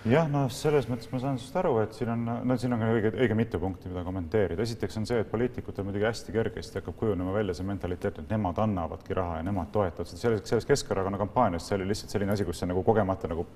jah, 0.08 0.26
no 0.30 0.44
selles 0.52 0.88
mõttes 0.90 1.08
ma 1.12 1.20
saan 1.22 1.38
sinust 1.40 1.56
aru, 1.60 1.74
et 1.84 1.94
siin 1.96 2.10
on, 2.12 2.24
no 2.48 2.56
siin 2.60 2.74
on 2.76 2.82
ka 2.82 2.90
õige, 2.92 3.12
õige 3.24 3.36
mitu 3.38 3.60
punkti, 3.62 3.88
mida 3.92 4.04
kommenteerida. 4.06 4.62
esiteks 4.62 4.98
on 5.00 5.06
see, 5.08 5.20
et 5.24 5.30
poliitikutel 5.30 5.86
muidugi 5.86 6.08
hästi 6.08 6.34
kergesti 6.34 6.80
hakkab 6.80 6.98
kujunema 7.00 7.32
välja 7.36 7.56
see 7.56 7.68
mentaliteet, 7.68 8.20
et 8.20 8.34
nemad 8.34 8.60
annavadki 8.64 9.16
raha 9.16 9.40
ja 9.40 9.46
nemad 9.46 9.72
toetavad 9.72 10.10
seda. 10.10 10.20
selles, 10.20 10.44
selles 10.50 10.68
Keskerakonna 10.68 11.20
kampaanias 11.20 11.68
see 11.68 11.78
oli 11.78 11.88
lihtsalt 11.92 12.16
selline 12.16 12.36
asi, 12.36 12.44
kus 12.48 12.60
see 12.62 12.70
nagu 12.70 12.84
kogemata 12.84 13.30
nagu 13.32 13.46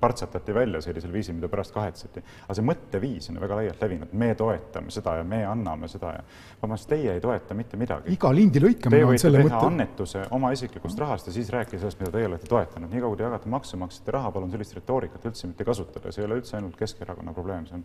partsatati 0.00 0.54
välja 0.54 0.80
sellisel 0.84 1.12
viisil, 1.12 1.34
mida 1.34 1.48
pärast 1.48 1.74
kahetseti. 1.74 2.22
aga 2.44 2.56
see 2.58 2.66
mõtteviis 2.66 3.30
on 3.32 3.40
väga 3.40 3.58
laialt 3.60 3.82
levinud, 3.82 4.12
me 4.12 4.34
toetame 4.38 4.92
seda 4.94 5.16
ja 5.18 5.24
me 5.24 5.42
anname 5.46 5.88
seda 5.88 6.12
ja 6.18 6.22
vabandust, 6.62 6.88
teie 6.90 7.14
ei 7.14 7.20
toeta 7.20 7.54
mitte 7.54 7.80
midagi. 7.80 8.12
iga 8.12 8.32
lindi 8.34 8.62
lõikamine 8.62 9.04
on 9.08 9.18
selle 9.18 9.42
mõtte. 9.44 9.62
annetuse 9.66 10.26
oma 10.36 10.52
isiklikust 10.56 10.98
rahast 10.98 11.30
ja 11.30 11.36
siis 11.36 11.50
rääkida 11.54 11.80
sellest, 11.84 12.00
mida 12.00 12.12
teie 12.18 12.28
olete 12.28 12.50
toetanud. 12.50 12.90
niikaua 12.92 13.14
kui 13.14 13.22
te 13.22 13.28
jagate 13.28 13.52
maksumaksjate 13.56 14.16
raha, 14.18 14.32
palun 14.32 14.50
sellist 14.50 14.76
retoorikat 14.80 15.28
üldse 15.30 15.50
mitte 15.50 15.64
kasutada, 15.64 16.12
see 16.12 16.24
ei 16.24 16.30
ole 16.30 16.40
üldse 16.42 16.56
ainult 16.56 16.76
Keskerakonna 16.76 17.32
probleem, 17.32 17.66
see 17.66 17.78
on, 17.78 17.84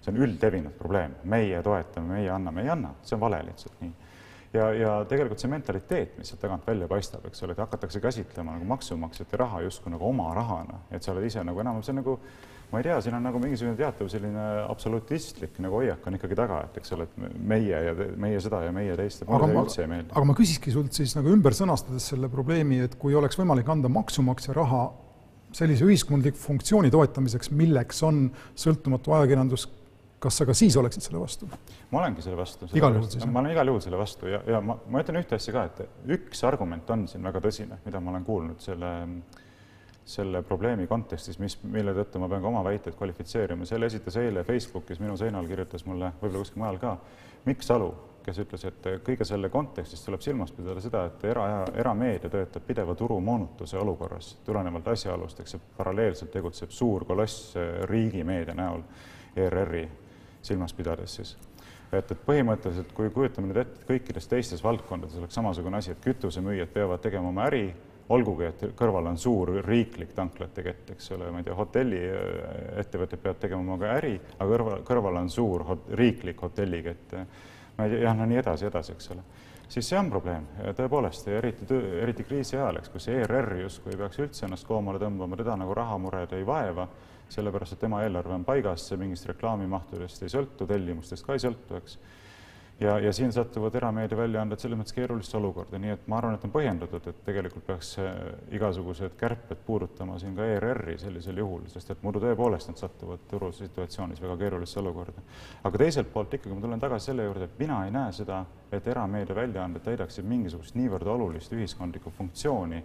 see 0.00 0.14
on 0.14 0.22
üldlevinud 0.24 0.76
probleem. 0.78 1.16
meie 1.24 1.62
toetame, 1.62 2.14
meie 2.16 2.30
anname, 2.30 2.64
ei 2.64 2.72
anna, 2.72 2.94
see 3.02 3.16
on 3.18 3.26
vale 3.28 3.44
lihtsalt 3.50 3.84
nii 3.84 4.09
ja, 4.54 4.68
ja 4.74 4.92
tegelikult 5.08 5.42
see 5.42 5.50
mentaliteet, 5.52 6.16
mis 6.18 6.30
sealt 6.32 6.42
tagant 6.42 6.66
välja 6.66 6.88
paistab, 6.90 7.26
eks 7.28 7.44
ole, 7.46 7.56
et 7.56 7.62
hakatakse 7.62 8.02
käsitlema 8.02 8.56
nagu 8.56 8.68
maksumaksjate 8.70 9.40
raha 9.40 9.64
justkui 9.66 9.92
nagu 9.94 10.08
oma 10.08 10.30
rahana, 10.36 10.84
et 10.90 11.04
sa 11.04 11.14
oled 11.14 11.26
ise 11.28 11.44
nagu 11.46 11.62
enam, 11.62 11.82
see 11.84 11.94
on 11.94 12.02
nagu 12.02 12.18
ma 12.70 12.78
ei 12.78 12.86
tea, 12.86 13.00
siin 13.02 13.16
on 13.18 13.24
nagu 13.26 13.40
mingisugune 13.42 13.74
teatav 13.78 14.08
selline 14.10 14.44
absolutistlik 14.62 15.58
nagu 15.62 15.80
hoiak 15.80 16.04
on 16.06 16.16
ikkagi 16.18 16.38
taga, 16.38 16.60
et 16.68 16.78
eks 16.78 16.94
ole, 16.94 17.06
et 17.08 17.38
meie 17.50 17.82
ja 17.88 17.94
te, 17.98 18.06
meie 18.20 18.42
seda 18.42 18.62
ja 18.66 18.74
meie 18.74 18.94
teist, 18.98 19.24
mulle 19.26 19.50
see 19.50 19.62
üldse 19.64 19.82
ei 19.84 19.90
meeldi. 19.90 20.14
aga 20.14 20.28
ma 20.28 20.36
küsikski 20.38 20.74
sult 20.74 20.94
siis 20.94 21.16
nagu 21.18 21.32
ümber 21.34 21.56
sõnastades 21.56 22.06
selle 22.12 22.30
probleemi, 22.30 22.78
et 22.86 22.94
kui 23.00 23.16
oleks 23.18 23.38
võimalik 23.40 23.70
anda 23.74 23.90
maksumaksja 23.90 24.54
raha 24.54 24.84
sellise 25.56 25.82
ühiskondliku 25.86 26.38
funktsiooni 26.38 26.92
toetamiseks, 26.94 27.50
milleks 27.58 28.04
on 28.06 28.28
sõltumatu 28.58 29.16
ajakirjandus, 29.18 29.66
kas 30.20 30.36
sa 30.36 30.46
ka 30.46 30.54
siis 30.56 30.76
oleksid 30.76 31.04
selle 31.04 31.20
vastu? 31.20 31.48
ma 31.90 32.02
olengi 32.02 32.22
selle 32.22 32.36
vastu. 32.36 32.68
igal 32.76 32.96
juhul 32.96 33.08
siis? 33.10 33.26
ma 33.26 33.40
olen 33.40 33.54
igal 33.54 33.72
juhul 33.72 33.84
selle 33.84 34.00
vastu 34.00 34.28
ja, 34.28 34.42
ja 34.46 34.60
ma, 34.64 34.76
ma 34.86 35.04
ütlen 35.04 35.20
ühte 35.22 35.38
asja 35.38 35.54
ka, 35.54 35.64
et 35.70 36.10
üks 36.16 36.44
argument 36.48 36.90
on 36.92 37.06
siin 37.08 37.24
väga 37.24 37.40
tõsine, 37.44 37.80
mida 37.86 38.02
ma 38.04 38.12
olen 38.12 38.26
kuulnud 38.26 38.60
selle, 38.64 38.90
selle 40.04 40.42
probleemi 40.44 40.86
kontekstis, 40.90 41.40
mis, 41.40 41.56
mille 41.64 41.94
tõttu 41.96 42.20
ma 42.20 42.28
pean 42.28 42.44
ka 42.44 42.52
oma 42.52 42.64
väiteid 42.66 42.98
kvalifitseerima. 42.98 43.68
selle 43.68 43.88
esitas 43.88 44.20
eile 44.20 44.44
Facebookis 44.44 45.00
minu 45.00 45.16
seinal, 45.16 45.48
kirjutas 45.48 45.86
mulle, 45.88 46.12
võib-olla 46.20 46.44
kuskil 46.44 46.64
mujal 46.64 46.80
ka, 46.82 46.94
Mikk 47.46 47.64
Salu, 47.64 47.88
kes 48.20 48.42
ütles, 48.42 48.66
et 48.68 48.88
kõige 49.06 49.24
selle 49.24 49.48
kontekstis 49.48 50.02
tuleb 50.04 50.20
silmas 50.20 50.52
pidada 50.52 50.82
seda, 50.84 51.06
et 51.08 51.24
era, 51.30 51.46
erameedia 51.80 52.28
töötab 52.28 52.66
pideva 52.68 52.92
turumoonutuse 52.94 53.80
olukorras 53.80 54.34
tulenevalt 54.44 54.92
asjaolust, 54.92 55.40
eks 55.40 55.56
see 55.56 55.64
paralleelselt 55.78 56.30
tegutseb 56.34 56.76
suur 56.76 57.08
koloss 57.08 57.56
riigimeedia 57.88 58.52
näol 58.60 58.84
ERR-i 59.40 59.86
silmas 60.42 60.74
pidades 60.76 61.14
siis. 61.18 61.36
et, 61.92 62.10
et 62.10 62.26
põhimõtteliselt, 62.26 62.92
kui 62.96 63.10
kujutame 63.14 63.50
nüüd 63.50 63.62
ette, 63.64 63.80
et 63.80 63.88
kõikides 63.88 64.28
teistes 64.30 64.64
valdkondades 64.64 65.18
oleks 65.18 65.38
samasugune 65.38 65.80
asi, 65.80 65.94
et 65.94 66.04
kütusemüüjad 66.04 66.70
peavad 66.74 67.02
tegema 67.02 67.32
oma 67.32 67.48
äri, 67.50 67.64
olgugi 68.10 68.46
et 68.48 68.64
kõrval 68.78 69.10
on 69.12 69.18
suur 69.18 69.52
riiklik 69.66 70.14
tanklate 70.14 70.64
kett, 70.66 70.94
eks 70.94 71.12
ole, 71.14 71.30
ma 71.30 71.42
ei 71.42 71.46
tea, 71.46 71.54
hotelliettevõtted 71.58 73.22
peavad 73.22 73.42
tegema 73.42 73.76
oma 73.76 73.92
äri, 73.98 74.16
aga 74.38 74.48
kõrval, 74.54 74.82
kõrval 74.86 75.20
on 75.22 75.30
suur 75.30 75.66
hot, 75.68 75.92
riiklik 75.98 76.42
hotellikett. 76.42 77.14
ma 77.76 77.86
ei 77.86 77.94
tea, 77.94 78.02
jah, 78.06 78.16
no 78.18 78.26
nii 78.26 78.42
edasi, 78.42 78.66
edasi, 78.70 78.96
eks 78.98 79.14
ole 79.14 79.28
siis 79.70 79.86
see 79.86 79.98
on 79.98 80.10
probleem, 80.10 80.46
tõepoolest, 80.76 81.28
eriti, 81.30 81.66
eriti 82.02 82.24
kriisi 82.26 82.56
ajal, 82.56 82.80
eks, 82.80 82.90
kus 82.90 83.06
ERR 83.12 83.52
justkui 83.62 83.94
ei 83.94 84.00
peaks 84.00 84.18
üldse 84.18 84.46
ennast 84.46 84.66
koomale 84.66 84.98
tõmbama, 84.98 85.38
teda 85.38 85.54
nagu 85.60 85.74
rahamured 85.78 86.34
ei 86.34 86.46
vaeva 86.46 86.88
sellepärast 87.30 87.76
et 87.76 87.84
tema 87.84 88.02
eelarve 88.04 88.34
on 88.34 88.46
paigas, 88.46 88.88
see 88.88 88.98
mingist 89.00 89.28
reklaamimahtudest 89.30 90.26
ei 90.26 90.32
sõltu, 90.32 90.66
tellimustest 90.68 91.26
ka 91.26 91.36
ei 91.36 91.42
sõltu, 91.42 91.78
eks. 91.78 91.96
ja, 92.80 92.96
ja 93.02 93.12
siin 93.14 93.32
satuvad 93.32 93.74
erameedia 93.78 94.18
väljaanded 94.18 94.62
selles 94.62 94.80
mõttes 94.80 94.96
keerulisse 94.96 95.36
olukorda, 95.38 95.78
nii 95.82 95.94
et 95.94 96.06
ma 96.10 96.18
arvan, 96.18 96.36
et 96.36 96.46
on 96.48 96.52
põhjendatud, 96.54 97.06
et 97.10 97.20
tegelikult 97.26 97.66
peaks 97.66 97.92
igasugused 98.56 99.14
kärped 99.20 99.62
puudutama 99.66 100.18
siin 100.22 100.34
ka 100.38 100.46
ERR-i 100.56 100.96
sellisel 101.02 101.42
juhul, 101.42 101.66
sest 101.72 101.94
et 101.94 102.02
muidu 102.06 102.22
tõepoolest 102.24 102.72
nad 102.72 102.80
satuvad 102.80 103.26
turusituatsioonis 103.30 104.22
väga 104.22 104.38
keerulisse 104.44 104.80
olukorda. 104.82 105.22
aga 105.64 105.84
teiselt 105.84 106.12
poolt 106.12 106.34
ikkagi 106.34 106.56
ma 106.56 106.64
tulen 106.66 106.82
tagasi 106.82 107.12
selle 107.12 107.28
juurde, 107.28 107.46
et 107.50 107.62
mina 107.62 107.84
ei 107.84 107.94
näe 107.94 108.16
seda, 108.16 108.42
et 108.72 108.86
erameedia 108.86 109.36
väljaanded 109.36 109.86
täidaksid 109.86 110.26
mingisugust 110.26 110.74
niivõrd 110.78 111.14
olulist 111.14 111.52
ühiskondlikku 111.52 112.10
funktsiooni 112.18 112.82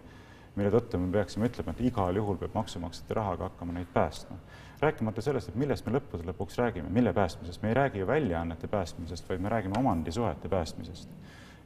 mille 0.55 0.71
tõttu 0.71 0.99
me 0.99 1.11
peaksime 1.11 1.49
ütlema, 1.49 1.73
et 1.75 1.81
igal 1.89 2.15
juhul 2.15 2.37
peab 2.39 2.53
maksumaksjate 2.55 3.17
rahaga 3.17 3.49
hakkama 3.49 3.75
neid 3.75 3.91
päästma. 3.93 4.37
rääkimata 4.79 5.21
sellest, 5.21 5.49
et 5.49 5.55
millest 5.55 5.85
me 5.85 5.93
lõppude 5.95 6.27
lõpuks 6.27 6.57
räägime, 6.59 6.89
mille 6.89 7.13
päästmisest, 7.13 7.61
me 7.61 7.69
ei 7.69 7.73
räägi 7.73 7.99
ju 7.99 8.07
väljaannete 8.07 8.67
päästmisest, 8.67 9.29
vaid 9.29 9.41
me 9.41 9.49
räägime 9.49 9.79
omandisuhete 9.79 10.49
päästmisest. 10.49 11.09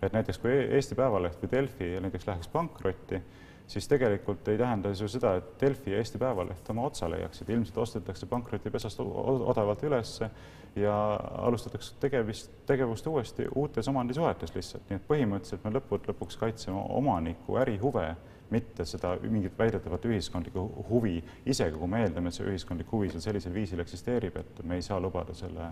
et 0.02 0.14
näiteks 0.14 0.38
kui 0.38 0.52
Eesti 0.52 0.96
Päevaleht 0.96 1.42
või 1.44 1.52
Delfi 1.52 2.00
näiteks 2.00 2.28
läheks 2.28 2.48
pankrotti, 2.48 3.22
siis 3.68 3.88
tegelikult 3.88 4.48
ei 4.48 4.58
tähenda 4.58 4.94
see 4.96 5.04
ju 5.04 5.12
seda, 5.14 5.36
et 5.36 5.50
Delfi 5.62 5.92
ja 5.92 5.98
Eesti 5.98 6.18
Päevaleht 6.18 6.70
oma 6.70 6.86
otsa 6.88 7.10
leiaksid, 7.10 7.50
ilmselt 7.50 7.78
ostetakse 7.78 8.26
pankrotipesast 8.26 9.00
odavalt 9.00 9.84
ülesse 9.84 10.30
ja 10.76 10.96
alustatakse 11.38 11.96
tegevist, 12.00 12.52
tegevust 12.66 13.08
uuesti 13.08 13.46
uutes 13.56 13.88
omandisuhetes 13.88 14.56
lihtsalt, 14.56 14.90
nii 14.90 14.98
et 14.98 15.08
põhimõtteliselt 15.12 15.68
me 15.68 15.76
lõppude 15.78 16.14
lõpuks 16.14 16.40
kaitseme 16.40 16.82
omaniku 16.90 17.60
ärihuve 17.62 18.16
mitte 18.52 18.86
seda 18.86 19.16
mingit 19.22 19.58
väidetavat 19.58 20.06
ühiskondlikku 20.10 20.66
huvi, 20.90 21.20
isegi 21.46 21.78
kui 21.78 21.90
me 21.90 22.04
eeldame, 22.06 22.32
et 22.32 22.38
see 22.38 22.48
ühiskondlik 22.50 22.92
huvi 22.92 23.12
seal 23.14 23.26
sellisel 23.28 23.54
viisil 23.54 23.84
eksisteerib, 23.84 24.38
et 24.42 24.64
me 24.66 24.80
ei 24.80 24.86
saa 24.86 25.00
lubada 25.02 25.36
selle 25.38 25.72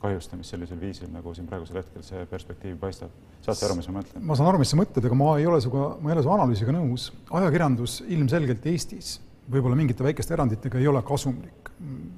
kahjustamist 0.00 0.52
sellisel 0.52 0.80
viisil, 0.80 1.08
nagu 1.12 1.32
siin 1.34 1.46
praegusel 1.48 1.80
hetkel 1.80 2.04
see 2.04 2.24
perspektiiv 2.30 2.76
paistab. 2.80 3.12
saate 3.44 3.64
aru, 3.66 3.78
mis 3.78 3.88
ma 3.88 4.00
mõtlen? 4.00 4.26
ma 4.28 4.36
saan 4.36 4.50
aru, 4.50 4.60
mis 4.60 4.72
sa 4.74 4.80
mõtled, 4.80 5.06
aga 5.08 5.18
ma 5.18 5.30
ei 5.40 5.46
ole 5.48 5.60
sinuga, 5.64 5.86
ma 6.00 6.10
ei 6.10 6.16
ole 6.16 6.24
su 6.26 6.34
analüüsiga 6.34 6.74
nõus. 6.76 7.06
ajakirjandus 7.40 8.02
ilmselgelt 8.06 8.66
Eestis 8.72 9.16
võib-olla 9.50 9.78
mingite 9.78 10.04
väikeste 10.04 10.34
eranditega 10.34 10.78
ei 10.78 10.88
ole 10.90 11.02
kasumlik. 11.06 11.70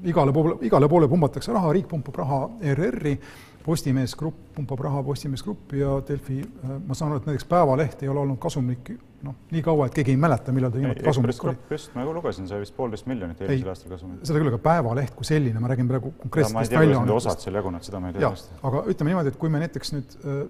igale 0.05 0.33
poole, 0.33 0.57
igale 0.63 0.89
poole 0.89 1.09
pumbatakse 1.09 1.53
raha, 1.53 1.73
riik 1.73 1.89
pumpab 1.89 2.17
raha 2.17 2.41
ERR-i 2.61 3.19
Postimees 3.65 4.15
Grupp 4.17 4.55
pumpab 4.55 4.81
raha 4.81 5.03
Postimees 5.03 5.43
Gruppi 5.43 5.81
ja 5.83 5.99
Delfi, 6.09 6.39
ma 6.87 6.95
saan 6.95 7.13
aru, 7.13 7.21
et 7.21 7.27
näiteks 7.27 7.49
Päevaleht 7.51 8.03
ei 8.03 8.09
ole 8.09 8.21
olnud 8.21 8.39
kasumlik 8.41 8.93
noh, 9.27 9.35
nii 9.51 9.63
kaua, 9.67 9.89
et 9.89 9.97
keegi 9.99 10.15
ei 10.15 10.21
mäleta, 10.21 10.55
millal 10.55 10.73
ta 10.73 10.81
viimati 10.81 11.05
kasumlik 11.07 11.45
oli. 11.45 11.57
just, 11.75 11.95
ma 11.97 12.07
lugesin, 12.07 12.47
sai 12.51 12.63
vist 12.63 12.75
poolteist 12.77 13.09
miljonit 13.11 13.41
eelmisel 13.43 13.73
aastal 13.73 13.95
kasumit. 13.95 14.23
seda 14.29 14.43
küll, 14.43 14.51
aga 14.53 14.61
Päevaleht 14.69 15.15
kui 15.19 15.27
selline, 15.27 15.63
ma 15.63 15.71
räägin 15.73 15.91
praegu 15.91 16.13
konkreetsetest 16.23 16.77
väljaannetest. 16.79 17.17
osad 17.17 17.45
seal 17.47 17.59
jagunevad, 17.59 17.89
seda 17.89 18.03
ma 18.03 18.13
ei 18.13 18.19
tea. 18.19 18.33
aga 18.71 18.85
ütleme 18.95 19.15
niimoodi, 19.15 19.35
et 19.35 19.41
kui 19.43 19.53
me 19.53 19.63
näiteks 19.65 19.95
nüüd 19.97 20.17
äh, 20.23 20.41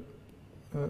äh, 0.77 0.89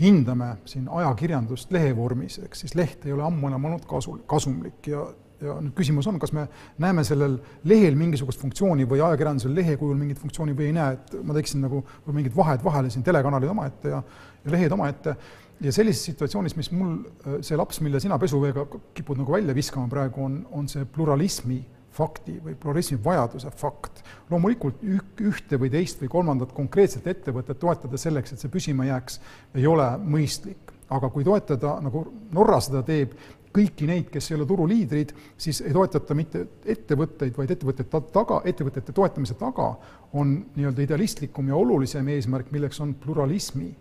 hindame 0.00 0.50
siin 0.68 0.88
ajakirjandust 1.00 1.72
lehevormis, 1.74 2.40
eks 2.48 2.64
siis 2.64 2.76
leht 2.78 3.06
ei 3.06 3.16
ole 3.16 3.26
ammu 3.26 3.50
enam 3.50 3.70
olnud 3.70 3.88
kasu, 3.90 4.18
kasumlik 4.30 4.92
ja 4.92 5.08
ja 5.42 5.54
nüüd 5.62 5.74
küsimus 5.78 6.06
on, 6.10 6.18
kas 6.18 6.32
me 6.34 6.46
näeme 6.82 7.04
sellel 7.06 7.36
lehel 7.68 7.94
mingisugust 7.98 8.40
funktsiooni 8.42 8.88
või 8.90 9.02
ajakirjandusel 9.06 9.54
lehe 9.54 9.76
kujul 9.78 9.98
mingit 9.98 10.18
funktsiooni 10.18 10.54
või 10.58 10.70
ei 10.70 10.74
näe, 10.74 10.96
et 10.96 11.14
ma 11.22 11.36
teeksin 11.36 11.62
nagu 11.62 11.84
mingid 12.10 12.34
vahed 12.36 12.64
vahele 12.64 12.90
siin, 12.90 13.04
telekanalid 13.06 13.52
omaette 13.52 13.92
ja, 13.92 14.00
ja 14.44 14.54
lehed 14.54 14.74
omaette. 14.74 15.14
Ja 15.60 15.72
sellises 15.74 16.04
situatsioonis, 16.10 16.54
mis 16.58 16.70
mul, 16.74 17.00
see 17.42 17.58
laps, 17.58 17.80
mille 17.84 18.00
sina 18.02 18.18
pesuveega 18.20 18.66
kipud 18.94 19.18
nagu 19.20 19.34
välja 19.34 19.56
viskama 19.56 19.90
praegu, 19.90 20.24
on, 20.24 20.38
on 20.54 20.70
see 20.70 20.86
pluralismi 20.94 21.58
fakti 21.98 22.36
või 22.44 22.54
pluralismi 22.54 22.98
vajaduse 23.02 23.50
fakt. 23.58 24.02
loomulikult 24.30 24.82
ühte 24.84 25.58
või 25.58 25.70
teist 25.72 26.02
või 26.02 26.12
kolmandat 26.12 26.52
konkreetset 26.54 27.06
ettevõtet 27.10 27.58
toetada 27.58 27.98
selleks, 27.98 28.32
et 28.32 28.44
see 28.44 28.52
püsima 28.52 28.86
jääks, 28.86 29.20
ei 29.58 29.66
ole 29.66 29.88
mõistlik 29.98 30.76
aga 30.94 31.10
kui 31.12 31.24
toetada, 31.24 31.76
nagu 31.84 32.04
Norra 32.32 32.60
seda 32.64 32.82
teeb, 32.86 33.12
kõiki 33.54 33.88
neid, 33.88 34.08
kes 34.12 34.30
ei 34.30 34.36
ole 34.38 34.46
turuliidrid, 34.48 35.12
siis 35.40 35.60
ei 35.64 35.74
toetata 35.74 36.14
mitte 36.16 36.44
ettevõtteid, 36.68 37.34
vaid 37.36 37.52
ettevõtete 37.54 38.02
taga, 38.14 38.40
ettevõtete 38.48 38.94
toetamise 38.96 39.36
taga 39.40 39.72
on 40.18 40.34
nii-öelda 40.56 40.84
idealistlikum 40.84 41.48
ja 41.50 41.56
olulisem 41.58 42.08
eesmärk, 42.14 42.52
milleks 42.54 42.80
on 42.84 42.94
pluralismi 43.00 43.72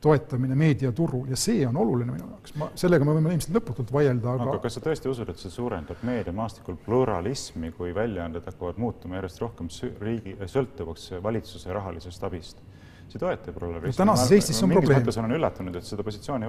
toetamine 0.00 0.54
meediaturul 0.58 1.26
ja 1.32 1.36
see 1.36 1.66
on 1.66 1.76
oluline 1.76 2.12
minu 2.14 2.28
jaoks, 2.30 2.54
ma, 2.60 2.70
sellega 2.78 3.06
me 3.06 3.16
võime 3.16 3.32
ilmselt 3.34 3.56
lõputult 3.56 3.92
vaielda, 3.92 4.34
aga 4.36 4.46
aga 4.52 4.62
kas 4.62 4.78
sa 4.78 4.82
tõesti 4.84 5.10
usud, 5.10 5.30
et 5.32 5.42
see 5.42 5.50
suurendab 5.52 6.02
meediamaastikul 6.06 6.78
pluralismi, 6.84 7.72
kui 7.76 7.94
väljaanded 7.96 8.46
hakkavad 8.46 8.78
muutuma 8.78 9.18
järjest 9.18 9.42
rohkem 9.42 9.70
riigi, 10.00 10.36
sõltuvaks 10.54 11.10
valitsuse 11.24 11.74
rahalisest 11.74 12.28
abist? 12.30 12.62
Ei 13.16 13.22
toeta 13.22 13.52
pluralismi. 13.52 13.96
tänases 13.96 14.32
Eestis 14.36 14.62
on 14.62 14.72
probleem. 14.74 15.00
mõttes 15.00 15.18
olen 15.20 15.34
üllatunud, 15.36 15.76
et 15.80 15.88
seda 15.88 16.04
positsiooni 16.06 16.48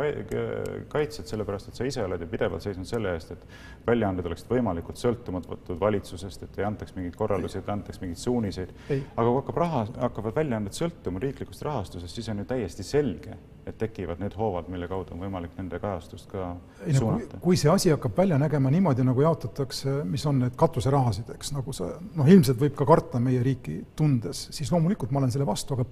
kaitsed, 0.92 1.28
sellepärast 1.30 1.72
et 1.72 1.80
sa 1.80 1.88
ise 1.88 2.04
oled 2.04 2.26
ju 2.26 2.30
pidevalt 2.32 2.66
seisnud 2.66 2.90
selle 2.90 3.14
eest, 3.16 3.32
et 3.36 3.46
väljaanded 3.88 4.28
oleksid 4.30 4.52
võimalikult 4.52 5.00
sõltumatud 5.00 5.72
valitsusest, 5.80 6.44
et 6.48 6.60
ei 6.60 6.68
antaks 6.68 6.96
mingeid 6.98 7.16
korraldusi, 7.20 7.62
et 7.62 7.70
antaks 7.70 8.02
mingeid 8.04 8.20
suuniseid. 8.22 8.74
aga 8.90 9.28
kui 9.30 9.40
hakkab 9.42 9.64
raha, 9.64 9.86
hakkavad 10.08 10.42
väljaanded 10.42 10.76
sõltuma 10.76 11.24
riiklikust 11.24 11.64
rahastusest, 11.68 12.16
siis 12.16 12.30
on 12.34 12.44
ju 12.44 12.50
täiesti 12.50 12.84
selge, 12.84 13.38
et 13.70 13.78
tekivad 13.78 14.20
need 14.22 14.36
hoovad, 14.38 14.70
mille 14.72 14.88
kaudu 14.90 15.14
on 15.16 15.22
võimalik 15.24 15.54
nende 15.58 15.80
kajastust 15.82 16.30
ka 16.32 16.46
ei, 16.86 16.94
no, 16.94 17.00
suunata. 17.00 17.40
kui 17.44 17.58
see 17.60 17.72
asi 17.72 17.92
hakkab 17.94 18.18
välja 18.18 18.40
nägema 18.42 18.72
niimoodi, 18.74 19.06
nagu 19.06 19.24
jaotatakse, 19.24 20.00
mis 20.10 20.26
on 20.30 20.42
need 20.44 20.56
katuserahasid, 20.60 21.30
eks, 21.36 21.54
nagu 21.56 21.74
sa 21.76 21.92
noh, 22.02 22.30
ilmselt 22.30 22.60
võib 22.62 22.76
ka 22.80 22.88
karta 22.90 23.22
meie 23.24 23.44
riiki 23.46 23.80
tundes, 24.00 24.48
siis 24.56 24.72
loomulikult 24.74 25.14
ma 25.14 25.22
olen 25.24 25.34
selle 25.34 25.48
vastu, 25.50 25.78
aga 25.78 25.86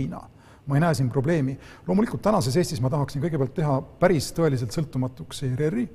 printsiibina 0.00 0.20
ma 0.66 0.76
ei 0.76 0.80
näe 0.80 0.94
siin 0.94 1.10
probleemi. 1.10 1.58
loomulikult 1.86 2.22
tänases 2.22 2.56
Eestis 2.56 2.80
ma 2.80 2.90
tahaksin 2.90 3.22
kõigepealt 3.22 3.54
teha 3.54 3.80
päris 4.00 4.30
tõeliselt 4.36 4.74
sõltumatuks 4.76 5.42
ERR-i 5.48 5.88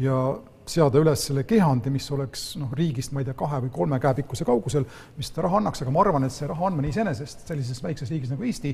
ja 0.00 0.16
seada 0.64 1.00
üles 1.02 1.26
selle 1.26 1.42
kehandi, 1.44 1.90
mis 1.90 2.06
oleks 2.14 2.56
noh, 2.56 2.70
riigist, 2.72 3.12
ma 3.12 3.20
ei 3.20 3.26
tea, 3.26 3.34
kahe 3.34 3.58
või 3.64 3.72
kolme 3.74 3.98
käepikkuse 4.00 4.46
kaugusel, 4.46 4.86
mis 5.16 5.28
seda 5.28 5.42
raha 5.48 5.58
annaks, 5.58 5.82
aga 5.82 5.90
ma 5.92 6.00
arvan, 6.04 6.24
et 6.24 6.32
see 6.32 6.46
raha 6.48 6.68
andmine 6.68 6.92
iseenesest 6.92 7.42
sellises 7.50 7.82
väikses 7.82 8.12
riigis 8.14 8.30
nagu 8.30 8.46
Eesti, 8.46 8.72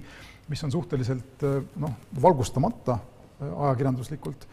mis 0.53 0.65
on 0.65 0.75
suhteliselt 0.75 1.47
noh, 1.81 1.97
valgustamata 2.23 2.99
ajakirjanduslikult 3.41 4.47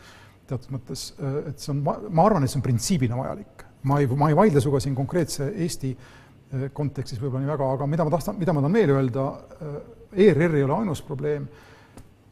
teatud 0.48 0.78
mõttes, 0.78 1.10
et 1.50 1.60
see 1.60 1.74
on, 1.76 1.84
ma 1.84 2.26
arvan, 2.26 2.46
et 2.46 2.54
see 2.54 2.62
on 2.62 2.66
printsiibina 2.66 3.20
vajalik. 3.20 3.66
ma 3.84 4.00
ei, 4.00 4.08
ma 4.08 4.32
ei 4.32 4.38
vaidle 4.38 4.64
sinuga 4.64 4.80
siin 4.80 4.96
konkreetse 4.96 5.52
Eesti 5.52 5.92
kontekstis 6.74 7.20
võib-olla 7.20 7.44
nii 7.44 7.52
väga, 7.52 7.68
aga 7.76 7.88
mida 7.90 8.06
ma 8.06 8.14
tahtsin, 8.14 8.38
mida 8.40 8.54
ma 8.54 8.64
tahan 8.64 8.78
veel 8.78 8.94
öelda, 8.96 9.26
ERR 10.16 10.56
ei 10.56 10.64
ole 10.64 10.80
ainus 10.80 11.02
probleem, 11.06 11.48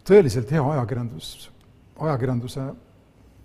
tõeliselt 0.07 0.51
hea 0.51 0.63
ajakirjandus, 0.75 1.51
ajakirjanduse 1.99 2.71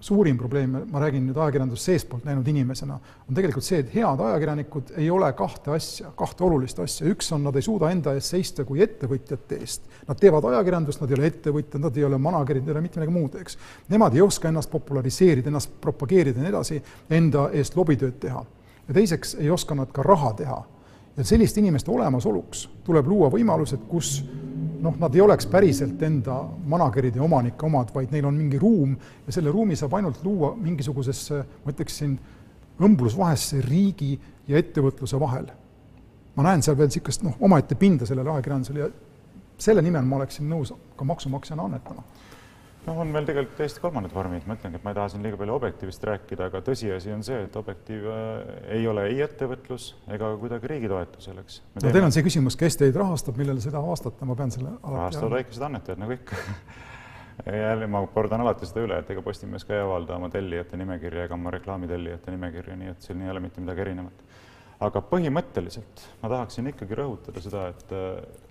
suurim 0.00 0.38
probleem, 0.38 0.76
ma 0.90 1.00
räägin 1.02 1.24
nüüd 1.26 1.38
ajakirjandust 1.38 1.88
seestpoolt 1.88 2.26
näinud 2.26 2.46
inimesena, 2.48 2.98
on 3.26 3.34
tegelikult 3.34 3.66
see, 3.66 3.80
et 3.82 3.90
head 3.94 4.20
ajakirjanikud 4.22 4.92
ei 5.02 5.08
ole 5.10 5.30
kahte 5.38 5.72
asja, 5.74 6.12
kahte 6.18 6.44
olulist 6.46 6.78
asja, 6.82 7.08
üks 7.10 7.32
on, 7.34 7.42
nad 7.46 7.58
ei 7.58 7.66
suuda 7.66 7.90
enda 7.90 8.14
eest 8.14 8.34
seista 8.36 8.66
kui 8.68 8.82
ettevõtjate 8.84 9.58
eest. 9.58 9.90
Nad 10.06 10.20
teevad 10.22 10.46
ajakirjandust, 10.52 11.02
nad 11.02 11.10
ei 11.10 11.18
ole 11.18 11.32
ettevõtjad, 11.32 11.82
nad 11.82 11.98
ei 11.98 12.06
ole 12.06 12.20
manager'id, 12.28 12.62
nad 12.62 12.70
ei 12.70 12.76
ole 12.76 12.84
mitte 12.86 13.02
midagi 13.02 13.16
muud, 13.16 13.38
eks. 13.42 13.58
Nemad 13.90 14.14
ei 14.14 14.22
oska 14.22 14.52
ennast 14.52 14.70
populariseerida, 14.70 15.50
ennast 15.50 15.74
propageerida 15.82 16.38
ja 16.38 16.46
nii 16.46 16.54
edasi, 16.54 16.80
enda 17.18 17.48
eest 17.58 17.78
lobitööd 17.78 18.22
teha. 18.22 18.44
ja 18.88 18.94
teiseks 18.94 19.34
ei 19.42 19.50
oska 19.50 19.74
nad 19.74 19.90
ka 19.92 20.06
raha 20.06 20.32
teha 20.38 20.62
ja 21.18 21.24
selliste 21.24 21.60
inimeste 21.60 21.90
olemasoluks 21.90 22.68
tuleb 22.86 23.06
luua 23.10 23.28
võimalused, 23.32 23.84
kus 23.90 24.20
noh, 24.80 24.94
nad 25.00 25.14
ei 25.14 25.22
oleks 25.24 25.48
päriselt 25.50 26.02
enda 26.06 26.36
manager'ide 26.70 27.18
ja 27.18 27.24
omanike 27.26 27.66
omad, 27.66 27.90
vaid 27.94 28.14
neil 28.14 28.28
on 28.28 28.36
mingi 28.38 28.60
ruum 28.62 28.94
ja 29.26 29.34
selle 29.34 29.50
ruumi 29.50 29.76
saab 29.76 29.96
ainult 29.98 30.22
luua 30.24 30.52
mingisugusesse, 30.56 31.40
ma 31.64 31.74
ütleksin, 31.74 32.14
õmblusvahesse 32.78 33.64
riigi 33.66 34.12
ja 34.48 34.60
ettevõtluse 34.60 35.18
vahel. 35.20 35.50
ma 36.38 36.44
näen 36.46 36.62
seal 36.62 36.76
veel 36.78 36.86
niisugust 36.86 37.24
noh, 37.26 37.34
omaette 37.42 37.74
pinda 37.74 38.06
sellele 38.06 38.30
ajakirjandusele 38.30 38.78
ja 38.78 38.88
selle 39.58 39.82
nimel 39.82 40.04
ma 40.06 40.20
oleksin 40.20 40.46
nõus 40.46 40.70
ka 40.96 41.04
maksumaksjana 41.04 41.64
annetama 41.66 42.04
noh, 42.88 42.98
on 43.04 43.12
veel 43.14 43.28
tegelikult 43.28 43.58
täiesti 43.60 43.82
kolmandad 43.82 44.14
vormid, 44.14 44.46
ma 44.48 44.56
ütlengi, 44.58 44.80
et 44.80 44.86
ma 44.86 44.92
ei 44.92 44.98
taha 44.98 45.12
siin 45.12 45.24
liiga 45.26 45.38
palju 45.40 45.56
Objektiivist 45.58 46.04
rääkida, 46.08 46.48
aga 46.50 46.62
tõsiasi 46.66 47.14
on 47.14 47.24
see, 47.26 47.38
et 47.46 47.56
Objektiiv 47.60 48.08
äh, 48.12 48.50
ei 48.78 48.88
ole 48.90 49.06
ei 49.12 49.22
ettevõtlus 49.24 49.90
ega 50.14 50.32
kuidagi 50.40 50.72
riigi 50.72 50.90
toetusel, 50.92 51.40
eks. 51.44 51.62
no 51.76 51.84
teil 51.86 52.08
on 52.08 52.14
see 52.14 52.26
küsimus, 52.26 52.58
kes 52.58 52.80
teid 52.80 52.98
rahastab, 52.98 53.38
millele 53.40 53.62
seda 53.64 53.82
vastata, 53.84 54.28
ma 54.28 54.36
pean 54.38 54.54
selle 54.54 54.74
rahastavad 54.82 55.38
väikesed 55.38 55.68
annetajad 55.68 56.02
nagu 56.02 56.16
ikka 56.16 56.42
jälle 57.46 57.86
ma 57.86 58.02
kordan 58.14 58.42
alati 58.42 58.66
seda 58.66 58.82
üle, 58.86 58.98
et 59.02 59.10
ega 59.12 59.22
Postimees 59.22 59.66
ka 59.68 59.76
ei 59.76 59.84
avalda 59.84 60.16
oma 60.18 60.30
tellijate 60.32 60.80
nimekirja 60.80 61.28
ega 61.28 61.36
oma 61.38 61.52
reklaamitellijate 61.54 62.34
nimekirja, 62.34 62.76
nii 62.80 62.92
et 62.94 63.06
siin 63.06 63.22
ei 63.22 63.30
ole 63.30 63.42
mitte 63.44 63.62
midagi 63.62 63.84
erinevat. 63.86 64.26
aga 64.80 65.02
põhimõtteliselt 65.10 66.04
ma 66.22 66.30
tahaksin 66.34 66.70
ikkagi 66.72 66.98
rõhutada 66.98 67.42
seda, 67.42 67.68
et 67.74 67.94
äh, 67.94 68.47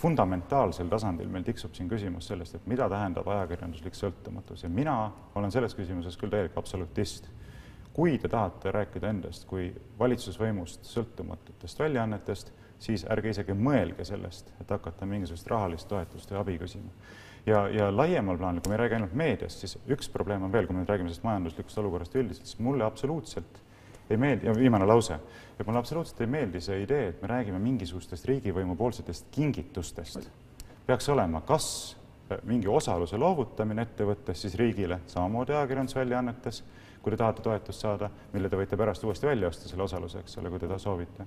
fundamentaalsel 0.00 0.88
tasandil 0.90 1.28
meil 1.30 1.44
tiksub 1.46 1.74
siin 1.76 1.88
küsimus 1.88 2.28
sellest, 2.30 2.56
et 2.58 2.66
mida 2.70 2.88
tähendab 2.90 3.28
ajakirjanduslik 3.30 3.96
sõltumatus 3.98 4.64
ja 4.66 4.70
mina 4.72 4.96
olen 5.38 5.52
selles 5.54 5.76
küsimuses 5.78 6.18
küll 6.20 6.32
täielik 6.32 6.58
absolutist. 6.58 7.30
kui 7.94 8.18
te 8.18 8.28
tahate 8.28 8.72
rääkida 8.74 9.06
endast 9.08 9.44
kui 9.46 9.68
valitsusvõimust 9.98 10.82
sõltumatutest 10.82 11.78
väljaannetest, 11.78 12.50
siis 12.78 13.04
ärge 13.10 13.30
isegi 13.30 13.54
mõelge 13.54 14.04
sellest, 14.04 14.50
et 14.60 14.70
hakata 14.70 15.06
mingisugust 15.06 15.46
rahalist 15.46 15.88
toetust 15.88 16.32
või 16.32 16.40
abi 16.40 16.56
küsima. 16.58 16.90
ja, 17.46 17.68
ja 17.68 17.90
laiemal 17.96 18.38
plaanil, 18.38 18.60
kui 18.60 18.72
me 18.72 18.74
ei 18.74 18.82
räägi 18.82 18.98
ainult 18.98 19.14
meediast, 19.14 19.62
siis 19.62 19.78
üks 19.86 20.10
probleem 20.10 20.42
on 20.42 20.52
veel, 20.52 20.66
kui 20.66 20.74
me 20.74 20.82
nüüd 20.82 20.90
räägime 20.90 21.08
sellest 21.08 21.28
majanduslikust 21.28 21.78
olukorrast 21.78 22.14
üldiselt, 22.14 22.50
siis 22.50 22.58
mulle 22.58 22.84
absoluutselt 22.84 23.62
ei 24.10 24.16
meeldi, 24.16 24.46
ja 24.46 24.54
viimane 24.54 24.86
lause, 24.86 25.18
et 25.58 25.66
mulle 25.66 25.80
absoluutselt 25.80 26.20
ei 26.20 26.30
meeldi 26.30 26.60
see 26.60 26.82
idee, 26.84 27.08
et 27.12 27.22
me 27.22 27.30
räägime 27.30 27.58
mingisugustest 27.62 28.26
riigivõimu 28.28 28.76
poolsetest 28.76 29.30
kingitustest. 29.32 30.28
peaks 30.86 31.08
olema 31.08 31.40
kas 31.40 31.96
äh, 32.30 32.38
mingi 32.44 32.68
osaluse 32.68 33.16
loovutamine 33.16 33.82
ettevõttes 33.82 34.42
siis 34.42 34.54
riigile, 34.60 35.00
samamoodi 35.06 35.52
ajakirjandusväljaannetes, 35.52 36.62
kui 37.02 37.12
te 37.12 37.16
tahate 37.20 37.42
toetust 37.44 37.80
saada, 37.80 38.08
mille 38.32 38.48
te 38.48 38.56
võite 38.56 38.76
pärast 38.80 39.04
uuesti 39.04 39.26
välja 39.26 39.48
osta, 39.48 39.68
selle 39.68 39.84
osaluse, 39.84 40.22
eks 40.24 40.38
ole, 40.40 40.50
kui 40.50 40.60
te 40.60 40.78
soovite. 40.78 41.26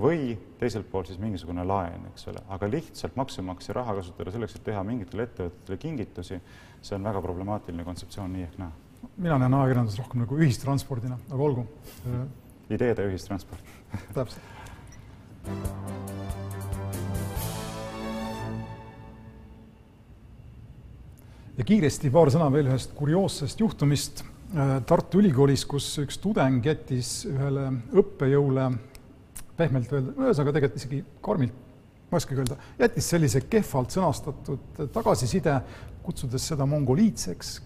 või 0.00 0.36
teiselt 0.58 0.90
poolt 0.90 1.06
siis 1.06 1.18
mingisugune 1.18 1.64
laen, 1.64 2.06
eks 2.12 2.28
ole, 2.28 2.40
aga 2.48 2.68
lihtsalt 2.70 3.16
maksumaksja 3.16 3.74
raha 3.74 3.94
kasutada 4.00 4.30
selleks, 4.30 4.56
et 4.56 4.64
teha 4.64 4.82
mingitele 4.82 5.28
ettevõtetele 5.28 5.78
kingitusi, 5.78 6.40
see 6.80 6.96
on 6.96 7.04
väga 7.04 7.20
problemaatiline 7.20 7.84
kontseptsioon 7.84 8.32
nii 8.32 8.42
ehk 8.48 8.58
naa 8.58 8.72
mina 9.18 9.38
näen 9.38 9.54
ajakirjandust 9.54 9.98
rohkem 10.02 10.22
nagu 10.24 10.38
ühistranspordina, 10.38 11.18
aga 11.30 11.42
olgu. 11.42 11.66
ideede 12.70 13.06
ühistransport 13.08 13.74
täpselt. 14.16 14.56
ja 21.58 21.64
kiiresti 21.66 22.10
paar 22.14 22.30
sõna 22.30 22.50
veel 22.54 22.68
ühest 22.70 22.92
kurioossest 22.98 23.60
juhtumist 23.60 24.22
äh, 24.22 24.76
Tartu 24.86 25.22
Ülikoolis, 25.22 25.64
kus 25.66 25.88
üks 26.02 26.20
tudeng 26.22 26.64
jättis 26.66 27.24
ühele 27.26 27.70
õppejõule 27.98 28.68
pehmelt 29.58 29.90
öelda, 29.92 30.14
ühesõnaga 30.14 30.54
tegelikult 30.54 30.78
isegi 30.78 31.00
karmilt, 31.24 31.54
ma 32.08 32.16
ei 32.16 32.22
oskagi 32.22 32.44
öelda, 32.44 32.58
jättis 32.78 33.08
sellise 33.10 33.42
kehvalt 33.50 33.94
sõnastatud 33.94 34.84
tagasiside, 34.94 35.56
kutsudes 36.04 36.46
seda 36.52 36.66
mongoliitseks, 36.68 37.56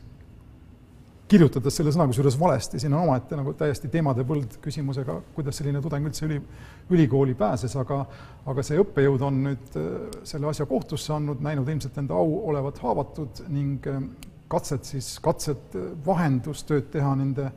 kirjutades 1.32 1.76
selle 1.78 1.92
sõna 1.94 2.06
kusjuures 2.10 2.36
valesti, 2.40 2.80
siin 2.80 2.92
on 2.92 3.06
omaette 3.06 3.36
nagu 3.38 3.54
täiesti 3.56 3.88
teemade 3.92 4.24
põld 4.28 4.58
küsimusega, 4.62 5.16
kuidas 5.36 5.58
selline 5.60 5.80
tudeng 5.84 6.08
üldse 6.10 6.26
üli, 6.26 6.38
ülikooli 6.92 7.36
pääses, 7.38 7.76
aga 7.80 8.02
aga 8.52 8.64
see 8.66 8.80
õppejõud 8.82 9.24
on 9.28 9.38
nüüd 9.46 9.76
äh, 9.78 9.90
selle 10.28 10.50
asja 10.50 10.66
kohtusse 10.68 11.14
andnud, 11.14 11.42
näinud 11.44 11.68
ilmselt 11.68 11.98
enda 12.02 12.18
au 12.18 12.34
olevat 12.50 12.80
haavatud 12.82 13.44
ning 13.52 13.86
äh, 13.88 14.00
katsed 14.52 14.84
siis, 14.88 15.14
katsed 15.24 15.76
äh, 15.78 15.92
vahendustööd 16.06 16.90
teha 16.92 17.14
nende 17.18 17.48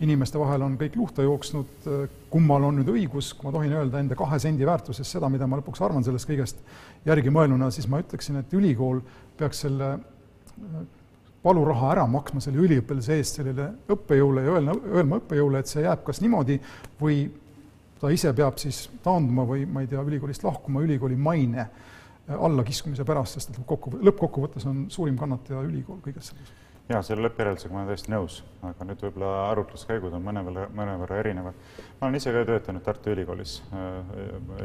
inimeste 0.00 0.40
vahel 0.40 0.64
on 0.64 0.78
kõik 0.80 0.94
luhta 0.96 1.20
jooksnud, 1.20 1.88
kummal 2.32 2.64
on 2.64 2.78
nüüd 2.80 2.88
õigus, 2.88 3.34
kui 3.36 3.44
ma 3.44 3.50
tohin 3.52 3.74
öelda 3.76 4.00
enda 4.00 4.16
kahe 4.16 4.38
sendi 4.40 4.64
väärtuses 4.64 5.10
seda, 5.12 5.28
mida 5.28 5.44
ma 5.44 5.58
lõpuks 5.60 5.82
arvan 5.84 6.06
sellest 6.06 6.24
kõigest 6.30 6.62
järgi 7.04 7.28
mõelnuna, 7.36 7.68
siis 7.68 7.84
ma 7.84 8.00
ütleksin, 8.00 8.38
et 8.40 8.54
ülikool 8.56 9.02
peaks 9.36 9.60
selle 9.66 9.90
valuraha 11.44 11.92
ära 11.94 12.06
maksma 12.10 12.42
selle 12.44 12.60
üliõpilase 12.60 13.16
eest 13.16 13.40
sellele 13.40 13.70
õppejõule 13.90 14.44
ja 14.44 14.56
öelma, 14.56 14.74
öelma 14.92 15.20
õppejõule, 15.22 15.62
et 15.62 15.70
see 15.70 15.84
jääb 15.86 16.02
kas 16.04 16.20
niimoodi 16.20 16.58
või 17.00 17.22
ta 18.00 18.10
ise 18.12 18.32
peab 18.36 18.58
siis 18.60 18.86
taanduma 19.04 19.46
või 19.48 19.64
ma 19.68 19.84
ei 19.84 19.88
tea, 19.90 20.02
ülikoolist 20.04 20.44
lahkuma 20.44 20.84
ülikooli 20.84 21.16
maine 21.16 21.66
allakiskumise 22.30 23.04
pärast, 23.08 23.38
sest 23.38 23.54
et 23.54 23.62
kokku, 23.66 23.96
lõppkokkuvõttes 23.98 24.66
on 24.68 24.84
suurim 24.92 25.16
kannataja 25.18 25.64
ülikool 25.66 25.98
kõiges 26.04 26.30
selles 26.30 26.52
jaa, 26.90 27.00
selle 27.06 27.22
lõppjäreldusega 27.24 27.74
ma 27.74 27.80
olen 27.80 27.90
täiesti 27.90 28.12
nõus, 28.12 28.40
aga 28.66 28.86
nüüd 28.88 29.02
võib-olla 29.04 29.30
arutluskäigud 29.50 30.14
on 30.16 30.24
mõnevõrra, 30.26 30.66
mõnevõrra 30.74 31.20
erinevad. 31.22 31.58
ma 32.00 32.06
olen 32.08 32.18
ise 32.18 32.32
ka 32.34 32.42
töötanud 32.48 32.84
Tartu 32.86 33.12
Ülikoolis 33.14 33.56
äh, 33.70 34.12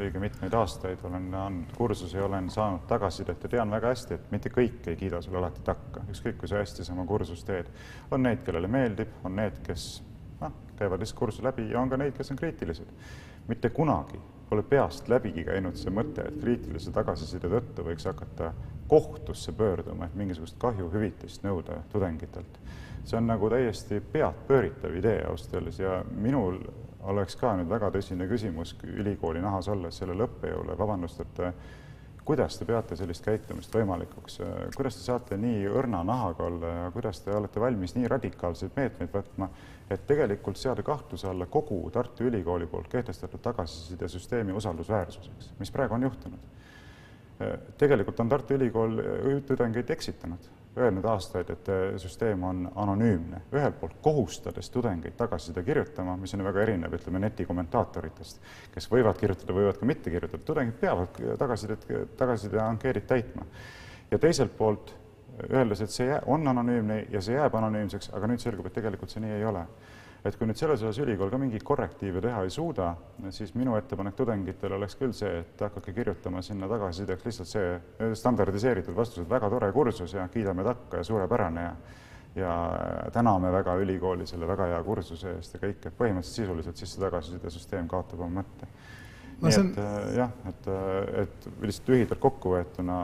õige 0.01 0.21
mitmeid 0.23 0.53
aastaid, 0.57 1.03
olen 1.05 1.29
andnud 1.33 1.75
kursusi, 1.77 2.19
olen 2.19 2.49
saanud 2.53 2.87
tagasisidet 2.89 3.43
ja 3.45 3.53
tean 3.57 3.71
väga 3.71 3.93
hästi, 3.93 4.17
et 4.17 4.31
mitte 4.33 4.49
kõik 4.53 4.89
ei 4.89 4.99
kiida 4.99 5.21
sulle 5.21 5.41
alati 5.41 5.61
takka, 5.65 6.05
ükskõik 6.11 6.39
kui 6.41 6.51
sa 6.51 6.61
hästi 6.63 6.85
sa 6.85 6.95
oma 6.97 7.05
kursust 7.09 7.45
teed. 7.47 7.69
on 8.11 8.25
neid, 8.25 8.41
kellele 8.45 8.67
meeldib, 8.67 9.13
on 9.23 9.35
need, 9.41 9.61
kes 9.65 9.89
noh, 10.41 10.61
käivad 10.79 11.03
lihtsalt 11.03 11.19
kursuse 11.19 11.45
läbi 11.45 11.69
ja 11.71 11.81
on 11.81 11.93
ka 11.93 12.01
neid, 12.01 12.17
kes 12.17 12.31
on 12.33 12.41
kriitilised. 12.41 12.89
mitte 13.47 13.69
kunagi 13.69 14.21
pole 14.49 14.63
peast 14.63 15.09
läbigi 15.09 15.43
käinud 15.47 15.77
see 15.79 15.93
mõte, 15.93 16.27
et 16.27 16.39
kriitilise 16.41 16.93
tagasiside 16.95 17.49
tõttu 17.49 17.85
võiks 17.85 18.05
hakata 18.05 18.53
kohtusse 18.87 19.51
pöörduma, 19.57 20.05
et 20.05 20.15
mingisugust 20.15 20.57
kahjuhüvitist 20.61 21.43
nõuda 21.43 21.81
tudengitelt. 21.91 22.59
see 23.05 23.17
on 23.17 23.27
nagu 23.27 23.49
täiesti 23.49 23.99
peadpööritav 24.01 24.95
idee 24.97 25.25
ausalt 25.29 25.53
öeldes 25.53 25.79
ja 25.79 26.03
minul 26.11 26.57
oleks 27.05 27.35
ka 27.37 27.53
nüüd 27.57 27.69
väga 27.69 27.91
tõsine 27.93 28.25
küsimus 28.29 28.75
ülikooli 28.83 29.41
nahas 29.41 29.67
olles 29.69 29.97
sellele 29.97 30.25
õppejõule, 30.25 30.77
vabandust, 30.77 31.19
et 31.21 31.41
kuidas 32.25 32.57
te 32.57 32.65
peate 32.65 32.97
sellist 32.97 33.25
käitumist 33.25 33.73
võimalikuks, 33.75 34.39
kuidas 34.75 34.97
te 34.97 35.05
saate 35.05 35.37
nii 35.37 35.67
õrna 35.69 36.01
nahaga 36.03 36.47
olla 36.47 36.71
ja 36.73 36.91
kuidas 36.95 37.21
te 37.21 37.35
olete 37.35 37.61
valmis 37.61 37.93
nii 37.95 38.09
radikaalseid 38.09 38.73
meetmeid 38.75 39.13
võtma, 39.13 39.49
et 39.89 40.07
tegelikult 40.07 40.57
seada 40.57 40.83
kahtluse 40.83 41.27
alla 41.29 41.45
kogu 41.45 41.77
Tartu 41.93 42.25
Ülikooli 42.25 42.67
poolt 42.67 42.87
kehtestatud 42.89 43.41
tagasisidesüsteemi 43.41 44.53
usaldusväärsuseks, 44.53 45.53
mis 45.59 45.71
praegu 45.71 45.97
on 45.97 46.09
juhtunud? 46.09 46.51
tegelikult 47.77 48.19
on 48.19 48.29
Tartu 48.29 48.55
Ülikool 48.55 49.01
tudengeid 49.47 49.89
eksitanud 49.89 50.51
öelnud 50.77 51.05
aastaid, 51.07 51.49
et 51.49 51.69
süsteem 52.01 52.43
on 52.43 52.65
anonüümne, 52.75 53.41
ühelt 53.53 53.77
poolt 53.79 53.95
kohustades 54.03 54.69
tudengeid 54.69 55.15
tagasiside 55.17 55.63
kirjutama, 55.63 56.17
mis 56.19 56.33
on 56.35 56.43
väga 56.43 56.65
erinev, 56.65 56.97
ütleme, 56.97 57.21
netikommentaatoritest, 57.23 58.41
kes 58.73 58.89
võivad 58.91 59.19
kirjutada, 59.19 59.55
võivad 59.55 59.79
ka 59.79 59.87
mitte 59.87 60.11
kirjutada, 60.11 60.43
tudengid 60.47 60.79
peavad 60.81 61.21
tagasisidet, 61.39 61.87
tagasiside 62.19 62.59
ankeedid 62.63 63.07
täitma. 63.07 63.47
ja 64.11 64.19
teiselt 64.19 64.57
poolt 64.57 64.93
öeldes, 65.49 65.81
et 65.81 65.93
see 65.93 66.15
on 66.31 66.47
anonüümne 66.47 67.05
ja 67.11 67.21
see 67.21 67.35
jääb 67.35 67.55
anonüümseks, 67.59 68.11
aga 68.15 68.29
nüüd 68.31 68.43
selgub, 68.43 68.69
et 68.69 68.77
tegelikult 68.77 69.13
see 69.13 69.23
nii 69.23 69.37
ei 69.39 69.45
ole. 69.45 69.65
Et 70.25 70.33
kui 70.39 70.47
nüüd 70.49 70.57
selles 70.57 70.81
osas 70.81 70.97
ülikool 71.03 71.29
ka 71.29 71.37
mingeid 71.37 71.61
korrektiive 71.63 72.21
teha 72.23 72.39
ei 72.47 72.49
suuda, 72.49 72.95
siis 73.35 73.51
minu 73.53 73.75
ettepanek 73.77 74.15
tudengitele 74.17 74.79
oleks 74.79 74.97
küll 74.97 75.13
see, 75.13 75.43
et 75.43 75.61
hakake 75.61 75.93
kirjutama 75.93 76.41
sinna 76.45 76.69
tagasisideks 76.71 77.27
lihtsalt 77.27 77.51
see 77.51 78.15
standardiseeritud 78.17 78.97
vastused, 78.97 79.29
väga 79.29 79.51
tore 79.53 79.69
kursus 79.75 80.15
ja 80.17 80.25
kiidame 80.33 80.65
takka 80.65 81.03
ja 81.03 81.07
suurepärane 81.11 81.67
ja 81.67 81.75
ja 82.35 82.51
täname 83.13 83.51
väga 83.51 83.75
ülikooli 83.79 84.27
selle 84.27 84.47
väga 84.47 84.65
hea 84.73 84.83
kursuse 84.83 85.37
eest 85.37 85.53
ja 85.55 85.59
kõik, 85.61 85.85
et 85.87 85.95
põhimõtteliselt 85.95 86.41
sisuliselt 86.41 86.81
siis 86.81 86.91
see 86.91 87.03
tagasisidesüsteem 87.05 87.87
kaotab 87.87 88.25
oma 88.25 88.41
mõtte. 88.41 88.67
No,. 89.39 89.47
nii 89.47 89.59
on... 89.59 89.69
et 89.71 90.17
jah, 90.17 90.33
et, 90.49 90.67
et 91.23 91.47
lihtsalt 91.63 91.93
lühidalt 91.93 92.21
kokkuvõetuna 92.23 92.97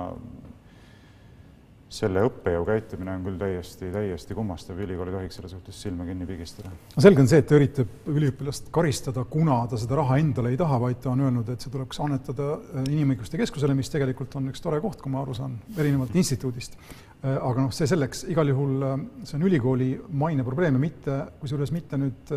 selle 1.92 2.22
õppejõu 2.24 2.64
käitumine 2.70 3.12
on 3.18 3.24
küll 3.26 3.40
täiesti, 3.40 3.90
täiesti 3.92 4.36
kummastav, 4.36 4.78
ülikool 4.80 5.10
ei 5.10 5.16
tohiks 5.18 5.38
selle 5.38 5.50
suhtes 5.52 5.82
silma 5.84 6.06
kinni 6.08 6.28
pigistada. 6.30 6.72
no 6.72 7.04
selge 7.04 7.24
on 7.24 7.28
see, 7.28 7.42
et 7.44 7.50
ta 7.50 7.58
üritab 7.58 8.08
üliõpilast 8.12 8.70
karistada, 8.72 9.26
kuna 9.28 9.58
ta 9.68 9.80
seda 9.80 9.98
raha 10.00 10.18
endale 10.22 10.54
ei 10.54 10.60
taha, 10.60 10.80
vaid 10.86 11.02
ta 11.04 11.12
on 11.12 11.26
öelnud, 11.26 11.52
et 11.52 11.64
see 11.64 11.74
tuleks 11.74 12.00
annetada 12.04 12.48
äh, 12.56 12.88
Inimõiguste 12.96 13.40
Keskusele, 13.42 13.76
mis 13.76 13.92
tegelikult 13.92 14.40
on 14.40 14.48
üks 14.54 14.64
tore 14.64 14.80
koht, 14.84 15.04
kui 15.04 15.12
ma 15.12 15.26
aru 15.26 15.36
saan, 15.36 15.60
erinevalt 15.76 16.16
instituudist. 16.16 16.80
Äh, 16.80 17.36
aga 17.36 17.68
noh, 17.68 17.76
see 17.76 17.92
selleks, 17.92 18.24
igal 18.32 18.54
juhul 18.54 18.88
äh, 18.88 18.98
see 19.28 19.42
on 19.42 19.46
ülikooli 19.52 19.92
maine 20.24 20.48
probleem 20.48 20.80
ja 20.80 20.86
mitte, 20.88 21.20
kusjuures 21.44 21.76
mitte 21.76 22.00
nüüd 22.00 22.36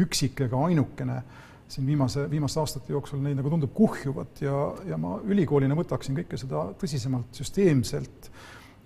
üksik 0.00 0.44
ega 0.44 0.60
ainukene 0.68 1.22
siin 1.70 1.88
viimase, 1.88 2.28
viimaste 2.30 2.60
aastate 2.60 2.92
jooksul 2.92 3.20
neid 3.24 3.38
nagu 3.38 3.50
tundub 3.50 3.72
kuhjuvat 3.74 4.44
ja, 4.44 4.54
ja 4.90 5.00
ma 5.00 5.16
ülikoolina 5.24 5.76
võtaksin 5.78 6.16
kõike 6.18 6.38
seda 6.40 6.68
tõsisemalt, 6.78 7.30
süsteemselt 7.40 8.32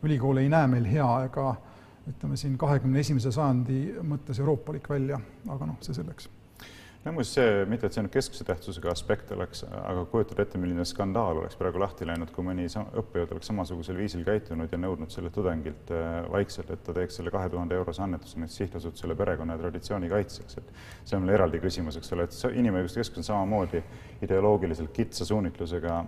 ülikool 0.04 0.42
ei 0.42 0.50
näe 0.52 0.68
meil 0.70 0.88
hea 0.88 1.10
ega 1.28 1.54
ütleme 2.10 2.36
siin 2.36 2.56
kahekümne 2.60 3.00
esimese 3.00 3.32
sajandi 3.32 4.00
mõttes 4.04 4.40
euroopalik 4.40 4.88
välja, 4.90 5.20
aga 5.48 5.68
noh, 5.70 5.78
see 5.84 5.96
selleks. 5.96 6.28
No 7.04 7.12
muuseas 7.12 7.34
see, 7.36 7.64
mitte 7.68 7.84
et 7.84 7.92
see 7.92 8.00
nüüd 8.00 8.14
keskse 8.14 8.46
tähtsusega 8.48 8.88
aspekt 8.88 9.32
oleks, 9.34 9.60
aga 9.68 10.06
kujutad 10.08 10.38
ette, 10.40 10.56
milline 10.60 10.86
skandaal 10.88 11.36
oleks 11.42 11.58
praegu 11.60 11.82
lahti 11.82 12.06
läinud, 12.08 12.30
kui 12.32 12.46
mõni 12.46 12.64
õppejõud 12.72 13.34
oleks 13.34 13.50
samasugusel 13.50 13.98
viisil 14.00 14.22
käitunud 14.24 14.72
ja 14.72 14.78
nõudnud 14.80 15.12
sellelt 15.12 15.36
tudengilt 15.36 15.92
äh, 15.92 16.22
vaikselt, 16.32 16.72
et 16.72 16.80
ta 16.86 16.94
teeks 16.96 17.20
selle 17.20 17.32
kahe 17.34 17.50
tuhande 17.52 17.76
eurose 17.76 18.00
annetuse 18.06 18.40
nüüd 18.40 18.52
sihtasutusele 18.54 19.16
perekonna 19.20 19.58
ja 19.58 19.60
traditsiooni 19.66 20.08
kaitseks, 20.14 20.62
et 20.62 20.72
see 21.04 21.18
on 21.18 21.28
veel 21.28 21.36
eraldi 21.36 21.60
küsimus, 21.60 22.00
eks 22.00 22.16
ole, 22.16 22.24
et 22.24 22.56
Inimõiguste 22.64 23.02
Keskus 23.02 23.20
on 23.20 23.28
samamoodi 23.28 23.84
ideoloogiliselt 24.24 24.96
kitsa 24.96 25.28
suunitlusega, 25.28 26.00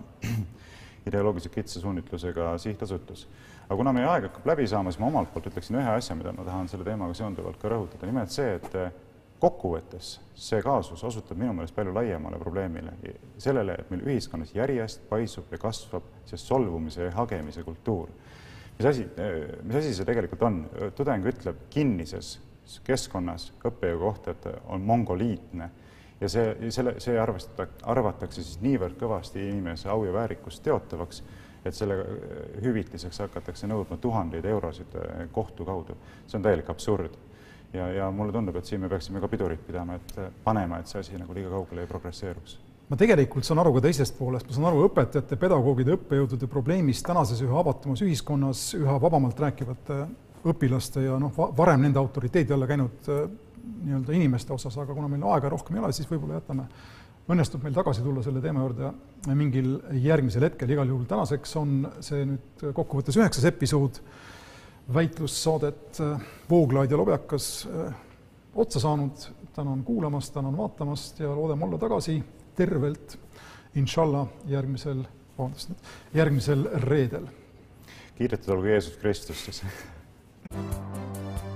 ideoloogiliselt 1.07 1.55
kitsa 1.55 1.81
suunitlusega 1.83 2.53
sihtasutus 2.61 3.27
aga 3.67 3.75
kuna 3.75 3.91
meie 3.95 4.07
aeg 4.07 4.29
hakkab 4.29 4.47
läbi 4.47 4.67
saama, 4.69 4.91
siis 4.93 5.01
ma 5.01 5.09
omalt 5.11 5.33
poolt 5.33 5.49
ütleksin 5.49 5.81
ühe 5.81 5.91
asja, 5.97 6.15
mida 6.15 6.31
ma 6.35 6.45
tahan 6.47 6.69
selle 6.71 6.87
teemaga 6.87 7.15
seonduvalt 7.17 7.59
ka 7.59 7.71
rõhutada, 7.73 8.07
nimelt 8.07 8.31
see, 8.31 8.53
et 8.55 8.77
eh, 8.79 8.93
kokkuvõttes 9.41 10.13
see 10.39 10.61
kaasus 10.63 11.03
osutab 11.05 11.37
minu 11.37 11.51
meelest 11.57 11.75
palju 11.75 11.91
laiemale 11.93 12.39
probleemile, 12.41 12.95
sellele, 13.43 13.75
et 13.81 13.91
meil 13.91 14.05
ühiskonnas 14.07 14.55
järjest 14.55 15.03
paisub 15.11 15.51
ja 15.51 15.59
kasvab 15.61 16.07
see 16.29 16.39
solvumise 16.41 17.09
ja 17.09 17.15
hagemise 17.19 17.65
kultuur. 17.67 18.07
mis 18.77 18.87
asi, 18.87 19.03
eh, 19.17 19.59
mis 19.63 19.81
asi 19.81 19.93
see 19.93 20.07
tegelikult 20.07 20.47
on? 20.47 20.63
tudeng 20.95 21.27
ütleb 21.27 21.67
kinnises 21.69 22.37
keskkonnas 22.87 23.51
õppejõu 23.67 23.99
kohta, 23.99 24.31
et 24.31 24.47
on 24.67 24.81
mongoliitne 24.81 25.69
ja 26.21 26.29
see, 26.29 26.71
selle, 26.71 26.95
see 27.03 27.19
arvestada, 27.19 27.67
arvatakse 27.83 28.43
siis 28.43 28.61
niivõrd 28.61 28.97
kõvasti 28.99 29.49
inimese 29.49 29.89
au 29.93 30.05
ja 30.05 30.13
väärikust 30.13 30.63
teotavaks 30.63 31.23
et 31.67 31.75
selle 31.75 31.97
äh, 32.01 32.61
hüvitiseks 32.63 33.23
hakatakse 33.25 33.67
nõudma 33.69 33.97
tuhandeid 34.01 34.45
eurosid 34.45 34.95
äh, 34.97 35.25
kohtu 35.31 35.65
kaudu. 35.65 35.97
see 36.27 36.37
on 36.39 36.45
täielik 36.45 36.69
absurd. 36.69 37.17
ja, 37.73 37.87
ja 37.93 38.11
mulle 38.11 38.31
tundub, 38.31 38.55
et 38.55 38.65
siin 38.65 38.81
me 38.81 38.89
peaksime 38.89 39.19
ka 39.21 39.27
pidurit 39.27 39.65
pidama, 39.67 39.95
et 39.95 40.17
äh, 40.17 40.31
panema, 40.43 40.79
et 40.79 40.87
see 40.87 40.99
asi 40.99 41.17
nagu 41.17 41.33
liiga 41.33 41.49
kaugele 41.49 41.83
ei 41.83 41.87
progresseeruks 41.87 42.59
ma 42.87 42.95
tegelikult 42.95 43.43
saan 43.43 43.59
aru 43.59 43.73
ka 43.75 43.81
teisest 43.83 44.15
poolest, 44.15 44.47
ma 44.47 44.55
saan 44.55 44.69
aru 44.69 44.85
õpetajate, 44.87 45.35
pedagoogide, 45.39 45.97
õppejõudude 45.97 46.47
probleemist 46.47 47.03
tänases 47.05 47.41
üha 47.43 47.59
avatumas 47.59 48.03
ühiskonnas 48.05 48.69
üha 48.77 48.95
vabamalt 49.03 49.39
rääkivate 49.43 50.05
õpilaste 50.47 51.03
ja 51.03 51.17
noh, 51.19 51.33
varem 51.57 51.83
nende 51.83 51.99
autoriteedi 51.99 52.55
alla 52.55 52.69
käinud 52.69 53.09
nii-öelda 53.67 54.15
inimeste 54.15 54.53
osas, 54.53 54.77
aga 54.77 54.95
kuna 54.95 55.09
meil 55.11 55.25
aega 55.33 55.51
rohkem 55.53 55.77
ei 55.77 55.83
ole, 55.83 55.91
siis 55.95 56.09
võib-olla 56.09 56.39
jätame 56.39 56.67
õnnestub 57.27 57.63
meil 57.65 57.75
tagasi 57.75 58.03
tulla 58.05 58.23
selle 58.23 58.41
teema 58.43 58.63
juurde 58.63 58.91
mingil 59.35 59.73
järgmisel 60.03 60.47
hetkel, 60.47 60.71
igal 60.71 60.87
juhul 60.87 61.07
tänaseks 61.09 61.55
on 61.59 61.77
see 62.03 62.23
nüüd 62.27 62.65
kokkuvõttes 62.77 63.19
üheksas 63.19 63.47
episood. 63.49 63.99
Väitlussaadet 64.95 65.99
Vooglaid 66.47 66.93
ja 66.93 66.99
Lobjakas 66.99 67.47
eh, 67.67 67.97
otsa 68.55 68.79
saanud, 68.79 69.25
tänan 69.55 69.83
kuulamast, 69.83 70.31
tänan 70.33 70.55
vaatamast 70.57 71.19
ja 71.19 71.33
loodame 71.35 71.67
olla 71.67 71.81
tagasi 71.81 72.21
tervelt 72.55 73.17
inshallah 73.75 74.31
järgmisel, 74.47 75.03
vabandust, 75.37 75.75
järgmisel 76.15 76.65
reedel. 76.87 77.27
kiidetud 78.15 78.55
olgu 78.55 78.71
Jeesus 78.71 78.97
Kristus 78.97 79.45
siis 79.45 79.63